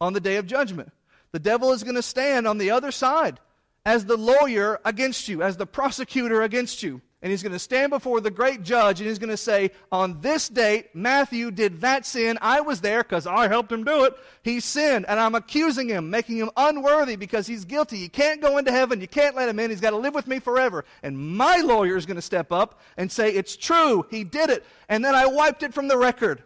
on 0.00 0.12
the 0.12 0.20
day 0.20 0.36
of 0.36 0.46
judgment. 0.46 0.92
The 1.32 1.38
devil 1.38 1.72
is 1.72 1.82
going 1.82 1.96
to 1.96 2.02
stand 2.02 2.46
on 2.46 2.58
the 2.58 2.70
other 2.70 2.90
side 2.90 3.40
as 3.84 4.04
the 4.04 4.16
lawyer 4.16 4.80
against 4.84 5.28
you, 5.28 5.42
as 5.42 5.56
the 5.56 5.66
prosecutor 5.66 6.42
against 6.42 6.82
you. 6.82 7.00
And 7.20 7.32
he's 7.32 7.42
going 7.42 7.52
to 7.52 7.58
stand 7.58 7.90
before 7.90 8.20
the 8.20 8.30
great 8.30 8.62
judge 8.62 9.00
and 9.00 9.08
he's 9.08 9.18
going 9.18 9.30
to 9.30 9.36
say, 9.36 9.72
On 9.90 10.20
this 10.20 10.48
date, 10.48 10.94
Matthew 10.94 11.50
did 11.50 11.80
that 11.80 12.06
sin. 12.06 12.38
I 12.40 12.60
was 12.60 12.80
there 12.80 13.02
because 13.02 13.26
I 13.26 13.48
helped 13.48 13.72
him 13.72 13.82
do 13.82 14.04
it. 14.04 14.14
He 14.42 14.60
sinned, 14.60 15.04
and 15.08 15.18
I'm 15.18 15.34
accusing 15.34 15.88
him, 15.88 16.10
making 16.10 16.36
him 16.36 16.50
unworthy 16.56 17.16
because 17.16 17.48
he's 17.48 17.64
guilty. 17.64 17.96
He 17.96 18.08
can't 18.08 18.40
go 18.40 18.56
into 18.56 18.70
heaven. 18.70 19.00
You 19.00 19.08
can't 19.08 19.34
let 19.34 19.48
him 19.48 19.58
in. 19.58 19.70
He's 19.70 19.80
got 19.80 19.90
to 19.90 19.96
live 19.96 20.14
with 20.14 20.28
me 20.28 20.38
forever. 20.38 20.84
And 21.02 21.18
my 21.18 21.56
lawyer 21.56 21.96
is 21.96 22.06
going 22.06 22.16
to 22.16 22.22
step 22.22 22.52
up 22.52 22.80
and 22.96 23.10
say, 23.10 23.30
It's 23.30 23.56
true. 23.56 24.06
He 24.10 24.22
did 24.22 24.50
it. 24.50 24.64
And 24.88 25.04
then 25.04 25.16
I 25.16 25.26
wiped 25.26 25.64
it 25.64 25.74
from 25.74 25.88
the 25.88 25.98
record. 25.98 26.42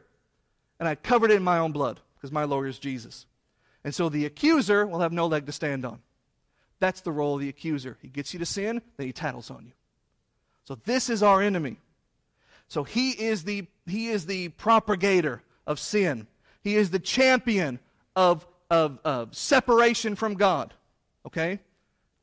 And 0.81 0.89
I 0.89 0.95
covered 0.95 1.31
it 1.31 1.37
in 1.37 1.45
my 1.45 1.59
own 1.59 1.73
blood 1.73 2.01
because 2.17 2.33
my 2.33 2.45
lawyer 2.45 2.67
is 2.67 2.79
Jesus. 2.79 3.27
And 3.85 3.95
so 3.95 4.09
the 4.09 4.25
accuser 4.25 4.87
will 4.87 5.01
have 5.01 5.13
no 5.13 5.27
leg 5.27 5.45
to 5.47 5.53
stand 5.53 5.85
on. 5.85 6.01
That's 6.81 7.03
the 7.03 7.13
role 7.13 7.35
of 7.35 7.41
the 7.41 7.49
accuser. 7.49 7.99
He 8.01 8.09
gets 8.09 8.33
you 8.33 8.39
to 8.39 8.47
sin, 8.47 8.81
then 8.97 9.07
he 9.07 9.13
tattles 9.13 9.51
on 9.51 9.67
you. 9.67 9.73
So 10.65 10.77
this 10.85 11.11
is 11.11 11.23
our 11.23 11.43
enemy. 11.43 11.79
So 12.69 12.85
he 12.85 13.11
is 13.11 13.45
the 13.45 13.67
he 13.87 14.09
is 14.09 14.27
the 14.27 14.49
propagator 14.51 15.43
of 15.67 15.79
sin. 15.79 16.27
He 16.63 16.77
is 16.77 16.91
the 16.91 16.99
champion 16.99 17.81
of, 18.15 18.47
of, 18.71 18.99
of 19.05 19.37
separation 19.37 20.15
from 20.15 20.35
God. 20.35 20.75
Okay? 21.27 21.59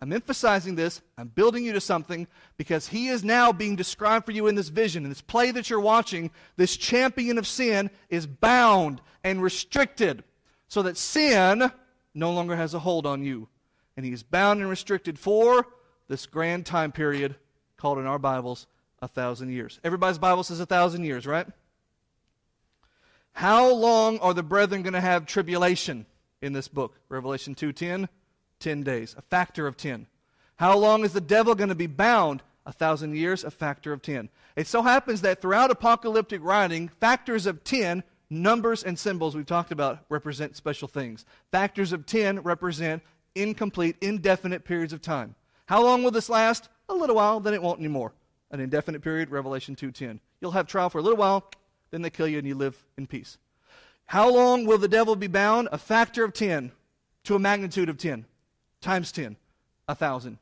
I'm 0.02 0.14
emphasizing 0.14 0.76
this. 0.76 1.02
I'm 1.18 1.28
building 1.28 1.66
you 1.66 1.74
to 1.74 1.82
something 1.82 2.26
because 2.56 2.88
he 2.88 3.10
is 3.10 3.24
now 3.24 3.52
being 3.52 3.76
described 3.76 4.26
for 4.26 4.32
you 4.32 4.48
in 4.48 4.56
this 4.56 4.70
vision. 4.70 5.04
In 5.04 5.10
this 5.10 5.22
play 5.22 5.52
that 5.52 5.70
you're 5.70 5.80
watching, 5.82 6.32
this 6.56 6.78
champion 6.78 7.38
of 7.38 7.46
sin 7.46 7.90
is 8.10 8.26
bound 8.26 9.02
and 9.26 9.44
restricted 9.44 10.24
so 10.70 10.82
that 10.84 10.96
sin 10.96 11.70
no 12.14 12.32
longer 12.32 12.56
has 12.56 12.74
a 12.74 12.80
hold 12.80 13.06
on 13.06 13.24
you. 13.24 13.50
And 13.98 14.06
he 14.06 14.14
is 14.14 14.24
bound 14.24 14.62
and 14.62 14.70
restricted 14.70 15.20
for 15.20 15.68
this 16.08 16.26
grand 16.26 16.66
time 16.66 16.94
period 16.94 17.36
called 17.80 17.98
in 17.98 18.06
our 18.06 18.20
Bibles 18.20 18.68
a 19.02 19.08
thousand 19.08 19.50
years. 19.50 19.80
Everybody's 19.84 20.18
Bible 20.18 20.44
says 20.44 20.60
a 20.60 20.66
thousand 20.66 21.06
years, 21.06 21.26
right? 21.26 21.48
How 23.32 23.74
long 23.74 24.20
are 24.20 24.34
the 24.34 24.44
brethren 24.44 24.84
going 24.84 24.94
to 24.94 25.02
have 25.02 25.26
tribulation 25.26 26.06
in 26.42 26.54
this 26.54 26.68
book? 26.68 27.00
Revelation 27.08 27.56
2:10, 27.56 28.10
10 28.60 28.84
days, 28.84 29.16
a 29.18 29.22
factor 29.22 29.66
of 29.66 29.78
10. 29.78 30.08
How 30.58 30.78
long 30.78 31.06
is 31.06 31.14
the 31.14 31.22
devil 31.22 31.56
going 31.56 31.70
to 31.70 31.76
be 31.76 31.88
bound? 31.88 32.44
A 32.66 32.74
thousand 32.74 33.16
years, 33.16 33.44
a 33.44 33.50
factor 33.50 33.94
of 33.94 34.04
10. 34.04 34.30
It 34.56 34.68
so 34.68 34.84
happens 34.84 35.22
that 35.22 35.42
throughout 35.42 35.72
apocalyptic 35.72 36.44
writing, 36.44 36.90
factors 37.00 37.48
of 37.48 37.64
10, 37.64 38.04
numbers 38.30 38.84
and 38.84 39.00
symbols 39.00 39.36
we've 39.36 39.46
talked 39.46 39.72
about, 39.72 40.06
represent 40.10 40.56
special 40.56 40.88
things. 40.88 41.26
Factors 41.52 41.94
of 41.94 42.06
10 42.06 42.42
represent 42.42 43.02
incomplete, 43.34 43.96
indefinite 44.02 44.66
periods 44.66 44.94
of 44.94 45.02
time. 45.02 45.34
How 45.70 45.84
long 45.84 46.02
will 46.02 46.10
this 46.10 46.30
last? 46.30 46.68
A 46.90 46.96
little 46.96 47.16
while, 47.16 47.40
then 47.40 47.54
it 47.54 47.62
won't 47.62 47.78
anymore. 47.78 48.12
An 48.50 48.60
indefinite 48.60 49.04
period, 49.04 49.30
Revelation 49.30 49.76
2:10. 49.76 50.20
You'll 50.42 50.54
have 50.54 50.66
trial 50.66 50.90
for 50.90 50.98
a 50.98 51.02
little 51.04 51.20
while, 51.20 51.48
then 51.92 52.02
they 52.02 52.10
kill 52.10 52.28
you 52.28 52.40
and 52.40 52.48
you 52.48 52.56
live 52.56 52.84
in 52.98 53.06
peace. 53.06 53.38
How 54.06 54.34
long 54.34 54.66
will 54.66 54.80
the 54.80 54.88
devil 54.88 55.16
be 55.16 55.28
bound? 55.28 55.70
A 55.72 55.78
factor 55.78 56.24
of 56.24 56.34
10 56.34 56.72
to 57.26 57.36
a 57.36 57.40
magnitude 57.40 57.88
of 57.88 58.00
10 58.00 58.26
times 58.82 59.12
10, 59.12 59.36
a 59.88 59.94
thousand. 59.94 60.40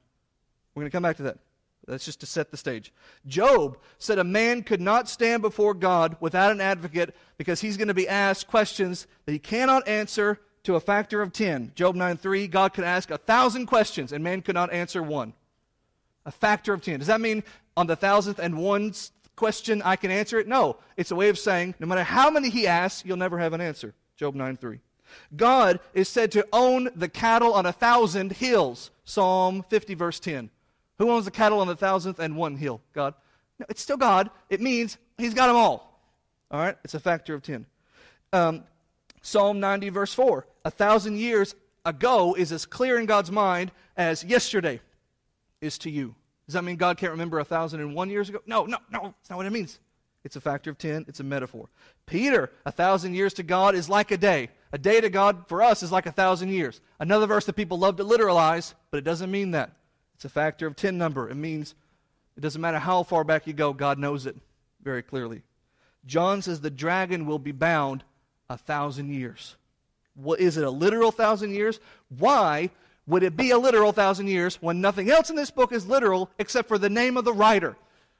We're 0.73 0.83
going 0.83 0.91
to 0.91 0.95
come 0.95 1.03
back 1.03 1.17
to 1.17 1.23
that. 1.23 1.39
That's 1.85 2.05
just 2.05 2.21
to 2.21 2.25
set 2.25 2.49
the 2.49 2.55
stage. 2.55 2.93
Job 3.25 3.77
said 3.97 4.19
a 4.19 4.23
man 4.23 4.63
could 4.63 4.79
not 4.79 5.09
stand 5.09 5.41
before 5.41 5.73
God 5.73 6.15
without 6.21 6.53
an 6.53 6.61
advocate 6.61 7.13
because 7.37 7.59
he's 7.59 7.75
going 7.75 7.89
to 7.89 7.93
be 7.93 8.07
asked 8.07 8.47
questions 8.47 9.07
that 9.25 9.33
he 9.33 9.39
cannot 9.39 9.89
answer 9.89 10.39
to 10.67 10.75
a 10.75 10.81
factor 10.81 11.21
of 11.21 11.31
10. 11.31 11.71
Job 11.75 11.95
9 11.95 12.17
3, 12.17 12.45
God 12.49 12.73
could 12.73 12.83
ask 12.83 13.09
a 13.09 13.17
thousand 13.17 13.67
questions 13.67 14.11
and 14.11 14.21
man 14.21 14.41
could 14.41 14.53
not 14.53 14.73
answer 14.73 15.01
one. 15.01 15.31
A 16.25 16.31
factor 16.31 16.73
of 16.73 16.81
10. 16.81 16.99
Does 16.99 17.07
that 17.07 17.21
mean 17.21 17.41
on 17.77 17.87
the 17.87 17.95
thousandth 17.95 18.37
and 18.37 18.57
one 18.57 18.93
question 19.37 19.81
I 19.81 19.95
can 19.95 20.11
answer 20.11 20.37
it? 20.39 20.45
No. 20.45 20.75
It's 20.97 21.11
a 21.11 21.15
way 21.15 21.29
of 21.29 21.39
saying 21.39 21.75
no 21.79 21.87
matter 21.87 22.03
how 22.03 22.29
many 22.29 22.49
he 22.49 22.67
asks, 22.67 23.05
you'll 23.05 23.15
never 23.15 23.39
have 23.39 23.53
an 23.53 23.61
answer. 23.61 23.93
Job 24.17 24.35
9 24.35 24.57
3. 24.57 24.79
God 25.37 25.79
is 25.93 26.09
said 26.09 26.33
to 26.33 26.45
own 26.51 26.89
the 26.93 27.07
cattle 27.07 27.53
on 27.53 27.65
a 27.65 27.71
thousand 27.71 28.33
hills. 28.33 28.91
Psalm 29.05 29.63
50, 29.69 29.93
verse 29.93 30.19
10. 30.19 30.49
Who 30.97 31.09
owns 31.09 31.23
the 31.23 31.31
cattle 31.31 31.61
on 31.61 31.67
the 31.67 31.77
thousandth 31.77 32.19
and 32.19 32.35
one 32.35 32.57
hill? 32.57 32.81
God. 32.91 33.13
No, 33.57 33.65
it's 33.69 33.81
still 33.81 33.95
God. 33.95 34.31
It 34.49 34.59
means 34.59 34.97
he's 35.17 35.33
got 35.33 35.47
them 35.47 35.55
all. 35.55 35.97
All 36.51 36.59
right? 36.59 36.75
It's 36.83 36.93
a 36.93 36.99
factor 36.99 37.33
of 37.33 37.41
10. 37.41 37.65
Um, 38.33 38.65
Psalm 39.27 39.59
90, 39.59 39.89
verse 39.89 40.13
4. 40.13 40.47
A 40.67 40.69
thousand 40.69 41.17
years 41.17 41.55
ago 41.85 42.33
is 42.33 42.51
as 42.51 42.65
clear 42.65 42.99
in 42.99 43.05
God's 43.05 43.31
mind 43.31 43.71
as 43.95 44.21
yesterday 44.21 44.81
is 45.61 45.77
to 45.77 45.89
you. 45.89 46.13
Does 46.45 46.55
that 46.55 46.65
mean 46.65 46.75
God 46.75 46.97
can't 46.97 47.13
remember 47.13 47.39
a 47.39 47.45
thousand 47.45 47.79
and 47.79 47.95
one 47.95 48.09
years 48.09 48.27
ago? 48.27 48.39
No, 48.45 48.65
no, 48.65 48.79
no. 48.91 49.03
That's 49.03 49.29
not 49.29 49.37
what 49.37 49.45
it 49.45 49.53
means. 49.53 49.79
It's 50.25 50.35
a 50.35 50.41
factor 50.41 50.69
of 50.69 50.77
10. 50.77 51.05
It's 51.07 51.21
a 51.21 51.23
metaphor. 51.23 51.69
Peter, 52.05 52.51
a 52.65 52.71
thousand 52.73 53.13
years 53.13 53.33
to 53.35 53.43
God 53.43 53.75
is 53.75 53.87
like 53.87 54.11
a 54.11 54.17
day. 54.17 54.49
A 54.73 54.77
day 54.77 54.99
to 54.99 55.09
God 55.09 55.47
for 55.47 55.63
us 55.63 55.83
is 55.83 55.91
like 55.93 56.05
a 56.05 56.11
thousand 56.11 56.49
years. 56.49 56.81
Another 56.99 57.27
verse 57.27 57.45
that 57.45 57.53
people 57.53 57.79
love 57.79 57.95
to 57.95 58.03
literalize, 58.03 58.73
but 58.91 58.97
it 58.97 59.05
doesn't 59.05 59.31
mean 59.31 59.51
that. 59.51 59.71
It's 60.15 60.25
a 60.25 60.29
factor 60.29 60.67
of 60.67 60.75
10 60.75 60.97
number. 60.97 61.29
It 61.29 61.35
means 61.35 61.75
it 62.35 62.41
doesn't 62.41 62.59
matter 62.59 62.79
how 62.79 63.03
far 63.03 63.23
back 63.23 63.47
you 63.47 63.53
go, 63.53 63.71
God 63.71 63.99
knows 63.99 64.25
it 64.25 64.35
very 64.83 65.01
clearly. 65.01 65.43
John 66.05 66.41
says 66.41 66.59
the 66.59 66.69
dragon 66.69 67.25
will 67.25 67.39
be 67.39 67.53
bound 67.53 68.03
a 68.49 68.57
thousand 68.57 69.13
years. 69.13 69.55
Is 70.37 70.57
it 70.57 70.63
a 70.63 70.69
literal 70.69 71.11
thousand 71.11 71.53
years? 71.53 71.79
Why 72.17 72.69
would 73.05 73.23
it 73.23 73.37
be 73.37 73.51
a 73.51 73.57
literal 73.57 73.91
thousand 73.91 74.27
years 74.27 74.55
when 74.61 74.81
nothing 74.81 75.09
else 75.09 75.29
in 75.29 75.35
this 75.35 75.51
book 75.51 75.71
is 75.71 75.87
literal 75.87 76.29
except 76.39 76.67
for 76.67 76.77
the 76.77 76.89
name 76.89 77.17
of 77.17 77.25
the 77.25 77.33
writer? 77.33 77.75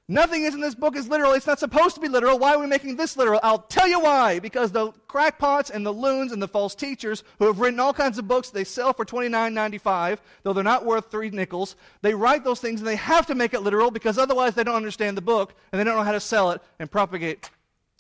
Nothing 0.10 0.46
is 0.46 0.56
in 0.56 0.62
this 0.62 0.76
book 0.76 0.96
is 0.96 1.10
literal. 1.10 1.34
It's 1.34 1.48
not 1.48 1.60
supposed 1.60 1.96
to 1.96 2.02
be 2.02 2.08
literal. 2.08 2.40
Why 2.40 2.56
are 2.56 2.60
we 2.60 2.68
making 2.68 2.96
this 2.96 3.18
literal? 3.18 3.42
I'll 3.44 3.60
tell 3.60 3.90
you 3.90 4.00
why. 4.00 4.40
Because 4.40 4.72
the 4.72 4.94
crackpots 5.10 5.70
and 5.70 5.86
the 5.86 5.92
loons 5.92 6.32
and 6.32 6.42
the 6.42 6.48
false 6.48 6.76
teachers 6.76 7.26
who 7.40 7.46
have 7.46 7.60
written 7.60 7.82
all 7.82 7.92
kinds 7.92 8.18
of 8.18 8.26
books 8.26 8.50
they 8.50 8.64
sell 8.64 8.94
for 8.94 9.04
$29.95, 9.04 10.20
though 10.44 10.54
they're 10.54 10.64
not 10.64 10.86
worth 10.86 11.12
three 11.12 11.30
nickels, 11.30 11.76
they 12.04 12.14
write 12.14 12.46
those 12.46 12.62
things 12.62 12.80
and 12.80 12.88
they 12.88 12.96
have 12.96 13.26
to 13.28 13.36
make 13.36 13.54
it 13.54 13.64
literal 13.64 13.92
because 13.92 14.18
otherwise 14.18 14.56
they 14.56 14.64
don't 14.64 14.76
understand 14.76 15.18
the 15.18 15.22
book 15.22 15.54
and 15.74 15.80
they 15.80 15.84
don't 15.84 15.98
know 15.98 16.04
how 16.04 16.14
to 16.14 16.22
sell 16.22 16.52
it 16.52 16.62
and 16.80 16.90
propagate 16.90 17.50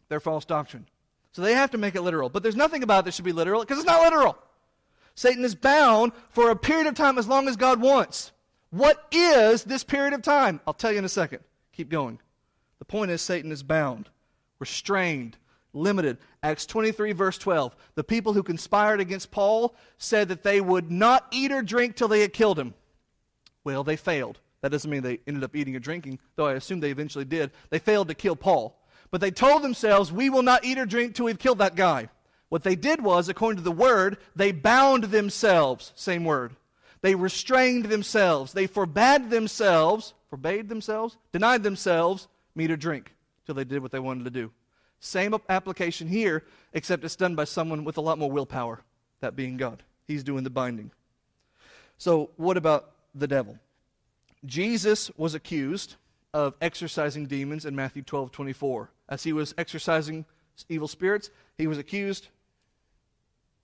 their 0.07 0.21
false 0.21 0.45
doctrine. 0.45 0.85
So 1.31 1.41
they 1.41 1.53
have 1.53 1.71
to 1.71 1.77
make 1.77 1.95
it 1.95 2.01
literal. 2.01 2.29
But 2.29 2.43
there's 2.43 2.55
nothing 2.55 2.83
about 2.83 3.05
that 3.05 3.13
should 3.13 3.25
be 3.25 3.31
literal 3.31 3.61
because 3.61 3.77
it's 3.77 3.87
not 3.87 4.01
literal. 4.01 4.37
Satan 5.15 5.43
is 5.43 5.55
bound 5.55 6.11
for 6.29 6.49
a 6.49 6.55
period 6.55 6.87
of 6.87 6.95
time 6.95 7.17
as 7.17 7.27
long 7.27 7.47
as 7.47 7.55
God 7.55 7.81
wants. 7.81 8.31
What 8.69 9.07
is 9.11 9.63
this 9.63 9.83
period 9.83 10.13
of 10.13 10.21
time? 10.21 10.59
I'll 10.67 10.73
tell 10.73 10.91
you 10.91 10.99
in 10.99 11.05
a 11.05 11.09
second. 11.09 11.39
Keep 11.73 11.89
going. 11.89 12.19
The 12.79 12.85
point 12.85 13.11
is, 13.11 13.21
Satan 13.21 13.51
is 13.51 13.63
bound, 13.63 14.09
restrained, 14.59 15.37
limited. 15.73 16.17
Acts 16.43 16.65
23, 16.65 17.13
verse 17.13 17.37
12. 17.37 17.75
The 17.95 18.03
people 18.03 18.33
who 18.33 18.43
conspired 18.43 18.99
against 18.99 19.31
Paul 19.31 19.75
said 19.97 20.29
that 20.29 20.43
they 20.43 20.61
would 20.61 20.91
not 20.91 21.27
eat 21.31 21.51
or 21.51 21.61
drink 21.61 21.95
till 21.95 22.07
they 22.07 22.21
had 22.21 22.33
killed 22.33 22.59
him. 22.59 22.73
Well, 23.63 23.83
they 23.83 23.95
failed. 23.95 24.39
That 24.61 24.71
doesn't 24.71 24.89
mean 24.89 25.03
they 25.03 25.19
ended 25.27 25.43
up 25.43 25.55
eating 25.55 25.75
or 25.75 25.79
drinking, 25.79 26.19
though 26.35 26.47
I 26.47 26.53
assume 26.53 26.79
they 26.79 26.91
eventually 26.91 27.25
did. 27.25 27.51
They 27.69 27.79
failed 27.79 28.07
to 28.07 28.15
kill 28.15 28.35
Paul. 28.35 28.79
But 29.11 29.21
they 29.21 29.31
told 29.31 29.61
themselves, 29.61 30.11
We 30.11 30.29
will 30.29 30.43
not 30.43 30.65
eat 30.65 30.77
or 30.77 30.85
drink 30.85 31.15
till 31.15 31.25
we've 31.25 31.39
killed 31.39 31.59
that 31.59 31.75
guy. 31.75 32.09
What 32.49 32.63
they 32.63 32.75
did 32.75 33.01
was, 33.01 33.27
according 33.27 33.57
to 33.57 33.63
the 33.63 33.71
word, 33.71 34.17
they 34.35 34.51
bound 34.51 35.05
themselves. 35.05 35.91
Same 35.95 36.23
word. 36.23 36.55
They 37.01 37.15
restrained 37.15 37.85
themselves. 37.85 38.53
They 38.53 38.67
forbade 38.67 39.29
themselves, 39.29 40.13
forbade 40.29 40.69
themselves, 40.69 41.17
denied 41.31 41.63
themselves 41.63 42.27
meat 42.55 42.71
or 42.71 42.77
drink 42.77 43.13
till 43.45 43.55
they 43.55 43.63
did 43.63 43.81
what 43.81 43.91
they 43.91 43.99
wanted 43.99 44.25
to 44.25 44.31
do. 44.31 44.51
Same 44.99 45.35
application 45.47 46.07
here, 46.07 46.43
except 46.73 47.03
it's 47.03 47.15
done 47.15 47.35
by 47.35 47.43
someone 47.43 47.83
with 47.83 47.97
a 47.97 48.01
lot 48.01 48.17
more 48.17 48.31
willpower, 48.31 48.81
that 49.19 49.35
being 49.35 49.57
God. 49.57 49.83
He's 50.07 50.23
doing 50.23 50.43
the 50.43 50.49
binding. 50.49 50.91
So, 51.97 52.31
what 52.37 52.57
about 52.57 52.91
the 53.13 53.27
devil? 53.27 53.59
Jesus 54.45 55.11
was 55.17 55.35
accused 55.35 55.95
of 56.33 56.55
exorcising 56.61 57.27
demons 57.27 57.65
in 57.65 57.75
Matthew 57.75 58.01
12 58.01 58.31
24. 58.31 58.89
As 59.09 59.23
he 59.23 59.33
was 59.33 59.53
exorcising 59.57 60.25
evil 60.69 60.87
spirits, 60.87 61.29
he 61.57 61.67
was 61.67 61.77
accused. 61.77 62.27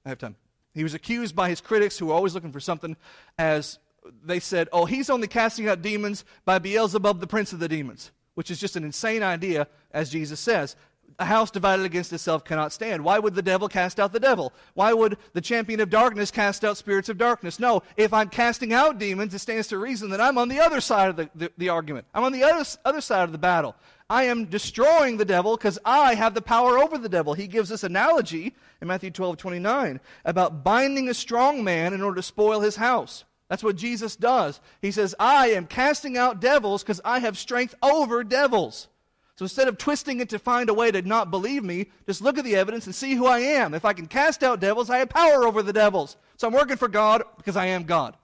I 0.06 0.10
have 0.10 0.20
time. 0.20 0.36
He 0.74 0.84
was 0.84 0.94
accused 0.94 1.36
by 1.36 1.50
his 1.50 1.62
critics 1.62 1.98
who 1.98 2.08
were 2.08 2.14
always 2.14 2.34
looking 2.34 2.52
for 2.52 2.60
something 2.60 2.96
as 3.38 3.80
they 4.24 4.40
said, 4.40 4.68
oh, 4.74 4.86
he's 4.86 5.10
only 5.10 5.28
casting 5.28 5.68
out 5.68 5.82
demons 5.82 6.26
by 6.46 6.60
Beelzebub, 6.60 7.20
the 7.20 7.28
prince 7.28 7.54
of 7.54 7.60
the 7.60 7.70
demons, 7.70 8.12
which 8.34 8.52
is 8.52 8.60
just 8.60 8.76
an 8.76 8.84
insane 8.84 9.24
idea, 9.24 9.68
as 9.94 10.10
Jesus 10.10 10.40
says 10.40 10.76
a 11.20 11.26
house 11.26 11.52
divided 11.52 11.86
against 11.86 12.14
itself 12.14 12.44
cannot 12.44 12.72
stand. 12.72 13.04
Why 13.04 13.20
would 13.20 13.36
the 13.36 13.42
devil 13.42 13.68
cast 13.68 14.00
out 14.00 14.14
the 14.14 14.20
devil? 14.20 14.54
Why 14.74 14.94
would 14.94 15.18
the 15.34 15.42
champion 15.42 15.80
of 15.80 15.90
darkness 15.90 16.32
cast 16.32 16.64
out 16.64 16.78
spirits 16.78 17.10
of 17.10 17.18
darkness? 17.18 17.60
No, 17.60 17.84
if 17.98 18.14
I'm 18.14 18.30
casting 18.30 18.74
out 18.74 19.00
demons, 19.00 19.34
it 19.34 19.40
stands 19.40 19.68
to 19.68 19.78
reason 19.78 20.10
that 20.12 20.22
I'm 20.22 20.38
on 20.38 20.50
the 20.50 20.60
other 20.60 20.82
side 20.82 21.10
of 21.10 21.16
the, 21.16 21.30
the, 21.36 21.52
the 21.58 21.70
argument. 21.70 22.08
I'm 22.14 22.24
on 22.24 22.32
the 22.32 22.44
other, 22.44 22.66
other 22.86 23.02
side 23.02 23.24
of 23.24 23.32
the 23.32 23.38
battle. 23.38 23.76
I 24.10 24.24
am 24.24 24.46
destroying 24.46 25.18
the 25.18 25.26
devil 25.26 25.56
because 25.56 25.80
I 25.86 26.16
have 26.16 26.34
the 26.34 26.42
power 26.42 26.78
over 26.78 26.98
the 26.98 27.10
devil. 27.10 27.34
He 27.34 27.48
gives 27.48 27.70
this 27.70 27.84
analogy 27.84 28.54
in 28.82 28.88
Matthew 28.88 29.12
12, 29.12 29.38
29 29.38 30.00
about 30.26 30.64
binding 30.64 31.10
a 31.10 31.14
strong 31.14 31.64
man 31.64 31.94
in 31.94 32.02
order 32.02 32.18
to 32.18 32.24
spoil 32.24 32.60
his 32.60 32.76
house. 32.76 33.24
That's 33.50 33.64
what 33.64 33.76
Jesus 33.76 34.16
does. 34.16 34.60
He 34.82 34.92
says, 34.92 35.14
I 35.20 35.50
am 35.50 35.68
casting 35.68 36.18
out 36.18 36.42
devils 36.42 36.84
because 36.84 37.02
I 37.06 37.20
have 37.20 37.38
strength 37.38 37.76
over 37.84 38.24
devils. 38.24 38.88
So 39.36 39.46
instead 39.46 39.68
of 39.68 39.78
twisting 39.78 40.20
it 40.20 40.30
to 40.30 40.40
find 40.40 40.70
a 40.70 40.74
way 40.74 40.92
to 40.92 41.02
not 41.02 41.32
believe 41.32 41.64
me, 41.64 41.88
just 42.06 42.22
look 42.22 42.38
at 42.38 42.46
the 42.46 42.56
evidence 42.56 42.86
and 42.86 42.94
see 42.94 43.16
who 43.16 43.26
I 43.26 43.40
am. 43.40 43.74
If 43.74 43.86
I 43.86 43.94
can 43.94 44.08
cast 44.08 44.44
out 44.44 44.60
devils, 44.60 44.90
I 44.90 45.00
have 45.00 45.10
power 45.10 45.46
over 45.46 45.64
the 45.64 45.74
devils. 45.74 46.18
So 46.38 46.48
I'm 46.48 46.54
working 46.54 46.78
for 46.78 46.88
God 46.88 47.24
because 47.38 47.56
I 47.56 47.68
am 47.68 47.84
God. 47.84 48.16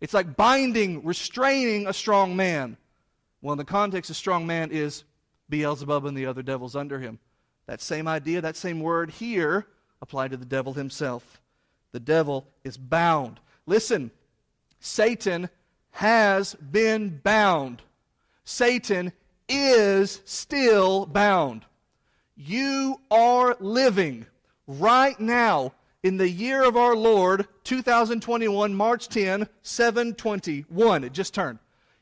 It's 0.00 0.14
like 0.14 0.36
binding, 0.36 1.04
restraining 1.04 1.86
a 1.86 1.92
strong 1.92 2.36
man. 2.36 2.76
Well, 3.40 3.52
in 3.52 3.58
the 3.58 3.64
context, 3.64 4.10
a 4.10 4.14
strong 4.14 4.46
man 4.46 4.70
is 4.70 5.04
Beelzebub 5.48 6.04
and 6.04 6.16
the 6.16 6.26
other 6.26 6.42
devils 6.42 6.76
under 6.76 6.98
him. 6.98 7.18
That 7.66 7.80
same 7.80 8.08
idea, 8.08 8.40
that 8.40 8.56
same 8.56 8.80
word 8.80 9.10
here 9.10 9.66
applied 10.00 10.30
to 10.30 10.36
the 10.36 10.44
devil 10.44 10.72
himself. 10.72 11.40
The 11.92 12.00
devil 12.00 12.46
is 12.64 12.76
bound. 12.76 13.40
Listen, 13.66 14.10
Satan 14.80 15.48
has 15.92 16.54
been 16.54 17.20
bound. 17.22 17.82
Satan 18.44 19.12
is 19.48 20.20
still 20.24 21.06
bound. 21.06 21.64
You 22.36 23.00
are 23.10 23.56
living 23.60 24.26
right 24.66 25.18
now 25.18 25.72
in 26.02 26.16
the 26.16 26.28
year 26.28 26.62
of 26.62 26.76
our 26.76 26.94
Lord 26.94 27.46
2021, 27.64 28.74
March 28.74 29.08
10, 29.08 29.48
721. 29.62 31.04
It 31.04 31.12
just 31.12 31.34
turned. 31.34 31.58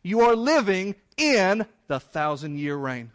You 0.06 0.20
are 0.20 0.36
living 0.36 0.94
in 1.16 1.66
the 1.88 1.98
thousand 1.98 2.60
year 2.60 2.76
reign. 2.76 3.10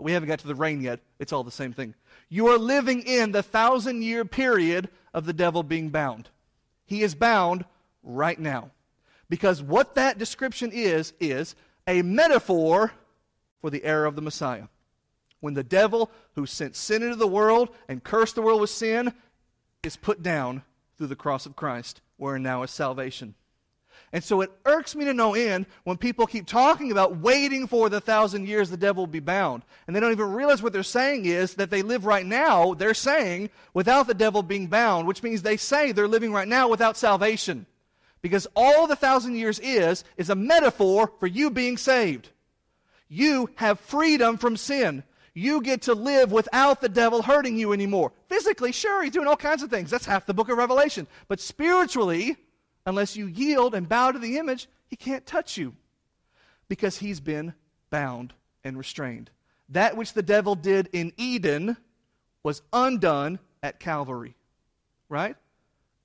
We 0.00 0.10
haven't 0.10 0.28
got 0.28 0.40
to 0.40 0.48
the 0.48 0.56
reign 0.56 0.80
yet. 0.80 0.98
It's 1.20 1.32
all 1.32 1.44
the 1.44 1.52
same 1.52 1.72
thing. 1.72 1.94
You 2.28 2.48
are 2.48 2.58
living 2.58 3.02
in 3.02 3.30
the 3.30 3.44
thousand 3.44 4.02
year 4.02 4.24
period 4.24 4.88
of 5.14 5.24
the 5.24 5.32
devil 5.32 5.62
being 5.62 5.90
bound. 5.90 6.30
He 6.84 7.02
is 7.02 7.14
bound 7.14 7.64
right 8.02 8.40
now. 8.40 8.72
Because 9.28 9.62
what 9.62 9.94
that 9.94 10.18
description 10.18 10.72
is, 10.72 11.12
is 11.20 11.54
a 11.86 12.02
metaphor 12.02 12.90
for 13.60 13.70
the 13.70 13.84
era 13.84 14.08
of 14.08 14.16
the 14.16 14.20
Messiah. 14.20 14.66
When 15.38 15.54
the 15.54 15.62
devil, 15.62 16.10
who 16.34 16.44
sent 16.44 16.74
sin 16.74 17.04
into 17.04 17.14
the 17.14 17.28
world 17.28 17.68
and 17.86 18.02
cursed 18.02 18.34
the 18.34 18.42
world 18.42 18.60
with 18.60 18.70
sin, 18.70 19.14
is 19.84 19.94
put 19.94 20.24
down 20.24 20.64
through 20.98 21.06
the 21.06 21.14
cross 21.14 21.46
of 21.46 21.54
Christ, 21.54 22.00
wherein 22.16 22.42
now 22.42 22.64
is 22.64 22.72
salvation. 22.72 23.36
And 24.14 24.22
so 24.22 24.42
it 24.42 24.52
irks 24.66 24.94
me 24.94 25.06
to 25.06 25.14
no 25.14 25.34
end 25.34 25.64
when 25.84 25.96
people 25.96 26.26
keep 26.26 26.46
talking 26.46 26.92
about 26.92 27.16
waiting 27.16 27.66
for 27.66 27.88
the 27.88 28.00
thousand 28.00 28.46
years 28.46 28.68
the 28.68 28.76
devil 28.76 29.02
will 29.02 29.06
be 29.06 29.20
bound. 29.20 29.62
And 29.86 29.96
they 29.96 30.00
don't 30.00 30.12
even 30.12 30.32
realize 30.32 30.62
what 30.62 30.74
they're 30.74 30.82
saying 30.82 31.24
is 31.24 31.54
that 31.54 31.70
they 31.70 31.80
live 31.80 32.04
right 32.04 32.26
now, 32.26 32.74
they're 32.74 32.92
saying, 32.92 33.48
without 33.72 34.06
the 34.06 34.14
devil 34.14 34.42
being 34.42 34.66
bound, 34.66 35.06
which 35.06 35.22
means 35.22 35.40
they 35.40 35.56
say 35.56 35.92
they're 35.92 36.08
living 36.08 36.32
right 36.32 36.48
now 36.48 36.68
without 36.68 36.98
salvation. 36.98 37.64
Because 38.20 38.46
all 38.54 38.86
the 38.86 38.96
thousand 38.96 39.34
years 39.36 39.58
is, 39.60 40.04
is 40.18 40.28
a 40.28 40.34
metaphor 40.34 41.10
for 41.18 41.26
you 41.26 41.50
being 41.50 41.78
saved. 41.78 42.28
You 43.08 43.50
have 43.56 43.80
freedom 43.80 44.36
from 44.36 44.58
sin. 44.58 45.04
You 45.34 45.62
get 45.62 45.82
to 45.82 45.94
live 45.94 46.30
without 46.30 46.82
the 46.82 46.88
devil 46.88 47.22
hurting 47.22 47.56
you 47.56 47.72
anymore. 47.72 48.12
Physically, 48.28 48.72
sure, 48.72 49.02
he's 49.02 49.12
doing 49.12 49.26
all 49.26 49.36
kinds 49.36 49.62
of 49.62 49.70
things. 49.70 49.90
That's 49.90 50.04
half 50.04 50.26
the 50.26 50.34
book 50.34 50.50
of 50.50 50.58
Revelation. 50.58 51.06
But 51.28 51.40
spiritually, 51.40 52.36
unless 52.86 53.16
you 53.16 53.26
yield 53.26 53.74
and 53.74 53.88
bow 53.88 54.12
to 54.12 54.18
the 54.18 54.38
image, 54.38 54.68
he 54.86 54.96
can't 54.96 55.26
touch 55.26 55.56
you 55.56 55.74
because 56.68 56.98
he's 56.98 57.20
been 57.20 57.54
bound 57.90 58.32
and 58.64 58.78
restrained. 58.78 59.30
That 59.68 59.96
which 59.96 60.12
the 60.12 60.22
devil 60.22 60.54
did 60.54 60.88
in 60.92 61.12
Eden 61.16 61.76
was 62.42 62.62
undone 62.72 63.38
at 63.62 63.80
Calvary. 63.80 64.34
Right? 65.08 65.36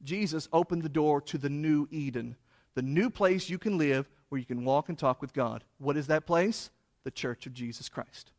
Jesus 0.03 0.47
opened 0.53 0.83
the 0.83 0.89
door 0.89 1.21
to 1.21 1.37
the 1.37 1.49
new 1.49 1.87
Eden, 1.91 2.35
the 2.75 2.81
new 2.81 3.09
place 3.09 3.49
you 3.49 3.57
can 3.57 3.77
live 3.77 4.07
where 4.29 4.39
you 4.39 4.45
can 4.45 4.65
walk 4.65 4.89
and 4.89 4.97
talk 4.97 5.21
with 5.21 5.33
God. 5.33 5.63
What 5.79 5.97
is 5.97 6.07
that 6.07 6.25
place? 6.25 6.69
the 7.07 7.11
church 7.11 7.45
of 7.45 7.53
Jesus 7.53 7.87
Christ. 7.87 8.31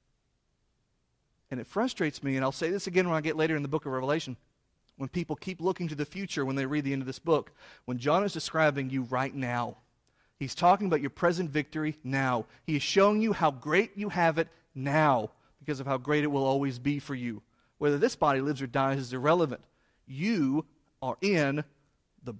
And 1.50 1.58
it 1.58 1.66
frustrates 1.66 2.22
me, 2.22 2.36
and 2.36 2.44
I'll 2.44 2.52
say 2.52 2.70
this 2.70 2.86
again 2.86 3.08
when 3.08 3.16
I 3.16 3.22
get 3.22 3.34
later 3.34 3.56
in 3.56 3.62
the 3.62 3.68
book 3.68 3.86
of 3.86 3.92
Revelation, 3.92 4.36
when 4.98 5.08
people 5.08 5.36
keep 5.36 5.60
looking 5.60 5.88
to 5.88 5.94
the 5.94 6.04
future 6.04 6.44
when 6.44 6.56
they 6.56 6.66
read 6.66 6.84
the 6.84 6.92
end 6.92 7.02
of 7.02 7.06
this 7.06 7.20
book. 7.20 7.52
When 7.86 7.98
John 7.98 8.24
is 8.24 8.32
describing 8.32 8.90
you 8.90 9.02
right 9.04 9.34
now, 9.34 9.76
he's 10.38 10.54
talking 10.54 10.88
about 10.88 11.00
your 11.00 11.10
present 11.10 11.50
victory 11.50 11.96
now. 12.04 12.44
He 12.64 12.76
is 12.76 12.82
showing 12.82 13.22
you 13.22 13.32
how 13.32 13.52
great 13.52 13.96
you 13.96 14.10
have 14.10 14.38
it 14.38 14.48
now 14.74 15.30
because 15.60 15.80
of 15.80 15.86
how 15.86 15.96
great 15.96 16.24
it 16.24 16.30
will 16.30 16.44
always 16.44 16.78
be 16.78 16.98
for 16.98 17.14
you. 17.14 17.42
Whether 17.78 17.96
this 17.96 18.16
body 18.16 18.40
lives 18.40 18.60
or 18.60 18.66
dies 18.66 18.98
is 18.98 19.12
irrelevant. 19.12 19.60
You 20.06 20.64
are 21.00 21.16
in 21.20 21.62
the 22.24 22.34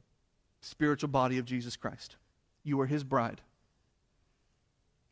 spiritual 0.60 1.08
body 1.08 1.38
of 1.38 1.44
Jesus 1.44 1.76
Christ. 1.76 2.16
You 2.64 2.80
are 2.80 2.86
his 2.86 3.04
bride. 3.04 3.40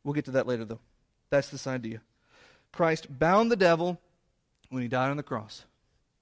We'll 0.03 0.14
get 0.14 0.24
to 0.26 0.32
that 0.32 0.49
later, 0.49 0.64
though. 0.64 0.80
That's 1.30 1.49
this 1.49 1.66
idea. 1.66 2.01
Christ 2.72 3.07
bound 3.18 3.53
the 3.53 3.57
devil 3.57 4.01
when 4.68 4.82
he 4.82 4.88
died 4.88 5.11
on 5.11 5.16
the 5.16 5.22
cross. 5.22 5.64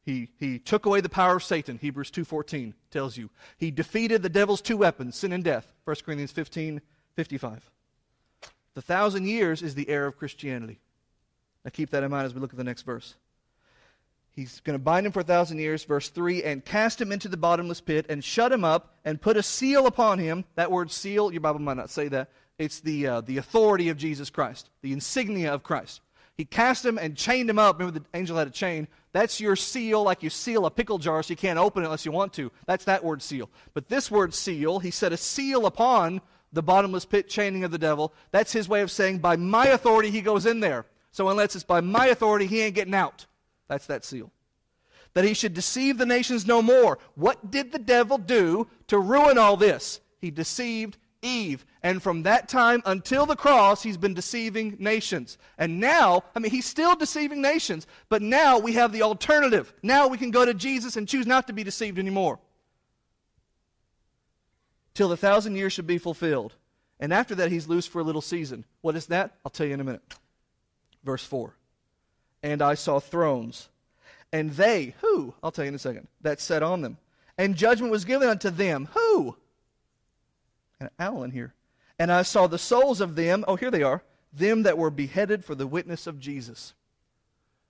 He, 0.05 0.29
he 0.39 0.59
took 0.59 0.85
away 0.85 1.01
the 1.01 1.09
power 1.09 1.37
of 1.37 1.43
Satan, 1.43 1.79
Hebrews 1.81 2.11
2.14 2.11 2.75
tells 2.91 3.17
you. 3.17 3.31
He 3.57 3.71
defeated 3.71 4.23
the 4.23 4.29
devil's 4.29 4.61
two 4.61 4.77
weapons, 4.77 5.17
sin 5.17 5.33
and 5.33 5.43
death, 5.43 5.73
1 5.85 5.97
Corinthians 6.05 6.31
15, 6.33 6.83
55. 7.17 7.71
The 8.75 8.83
thousand 8.83 9.27
years 9.27 9.63
is 9.63 9.75
the 9.75 9.89
era 9.89 10.09
of 10.09 10.19
Christianity. 10.19 10.79
Now 11.65 11.71
keep 11.71 11.91
that 11.91 12.03
in 12.03 12.11
mind 12.11 12.27
as 12.27 12.35
we 12.35 12.41
look 12.41 12.53
at 12.53 12.59
the 12.59 12.65
next 12.65 12.83
verse. 12.83 13.15
He's 14.33 14.61
going 14.61 14.79
to 14.79 14.83
bind 14.83 15.07
him 15.07 15.13
for 15.13 15.21
a 15.21 15.25
thousand 15.25 15.59
years, 15.59 15.85
verse 15.85 16.09
3, 16.09 16.43
and 16.43 16.65
cast 16.65 17.01
him 17.01 17.13
into 17.13 17.29
the 17.29 17.37
bottomless 17.37 17.81
pit, 17.81 18.05
and 18.09 18.23
shut 18.23 18.53
him 18.53 18.65
up, 18.65 18.97
and 19.05 19.21
put 19.21 19.37
a 19.37 19.43
seal 19.43 19.87
upon 19.87 20.19
him. 20.19 20.45
That 20.57 20.73
word 20.73 20.91
seal, 20.91 21.33
your 21.33 21.41
Bible 21.41 21.61
might 21.61 21.77
not 21.77 21.89
say 21.89 22.09
that. 22.09 22.31
It's 22.59 22.81
the, 22.81 23.07
uh, 23.07 23.21
the 23.21 23.39
authority 23.39 23.89
of 23.89 23.97
Jesus 23.97 24.31
Christ, 24.31 24.71
the 24.83 24.93
insignia 24.93 25.55
of 25.55 25.63
Christ. 25.63 26.01
He 26.37 26.45
cast 26.45 26.85
him 26.85 26.99
and 26.99 27.17
chained 27.17 27.49
him 27.49 27.59
up. 27.59 27.79
Remember, 27.79 28.01
the 28.01 28.07
angel 28.13 28.37
had 28.37 28.49
a 28.49 28.51
chain. 28.51 28.89
That's 29.13 29.41
your 29.41 29.55
seal, 29.55 30.03
like 30.03 30.23
you 30.23 30.31
seal 30.31 30.67
a 30.67 30.71
pickle 30.71 30.99
jar 30.99 31.23
so 31.23 31.31
you 31.31 31.37
can't 31.37 31.59
open 31.59 31.83
it 31.83 31.87
unless 31.87 32.05
you 32.05 32.11
want 32.11 32.33
to. 32.35 32.51
That's 32.67 32.85
that 32.87 33.05
word 33.05 33.23
seal. 33.23 33.49
But 33.73 33.89
this 33.89 34.11
word 34.11 34.35
seal, 34.35 34.81
he 34.81 34.91
set 34.91 35.13
a 35.13 35.17
seal 35.17 35.67
upon 35.67 36.21
the 36.53 36.63
bottomless 36.63 37.05
pit 37.05 37.29
chaining 37.29 37.63
of 37.63 37.71
the 37.71 37.79
devil. 37.79 38.13
That's 38.33 38.53
his 38.53 38.69
way 38.69 38.81
of 38.81 38.91
saying, 38.91 39.19
by 39.19 39.37
my 39.37 39.67
authority, 39.67 40.11
he 40.11 40.23
goes 40.23 40.45
in 40.47 40.59
there. 40.61 40.87
So 41.13 41.29
unless 41.29 41.55
it's 41.55 41.65
by 41.65 41.81
my 41.81 42.07
authority, 42.07 42.47
he 42.47 42.63
ain't 42.63 42.75
getting 42.75 42.95
out. 42.95 43.27
That's 43.69 43.87
that 43.87 44.05
seal. 44.05 44.33
that 45.15 45.25
he 45.25 45.35
should 45.35 45.55
deceive 45.55 45.97
the 45.97 46.07
nations 46.07 46.47
no 46.47 46.61
more. 46.61 46.99
What 47.15 47.51
did 47.51 47.73
the 47.73 47.79
devil 47.79 48.19
do 48.19 48.67
to 48.89 48.99
ruin 48.99 49.39
all 49.39 49.57
this? 49.57 50.01
He 50.21 50.31
deceived 50.31 50.99
Eve. 51.25 51.65
And 51.83 52.03
from 52.03 52.23
that 52.23 52.49
time 52.49 52.83
until 52.87 53.27
the 53.27 53.37
cross, 53.37 53.83
he's 53.83 53.97
been 53.97 54.15
deceiving 54.15 54.77
nations. 54.79 55.39
And 55.59 55.81
now, 55.81 56.25
I 56.37 56.39
mean, 56.39 56.53
he's 56.53 56.67
still 56.67 56.95
deceiving 56.95 57.43
nations, 57.43 57.87
but 58.09 58.23
now 58.23 58.59
we 58.59 58.75
have 58.75 58.93
the 58.93 59.03
alternative. 59.03 59.73
Now 59.83 60.07
we 60.09 60.19
can 60.19 60.31
go 60.31 60.45
to 60.45 60.55
Jesus 60.55 60.97
and 60.97 61.09
choose 61.09 61.27
not 61.27 61.47
to 61.47 61.53
be 61.53 61.65
deceived 61.65 61.99
anymore. 61.99 62.39
Till 64.95 65.09
the 65.09 65.17
thousand 65.17 65.57
years 65.57 65.73
should 65.73 65.87
be 65.87 65.99
fulfilled. 65.99 66.55
And 67.01 67.13
after 67.13 67.35
that, 67.37 67.51
he's 67.51 67.67
loose 67.67 67.87
for 67.87 68.01
a 68.01 68.05
little 68.05 68.21
season. 68.21 68.65
What 68.81 68.95
is 68.95 69.07
that? 69.07 69.33
I'll 69.45 69.51
tell 69.51 69.67
you 69.67 69.75
in 69.75 69.81
a 69.81 69.85
minute. 69.85 70.03
Verse 71.03 71.25
4. 71.25 71.55
And 72.43 72.63
I 72.63 72.75
saw 72.75 73.01
thrones, 73.01 73.69
and 74.33 74.51
they, 74.53 74.95
who? 75.01 75.35
I'll 75.43 75.51
tell 75.51 75.65
you 75.65 75.71
in 75.71 75.75
a 75.75 75.79
second, 75.79 76.09
that 76.21 76.41
sat 76.41 76.63
on 76.63 76.83
them. 76.83 76.99
And 77.39 77.57
judgment 77.57 77.91
was 77.91 78.05
given 78.05 78.29
unto 78.29 78.51
them. 78.51 78.89
Who? 78.95 79.37
An 80.85 80.91
owl 80.99 81.23
in 81.23 81.31
here. 81.31 81.55
And 81.99 82.13
I 82.13 82.23
saw 82.23 82.47
the 82.47 82.59
souls 82.59 83.01
of 83.01 83.15
them, 83.17 83.45
oh, 83.49 83.57
here 83.57 83.71
they 83.71 83.83
are, 83.83 84.03
them 84.33 84.65
that 84.65 84.77
were 84.77 84.91
beheaded 84.91 85.45
for 85.45 85.55
the 85.55 85.67
witness 85.67 86.07
of 86.07 86.19
Jesus. 86.19 86.75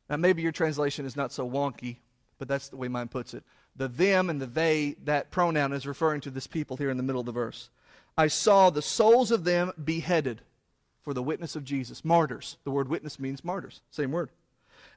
Now, 0.08 0.16
maybe 0.16 0.42
your 0.42 0.52
translation 0.52 1.06
is 1.06 1.16
not 1.16 1.32
so 1.32 1.48
wonky, 1.48 1.96
but 2.38 2.48
that's 2.48 2.68
the 2.68 2.76
way 2.76 2.88
mine 2.88 3.08
puts 3.08 3.34
it. 3.34 3.44
The 3.76 3.88
them 3.88 4.30
and 4.30 4.40
the 4.40 4.46
they, 4.46 4.96
that 5.04 5.30
pronoun 5.30 5.72
is 5.72 5.86
referring 5.86 6.20
to 6.22 6.30
this 6.30 6.46
people 6.46 6.76
here 6.76 6.90
in 6.90 6.96
the 6.96 7.02
middle 7.02 7.20
of 7.20 7.26
the 7.26 7.32
verse. 7.32 7.70
I 8.16 8.28
saw 8.28 8.70
the 8.70 8.82
souls 8.82 9.30
of 9.30 9.44
them 9.44 9.72
beheaded 9.82 10.40
for 11.02 11.12
the 11.12 11.22
witness 11.22 11.56
of 11.56 11.64
Jesus. 11.64 12.04
Martyrs. 12.04 12.56
The 12.64 12.70
word 12.70 12.88
witness 12.88 13.18
means 13.18 13.44
martyrs. 13.44 13.80
Same 13.90 14.12
word. 14.12 14.30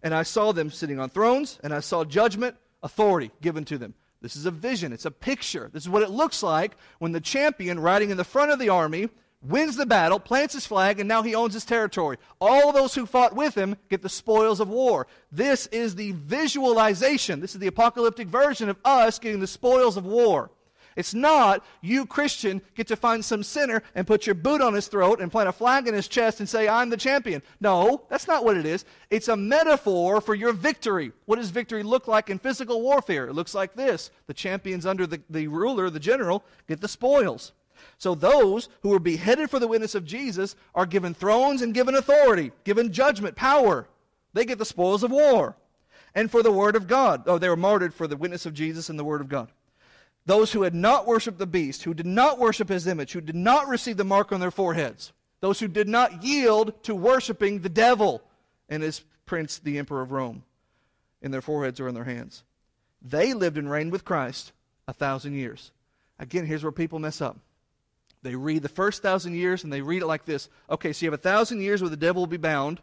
And 0.02 0.14
I 0.14 0.24
saw 0.24 0.52
them 0.52 0.72
sitting 0.72 1.00
on 1.00 1.10
thrones, 1.10 1.60
and 1.64 1.74
I 1.74 1.80
saw 1.80 2.04
judgment, 2.04 2.56
authority 2.84 3.32
given 3.42 3.66
to 3.66 3.78
them. 3.78 3.94
This 4.22 4.36
is 4.36 4.46
a 4.46 4.52
vision, 4.52 4.94
it's 4.94 5.06
a 5.06 5.12
picture. 5.12 5.70
This 5.72 5.84
is 5.84 5.90
what 5.90 6.04
it 6.04 6.10
looks 6.10 6.42
like 6.42 6.76
when 7.00 7.12
the 7.12 7.22
champion 7.22 7.80
riding 7.80 8.10
in 8.10 8.18
the 8.18 8.24
front 8.24 8.52
of 8.52 8.60
the 8.60 8.70
army 8.70 9.10
wins 9.42 9.76
the 9.76 9.86
battle, 9.86 10.20
plants 10.20 10.54
his 10.54 10.66
flag, 10.66 11.00
and 11.00 11.08
now 11.08 11.22
he 11.22 11.36
owns 11.36 11.54
his 11.54 11.66
territory. 11.66 12.18
All 12.42 12.72
those 12.72 12.96
who 12.96 13.06
fought 13.06 13.36
with 13.36 13.56
him 13.56 13.76
get 13.90 14.02
the 14.02 14.10
spoils 14.10 14.60
of 14.60 14.70
war. 14.70 15.08
This 15.32 15.68
is 15.68 15.96
the 15.96 16.12
visualization. 16.14 17.40
This 17.40 17.54
is 17.54 17.60
the 17.60 17.68
apocalyptic 17.68 18.28
version 18.28 18.70
of 18.70 18.78
us 18.84 19.20
getting 19.20 19.40
the 19.40 19.48
spoils 19.48 19.98
of 19.98 20.06
war. 20.06 20.50
It's 20.98 21.14
not 21.14 21.64
you, 21.82 22.08
Christian, 22.08 22.60
get 22.74 22.88
to 22.88 22.96
find 22.96 23.24
some 23.24 23.44
sinner 23.44 23.84
and 23.94 24.08
put 24.08 24.26
your 24.26 24.34
boot 24.34 24.62
on 24.62 24.74
his 24.74 24.88
throat 24.88 25.22
and 25.22 25.32
plant 25.32 25.48
a 25.48 25.52
flag 25.52 25.88
in 25.88 25.94
his 25.94 26.08
chest 26.08 26.40
and 26.40 26.50
say, 26.50 26.68
I'm 26.68 26.90
the 26.90 26.98
champion. 26.98 27.44
No, 27.62 28.02
that's 28.10 28.28
not 28.28 28.44
what 28.44 28.58
it 28.58 28.66
is. 28.66 28.84
It's 29.12 29.28
a 29.28 29.38
metaphor 29.38 30.22
for 30.22 30.34
your 30.34 30.54
victory. 30.54 31.12
What 31.26 31.36
does 31.36 31.52
victory 31.52 31.84
look 31.84 32.08
like 32.08 32.32
in 32.32 32.40
physical 32.40 32.82
warfare? 32.82 33.28
It 33.28 33.36
looks 33.36 33.54
like 33.54 33.76
this 33.76 34.10
the 34.26 34.34
champions 34.34 34.88
under 34.88 35.06
the, 35.06 35.22
the 35.30 35.48
ruler, 35.48 35.92
the 35.92 36.00
general, 36.00 36.44
get 36.68 36.82
the 36.82 36.88
spoils. 36.88 37.54
So 38.00 38.16
those 38.16 38.68
who 38.82 38.90
were 38.90 39.00
beheaded 39.00 39.52
for 39.52 39.60
the 39.60 39.68
witness 39.68 39.94
of 39.94 40.04
Jesus 40.04 40.56
are 40.74 40.88
given 40.88 41.14
thrones 41.14 41.62
and 41.62 41.76
given 41.76 41.94
authority, 41.94 42.52
given 42.64 42.92
judgment, 42.92 43.36
power. 43.36 43.88
They 44.34 44.46
get 44.46 44.58
the 44.58 44.66
spoils 44.66 45.04
of 45.04 45.12
war. 45.12 45.56
And 46.16 46.32
for 46.32 46.42
the 46.42 46.52
word 46.52 46.76
of 46.76 46.88
God. 46.88 47.22
Oh, 47.28 47.38
they 47.38 47.50
were 47.50 47.56
martyred 47.56 47.94
for 47.94 48.08
the 48.08 48.18
witness 48.18 48.48
of 48.48 48.56
Jesus 48.56 48.90
and 48.90 48.98
the 48.98 49.04
word 49.04 49.22
of 49.22 49.30
God 49.30 49.52
those 50.28 50.52
who 50.52 50.64
had 50.64 50.76
not 50.76 51.08
worshiped 51.08 51.40
the 51.40 51.48
beast, 51.48 51.84
who 51.84 51.94
did 51.94 52.06
not 52.06 52.38
worship 52.38 52.68
his 52.68 52.86
image, 52.86 53.14
who 53.14 53.22
did 53.22 53.36
not 53.36 53.70
receive 53.70 53.96
the 53.96 54.04
mark 54.04 54.34
on 54.34 54.42
their 54.42 54.52
foreheads, 54.52 55.14
those 55.40 55.62
who 55.62 55.70
did 55.70 55.88
not 55.88 56.22
yield 56.22 56.84
to 56.84 56.94
worshiping 56.94 57.62
the 57.62 57.70
devil 57.70 58.22
and 58.68 58.84
his 58.84 59.02
prince, 59.26 59.58
the 59.58 59.78
emperor 59.78 60.02
of 60.02 60.12
Rome, 60.12 60.44
in 61.22 61.32
their 61.32 61.42
foreheads 61.42 61.80
or 61.80 61.88
in 61.88 61.96
their 61.96 62.04
hands. 62.04 62.44
They 63.02 63.34
lived 63.34 63.58
and 63.58 63.72
reigned 63.72 63.94
with 63.94 64.04
Christ 64.04 64.52
a 64.86 64.94
thousand 64.94 65.36
years. 65.36 65.72
Again, 66.20 66.46
here's 66.46 66.64
where 66.64 66.74
people 66.74 67.00
mess 67.00 67.22
up. 67.22 67.38
They 68.22 68.36
read 68.36 68.64
the 68.64 68.70
first 68.70 69.02
thousand 69.02 69.36
years 69.36 69.64
and 69.64 69.72
they 69.72 69.82
read 69.82 70.02
it 70.02 70.08
like 70.08 70.26
this 70.26 70.50
okay, 70.70 70.92
so 70.92 71.06
you 71.06 71.12
have 71.12 71.20
a 71.20 71.24
thousand 71.24 71.62
years 71.62 71.82
where 71.82 71.90
the 71.90 71.96
devil 71.96 72.24
will 72.24 72.28
be 72.28 72.36
bound, 72.36 72.82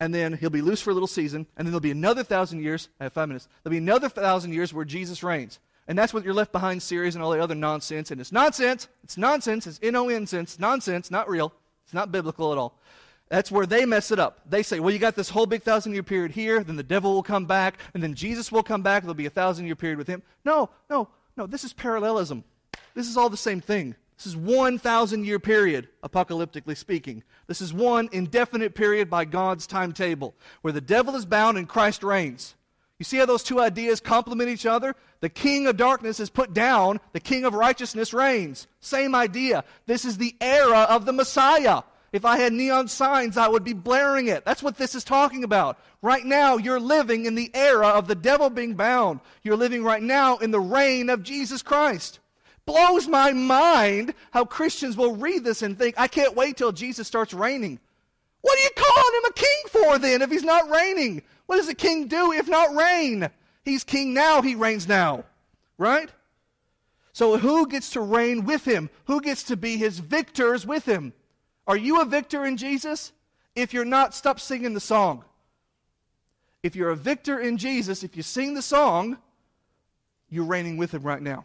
and 0.00 0.12
then 0.12 0.32
he'll 0.32 0.50
be 0.50 0.62
loose 0.62 0.80
for 0.80 0.90
a 0.90 0.94
little 0.94 1.06
season, 1.06 1.46
and 1.56 1.64
then 1.64 1.70
there'll 1.70 1.78
be 1.80 1.92
another 1.92 2.24
thousand 2.24 2.60
years. 2.60 2.88
I 2.98 3.04
have 3.04 3.12
five 3.12 3.28
minutes. 3.28 3.46
There'll 3.62 3.70
be 3.70 3.78
another 3.78 4.08
thousand 4.08 4.52
years 4.52 4.74
where 4.74 4.84
Jesus 4.84 5.22
reigns. 5.22 5.60
And 5.88 5.98
that's 5.98 6.14
what 6.14 6.24
your 6.24 6.34
Left 6.34 6.52
Behind 6.52 6.82
series 6.82 7.14
and 7.14 7.24
all 7.24 7.30
the 7.32 7.42
other 7.42 7.54
nonsense. 7.54 8.10
And 8.10 8.20
it's 8.20 8.32
nonsense. 8.32 8.88
It's 9.02 9.16
nonsense. 9.16 9.66
It's 9.66 9.80
N 9.82 9.96
O 9.96 10.08
N 10.08 10.26
sense. 10.26 10.58
Nonsense. 10.58 11.10
Not 11.10 11.28
real. 11.28 11.52
It's 11.84 11.94
not 11.94 12.12
biblical 12.12 12.52
at 12.52 12.58
all. 12.58 12.78
That's 13.28 13.50
where 13.50 13.64
they 13.64 13.86
mess 13.86 14.10
it 14.10 14.18
up. 14.18 14.40
They 14.48 14.62
say, 14.62 14.78
well, 14.78 14.92
you 14.92 14.98
got 14.98 15.16
this 15.16 15.30
whole 15.30 15.46
big 15.46 15.62
thousand 15.62 15.94
year 15.94 16.02
period 16.02 16.32
here, 16.32 16.62
then 16.62 16.76
the 16.76 16.82
devil 16.82 17.14
will 17.14 17.22
come 17.22 17.46
back, 17.46 17.78
and 17.94 18.02
then 18.02 18.14
Jesus 18.14 18.52
will 18.52 18.62
come 18.62 18.82
back. 18.82 19.02
There'll 19.02 19.14
be 19.14 19.24
a 19.24 19.30
thousand 19.30 19.64
year 19.64 19.74
period 19.74 19.96
with 19.96 20.06
him. 20.06 20.22
No, 20.44 20.68
no, 20.90 21.08
no. 21.36 21.46
This 21.46 21.64
is 21.64 21.72
parallelism. 21.72 22.44
This 22.94 23.08
is 23.08 23.16
all 23.16 23.30
the 23.30 23.38
same 23.38 23.62
thing. 23.62 23.94
This 24.18 24.26
is 24.26 24.36
one 24.36 24.78
thousand 24.78 25.24
year 25.24 25.38
period, 25.38 25.88
apocalyptically 26.04 26.76
speaking. 26.76 27.24
This 27.46 27.62
is 27.62 27.72
one 27.72 28.10
indefinite 28.12 28.74
period 28.74 29.08
by 29.08 29.24
God's 29.24 29.66
timetable, 29.66 30.34
where 30.60 30.72
the 30.72 30.82
devil 30.82 31.16
is 31.16 31.24
bound 31.24 31.56
and 31.56 31.66
Christ 31.66 32.02
reigns. 32.02 32.54
You 33.02 33.04
see 33.04 33.16
how 33.16 33.26
those 33.26 33.42
two 33.42 33.58
ideas 33.58 33.98
complement 33.98 34.48
each 34.48 34.64
other? 34.64 34.94
The 35.18 35.28
king 35.28 35.66
of 35.66 35.76
darkness 35.76 36.20
is 36.20 36.30
put 36.30 36.54
down, 36.54 37.00
the 37.12 37.18
king 37.18 37.44
of 37.44 37.52
righteousness 37.52 38.14
reigns. 38.14 38.68
Same 38.78 39.16
idea. 39.16 39.64
This 39.86 40.04
is 40.04 40.18
the 40.18 40.36
era 40.40 40.86
of 40.88 41.04
the 41.04 41.12
Messiah. 41.12 41.82
If 42.12 42.24
I 42.24 42.36
had 42.36 42.52
neon 42.52 42.86
signs, 42.86 43.36
I 43.36 43.48
would 43.48 43.64
be 43.64 43.72
blaring 43.72 44.28
it. 44.28 44.44
That's 44.44 44.62
what 44.62 44.76
this 44.76 44.94
is 44.94 45.02
talking 45.02 45.42
about. 45.42 45.80
Right 46.00 46.24
now, 46.24 46.58
you're 46.58 46.78
living 46.78 47.26
in 47.26 47.34
the 47.34 47.50
era 47.54 47.88
of 47.88 48.06
the 48.06 48.14
devil 48.14 48.50
being 48.50 48.74
bound. 48.74 49.18
You're 49.42 49.56
living 49.56 49.82
right 49.82 50.00
now 50.00 50.36
in 50.36 50.52
the 50.52 50.60
reign 50.60 51.10
of 51.10 51.24
Jesus 51.24 51.60
Christ. 51.60 52.20
Blows 52.66 53.08
my 53.08 53.32
mind 53.32 54.14
how 54.30 54.44
Christians 54.44 54.96
will 54.96 55.16
read 55.16 55.42
this 55.42 55.62
and 55.62 55.76
think, 55.76 55.96
I 55.98 56.06
can't 56.06 56.36
wait 56.36 56.56
till 56.56 56.70
Jesus 56.70 57.08
starts 57.08 57.34
reigning. 57.34 57.80
What 58.42 58.56
are 58.56 58.62
you 58.62 58.70
calling 58.76 59.14
him 59.16 59.24
a 59.24 59.32
king 59.32 59.62
for 59.70 59.98
then 59.98 60.22
if 60.22 60.30
he's 60.30 60.44
not 60.44 60.70
reigning? 60.70 61.22
What 61.46 61.56
does 61.56 61.68
a 61.68 61.74
king 61.74 62.08
do 62.08 62.32
if 62.32 62.48
not 62.48 62.74
reign? 62.74 63.28
He's 63.64 63.84
king 63.84 64.14
now, 64.14 64.42
he 64.42 64.54
reigns 64.54 64.88
now. 64.88 65.24
Right? 65.78 66.10
So 67.12 67.36
who 67.36 67.66
gets 67.68 67.90
to 67.90 68.00
reign 68.00 68.44
with 68.44 68.64
him? 68.64 68.88
Who 69.04 69.20
gets 69.20 69.42
to 69.44 69.56
be 69.56 69.76
his 69.76 69.98
victors 69.98 70.66
with 70.66 70.86
him? 70.86 71.12
Are 71.66 71.76
you 71.76 72.00
a 72.00 72.04
victor 72.04 72.44
in 72.44 72.56
Jesus? 72.56 73.12
If 73.54 73.74
you're 73.74 73.84
not, 73.84 74.14
stop 74.14 74.40
singing 74.40 74.74
the 74.74 74.80
song. 74.80 75.24
If 76.62 76.74
you're 76.74 76.90
a 76.90 76.96
victor 76.96 77.38
in 77.38 77.58
Jesus, 77.58 78.02
if 78.02 78.16
you 78.16 78.22
sing 78.22 78.54
the 78.54 78.62
song, 78.62 79.18
you're 80.30 80.44
reigning 80.44 80.76
with 80.76 80.94
him 80.94 81.02
right 81.02 81.20
now. 81.20 81.44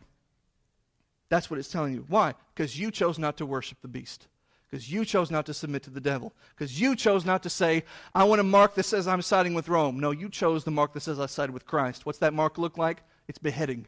That's 1.29 1.49
what 1.49 1.59
it's 1.59 1.71
telling 1.71 1.93
you. 1.93 2.05
Why? 2.07 2.33
Because 2.53 2.79
you 2.79 2.91
chose 2.91 3.19
not 3.19 3.37
to 3.37 3.45
worship 3.45 3.79
the 3.81 3.87
beast 3.87 4.27
because 4.69 4.91
you 4.91 5.05
chose 5.05 5.31
not 5.31 5.45
to 5.45 5.53
submit 5.53 5.83
to 5.83 5.89
the 5.89 6.01
devil, 6.01 6.33
because 6.55 6.79
you 6.79 6.95
chose 6.95 7.25
not 7.25 7.43
to 7.43 7.49
say, 7.49 7.83
I 8.13 8.25
want 8.25 8.41
a 8.41 8.43
mark 8.43 8.75
that 8.75 8.83
says 8.83 9.07
I'm 9.07 9.21
siding 9.21 9.53
with 9.53 9.69
Rome. 9.69 9.99
No, 9.99 10.11
you 10.11 10.29
chose 10.29 10.63
the 10.63 10.71
mark 10.71 10.93
that 10.93 11.01
says 11.01 11.19
I 11.19 11.25
sided 11.25 11.53
with 11.53 11.65
Christ. 11.65 12.05
What's 12.05 12.19
that 12.19 12.33
mark 12.33 12.57
look 12.57 12.77
like? 12.77 13.01
It's 13.27 13.39
beheading. 13.39 13.87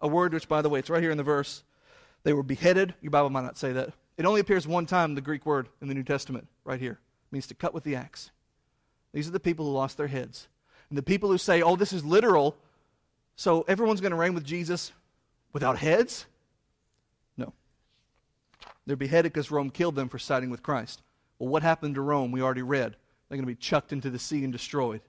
A 0.00 0.08
word 0.08 0.32
which, 0.32 0.48
by 0.48 0.62
the 0.62 0.68
way, 0.68 0.78
it's 0.78 0.90
right 0.90 1.02
here 1.02 1.10
in 1.10 1.18
the 1.18 1.24
verse. 1.24 1.64
They 2.22 2.32
were 2.32 2.42
beheaded. 2.42 2.94
Your 3.00 3.10
Bible 3.10 3.30
might 3.30 3.44
not 3.44 3.58
say 3.58 3.72
that. 3.72 3.92
It 4.16 4.26
only 4.26 4.40
appears 4.40 4.66
one 4.68 4.86
time, 4.86 5.14
the 5.14 5.20
Greek 5.20 5.46
word 5.46 5.68
in 5.80 5.88
the 5.88 5.94
New 5.94 6.02
Testament, 6.02 6.46
right 6.64 6.80
here. 6.80 6.92
It 6.92 7.32
means 7.32 7.46
to 7.48 7.54
cut 7.54 7.74
with 7.74 7.84
the 7.84 7.96
axe. 7.96 8.30
These 9.12 9.26
are 9.26 9.32
the 9.32 9.40
people 9.40 9.66
who 9.66 9.72
lost 9.72 9.96
their 9.96 10.06
heads. 10.06 10.48
And 10.88 10.98
the 10.98 11.02
people 11.02 11.30
who 11.30 11.38
say, 11.38 11.62
oh, 11.62 11.76
this 11.76 11.92
is 11.92 12.04
literal, 12.04 12.56
so 13.36 13.64
everyone's 13.66 14.00
going 14.00 14.10
to 14.10 14.16
reign 14.16 14.34
with 14.34 14.44
Jesus 14.44 14.92
without 15.52 15.78
heads? 15.78 16.26
They're 18.90 18.96
beheaded 18.96 19.32
because 19.32 19.52
Rome 19.52 19.70
killed 19.70 19.94
them 19.94 20.08
for 20.08 20.18
siding 20.18 20.50
with 20.50 20.64
Christ. 20.64 21.00
Well, 21.38 21.48
what 21.48 21.62
happened 21.62 21.94
to 21.94 22.00
Rome? 22.00 22.32
We 22.32 22.42
already 22.42 22.62
read. 22.62 22.96
They're 23.28 23.36
going 23.36 23.42
to 23.42 23.46
be 23.46 23.54
chucked 23.54 23.92
into 23.92 24.10
the 24.10 24.18
sea 24.18 24.42
and 24.42 24.52
destroyed. 24.52 25.00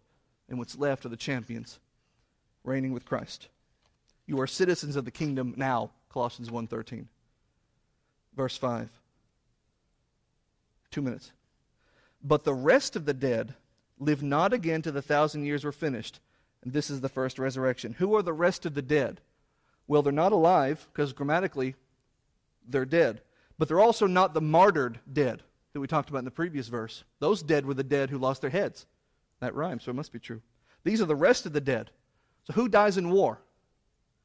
And 0.48 0.60
what's 0.60 0.78
left 0.78 1.04
are 1.04 1.10
the 1.10 1.18
champions 1.18 1.80
reigning 2.64 2.94
with 2.94 3.06
Christ. 3.06 3.48
You 4.28 4.40
are 4.40 4.46
citizens 4.46 4.96
of 4.96 5.06
the 5.06 5.10
kingdom 5.10 5.56
now, 5.58 5.90
Colossians 6.10 6.52
1:13. 6.52 7.08
Verse 8.36 8.56
5. 8.56 8.88
2 10.92 11.02
minutes. 11.02 11.32
But 12.24 12.44
the 12.44 12.54
rest 12.54 12.96
of 12.96 13.06
the 13.06 13.16
dead 13.16 13.56
live 13.98 14.22
not 14.22 14.54
again 14.54 14.84
till 14.84 14.94
the 14.94 15.02
thousand 15.02 15.46
years 15.46 15.64
were 15.64 15.72
finished. 15.72 16.20
And 16.62 16.72
this 16.72 16.92
is 16.92 17.02
the 17.02 17.10
first 17.10 17.40
resurrection. 17.40 17.94
Who 17.94 18.14
are 18.14 18.22
the 18.22 18.32
rest 18.32 18.68
of 18.68 18.76
the 18.76 18.84
dead? 18.84 19.22
Well, 19.88 20.04
they're 20.04 20.14
not 20.14 20.34
alive 20.34 20.88
because 20.94 21.14
grammatically 21.14 21.74
they're 22.70 22.86
dead. 22.86 23.24
But 23.62 23.68
they're 23.68 23.80
also 23.80 24.08
not 24.08 24.34
the 24.34 24.42
martyred 24.42 25.00
dead 25.14 25.44
that 25.74 25.80
we 25.80 25.86
talked 25.86 26.10
about 26.10 26.18
in 26.18 26.26
the 26.26 26.32
previous 26.32 26.68
verse. 26.68 27.04
Those 27.20 27.44
dead 27.44 27.64
were 27.64 27.76
the 27.76 27.84
dead 27.84 28.10
who 28.10 28.18
lost 28.18 28.42
their 28.42 28.50
heads. 28.50 28.88
That 29.40 29.54
rhymes, 29.54 29.84
so 29.84 29.92
it 29.92 29.94
must 29.94 30.12
be 30.12 30.18
true. 30.18 30.42
These 30.84 31.00
are 31.00 31.06
the 31.06 31.16
rest 31.16 31.46
of 31.46 31.54
the 31.54 31.62
dead. 31.62 31.92
So 32.46 32.54
who 32.54 32.68
dies 32.68 32.98
in 32.98 33.12
war? 33.12 33.40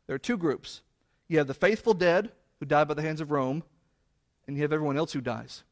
There 0.07 0.17
are 0.17 0.19
two 0.19 0.39
groups. 0.39 0.81
You 1.29 1.37
have 1.37 1.49
the 1.49 1.53
faithful 1.53 1.93
dead 1.93 2.33
who 2.61 2.65
died 2.65 2.89
by 2.89 2.95
the 2.95 3.03
hands 3.03 3.21
of 3.21 3.31
Rome, 3.31 3.63
and 4.47 4.57
you 4.57 4.63
have 4.63 4.73
everyone 4.73 4.97
else 4.97 5.13
who 5.13 5.21
dies. 5.21 5.65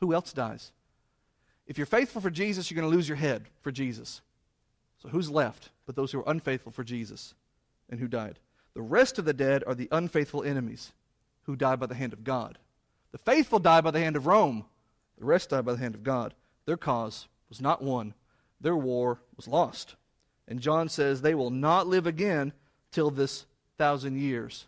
Who 0.00 0.12
else 0.12 0.34
dies? 0.34 0.72
If 1.66 1.78
you're 1.78 1.86
faithful 1.86 2.20
for 2.20 2.28
Jesus, 2.28 2.70
you're 2.70 2.78
going 2.78 2.90
to 2.90 2.94
lose 2.94 3.08
your 3.08 3.16
head 3.16 3.46
for 3.62 3.72
Jesus. 3.72 4.20
So 4.98 5.08
who's 5.08 5.30
left? 5.30 5.70
but 5.86 5.94
those 5.94 6.12
who 6.12 6.18
are 6.18 6.30
unfaithful 6.30 6.72
for 6.72 6.84
Jesus 6.84 7.34
and 7.88 8.00
who 8.00 8.08
died. 8.08 8.38
The 8.74 8.82
rest 8.82 9.18
of 9.18 9.24
the 9.24 9.32
dead 9.32 9.64
are 9.66 9.74
the 9.74 9.88
unfaithful 9.92 10.42
enemies 10.42 10.92
who 11.44 11.56
died 11.56 11.80
by 11.80 11.86
the 11.86 11.94
hand 11.94 12.12
of 12.12 12.24
God. 12.24 12.58
The 13.12 13.18
faithful 13.18 13.58
died 13.58 13.84
by 13.84 13.90
the 13.90 14.00
hand 14.00 14.16
of 14.16 14.26
Rome. 14.26 14.64
The 15.18 15.24
rest 15.24 15.50
died 15.50 15.64
by 15.64 15.72
the 15.72 15.78
hand 15.78 15.94
of 15.94 16.02
God. 16.02 16.34
Their 16.66 16.76
cause 16.76 17.28
was 17.48 17.60
not 17.60 17.82
won, 17.82 18.14
their 18.60 18.76
war 18.76 19.20
was 19.36 19.48
lost. 19.48 19.94
And 20.48 20.60
John 20.60 20.88
says 20.88 21.20
they 21.20 21.34
will 21.34 21.50
not 21.50 21.86
live 21.86 22.06
again 22.06 22.52
till 22.92 23.10
this 23.10 23.46
thousand 23.78 24.18
years, 24.18 24.66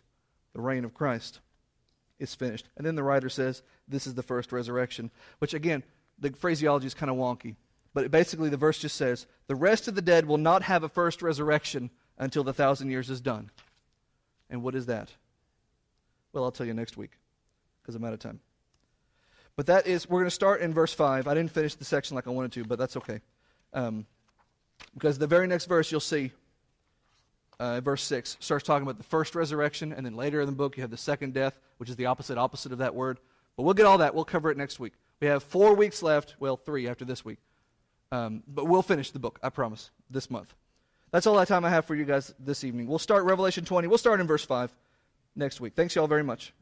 the 0.53 0.61
reign 0.61 0.85
of 0.85 0.93
Christ, 0.93 1.39
is 2.19 2.35
finished. 2.35 2.67
And 2.77 2.85
then 2.85 2.95
the 2.95 3.03
writer 3.03 3.29
says 3.29 3.63
this 3.87 4.07
is 4.07 4.13
the 4.13 4.23
first 4.23 4.51
resurrection, 4.51 5.11
which 5.39 5.53
again, 5.53 5.83
the 6.19 6.31
phraseology 6.31 6.87
is 6.87 6.93
kind 6.93 7.09
of 7.09 7.17
wonky. 7.17 7.55
But 7.93 8.11
basically, 8.11 8.49
the 8.49 8.57
verse 8.57 8.77
just 8.77 8.97
says, 8.97 9.25
the 9.47 9.55
rest 9.55 9.87
of 9.87 9.95
the 9.95 10.01
dead 10.01 10.25
will 10.25 10.37
not 10.37 10.63
have 10.63 10.83
a 10.83 10.89
first 10.89 11.21
resurrection 11.21 11.89
until 12.17 12.43
the 12.43 12.53
thousand 12.53 12.91
years 12.91 13.09
is 13.09 13.21
done. 13.21 13.49
And 14.49 14.61
what 14.61 14.75
is 14.75 14.85
that? 14.87 15.09
Well, 16.33 16.43
I'll 16.43 16.51
tell 16.51 16.67
you 16.67 16.73
next 16.73 16.97
week 16.97 17.18
because 17.89 17.95
I'm 17.95 18.05
out 18.05 18.13
of 18.13 18.19
time. 18.19 18.39
But 19.55 19.65
that 19.65 19.87
is, 19.87 20.07
we're 20.07 20.19
going 20.19 20.27
to 20.27 20.31
start 20.31 20.61
in 20.61 20.73
verse 20.73 20.93
5. 20.93 21.27
I 21.27 21.33
didn't 21.33 21.51
finish 21.51 21.73
the 21.73 21.85
section 21.85 22.15
like 22.15 22.27
I 22.27 22.29
wanted 22.29 22.51
to, 22.51 22.63
but 22.63 22.77
that's 22.77 22.95
okay. 22.97 23.19
Um, 23.73 24.05
because 24.93 25.17
the 25.17 25.25
very 25.25 25.47
next 25.47 25.65
verse 25.65 25.91
you'll 25.91 25.99
see, 25.99 26.31
uh, 27.59 27.81
verse 27.81 28.03
6, 28.03 28.37
starts 28.39 28.63
talking 28.63 28.83
about 28.83 28.97
the 28.97 29.03
first 29.03 29.33
resurrection, 29.33 29.91
and 29.91 30.05
then 30.05 30.15
later 30.15 30.39
in 30.39 30.45
the 30.45 30.55
book 30.55 30.77
you 30.77 30.81
have 30.81 30.91
the 30.91 30.97
second 30.97 31.33
death, 31.33 31.59
which 31.77 31.89
is 31.89 31.95
the 31.95 32.05
opposite 32.05 32.37
opposite 32.37 32.71
of 32.71 32.77
that 32.77 32.93
word. 32.93 33.19
But 33.57 33.63
we'll 33.63 33.73
get 33.73 33.87
all 33.87 33.97
that. 33.97 34.13
We'll 34.13 34.23
cover 34.23 34.51
it 34.51 34.57
next 34.57 34.79
week. 34.79 34.93
We 35.19 35.27
have 35.27 35.41
four 35.41 35.73
weeks 35.73 36.03
left. 36.03 36.35
Well, 36.39 36.55
three 36.55 36.87
after 36.87 37.05
this 37.05 37.25
week. 37.25 37.39
Um, 38.11 38.43
but 38.47 38.65
we'll 38.65 38.83
finish 38.83 39.09
the 39.09 39.19
book, 39.19 39.39
I 39.41 39.49
promise, 39.49 39.89
this 40.11 40.29
month. 40.29 40.53
That's 41.11 41.25
all 41.25 41.35
the 41.35 41.45
time 41.45 41.65
I 41.65 41.69
have 41.69 41.85
for 41.85 41.95
you 41.95 42.05
guys 42.05 42.33
this 42.39 42.63
evening. 42.63 42.85
We'll 42.85 42.99
start 42.99 43.25
Revelation 43.25 43.65
20. 43.65 43.87
We'll 43.87 43.97
start 43.97 44.21
in 44.21 44.27
verse 44.27 44.45
5 44.45 44.71
next 45.35 45.59
week. 45.59 45.73
Thanks, 45.75 45.95
y'all, 45.95 46.07
very 46.07 46.23
much. 46.23 46.53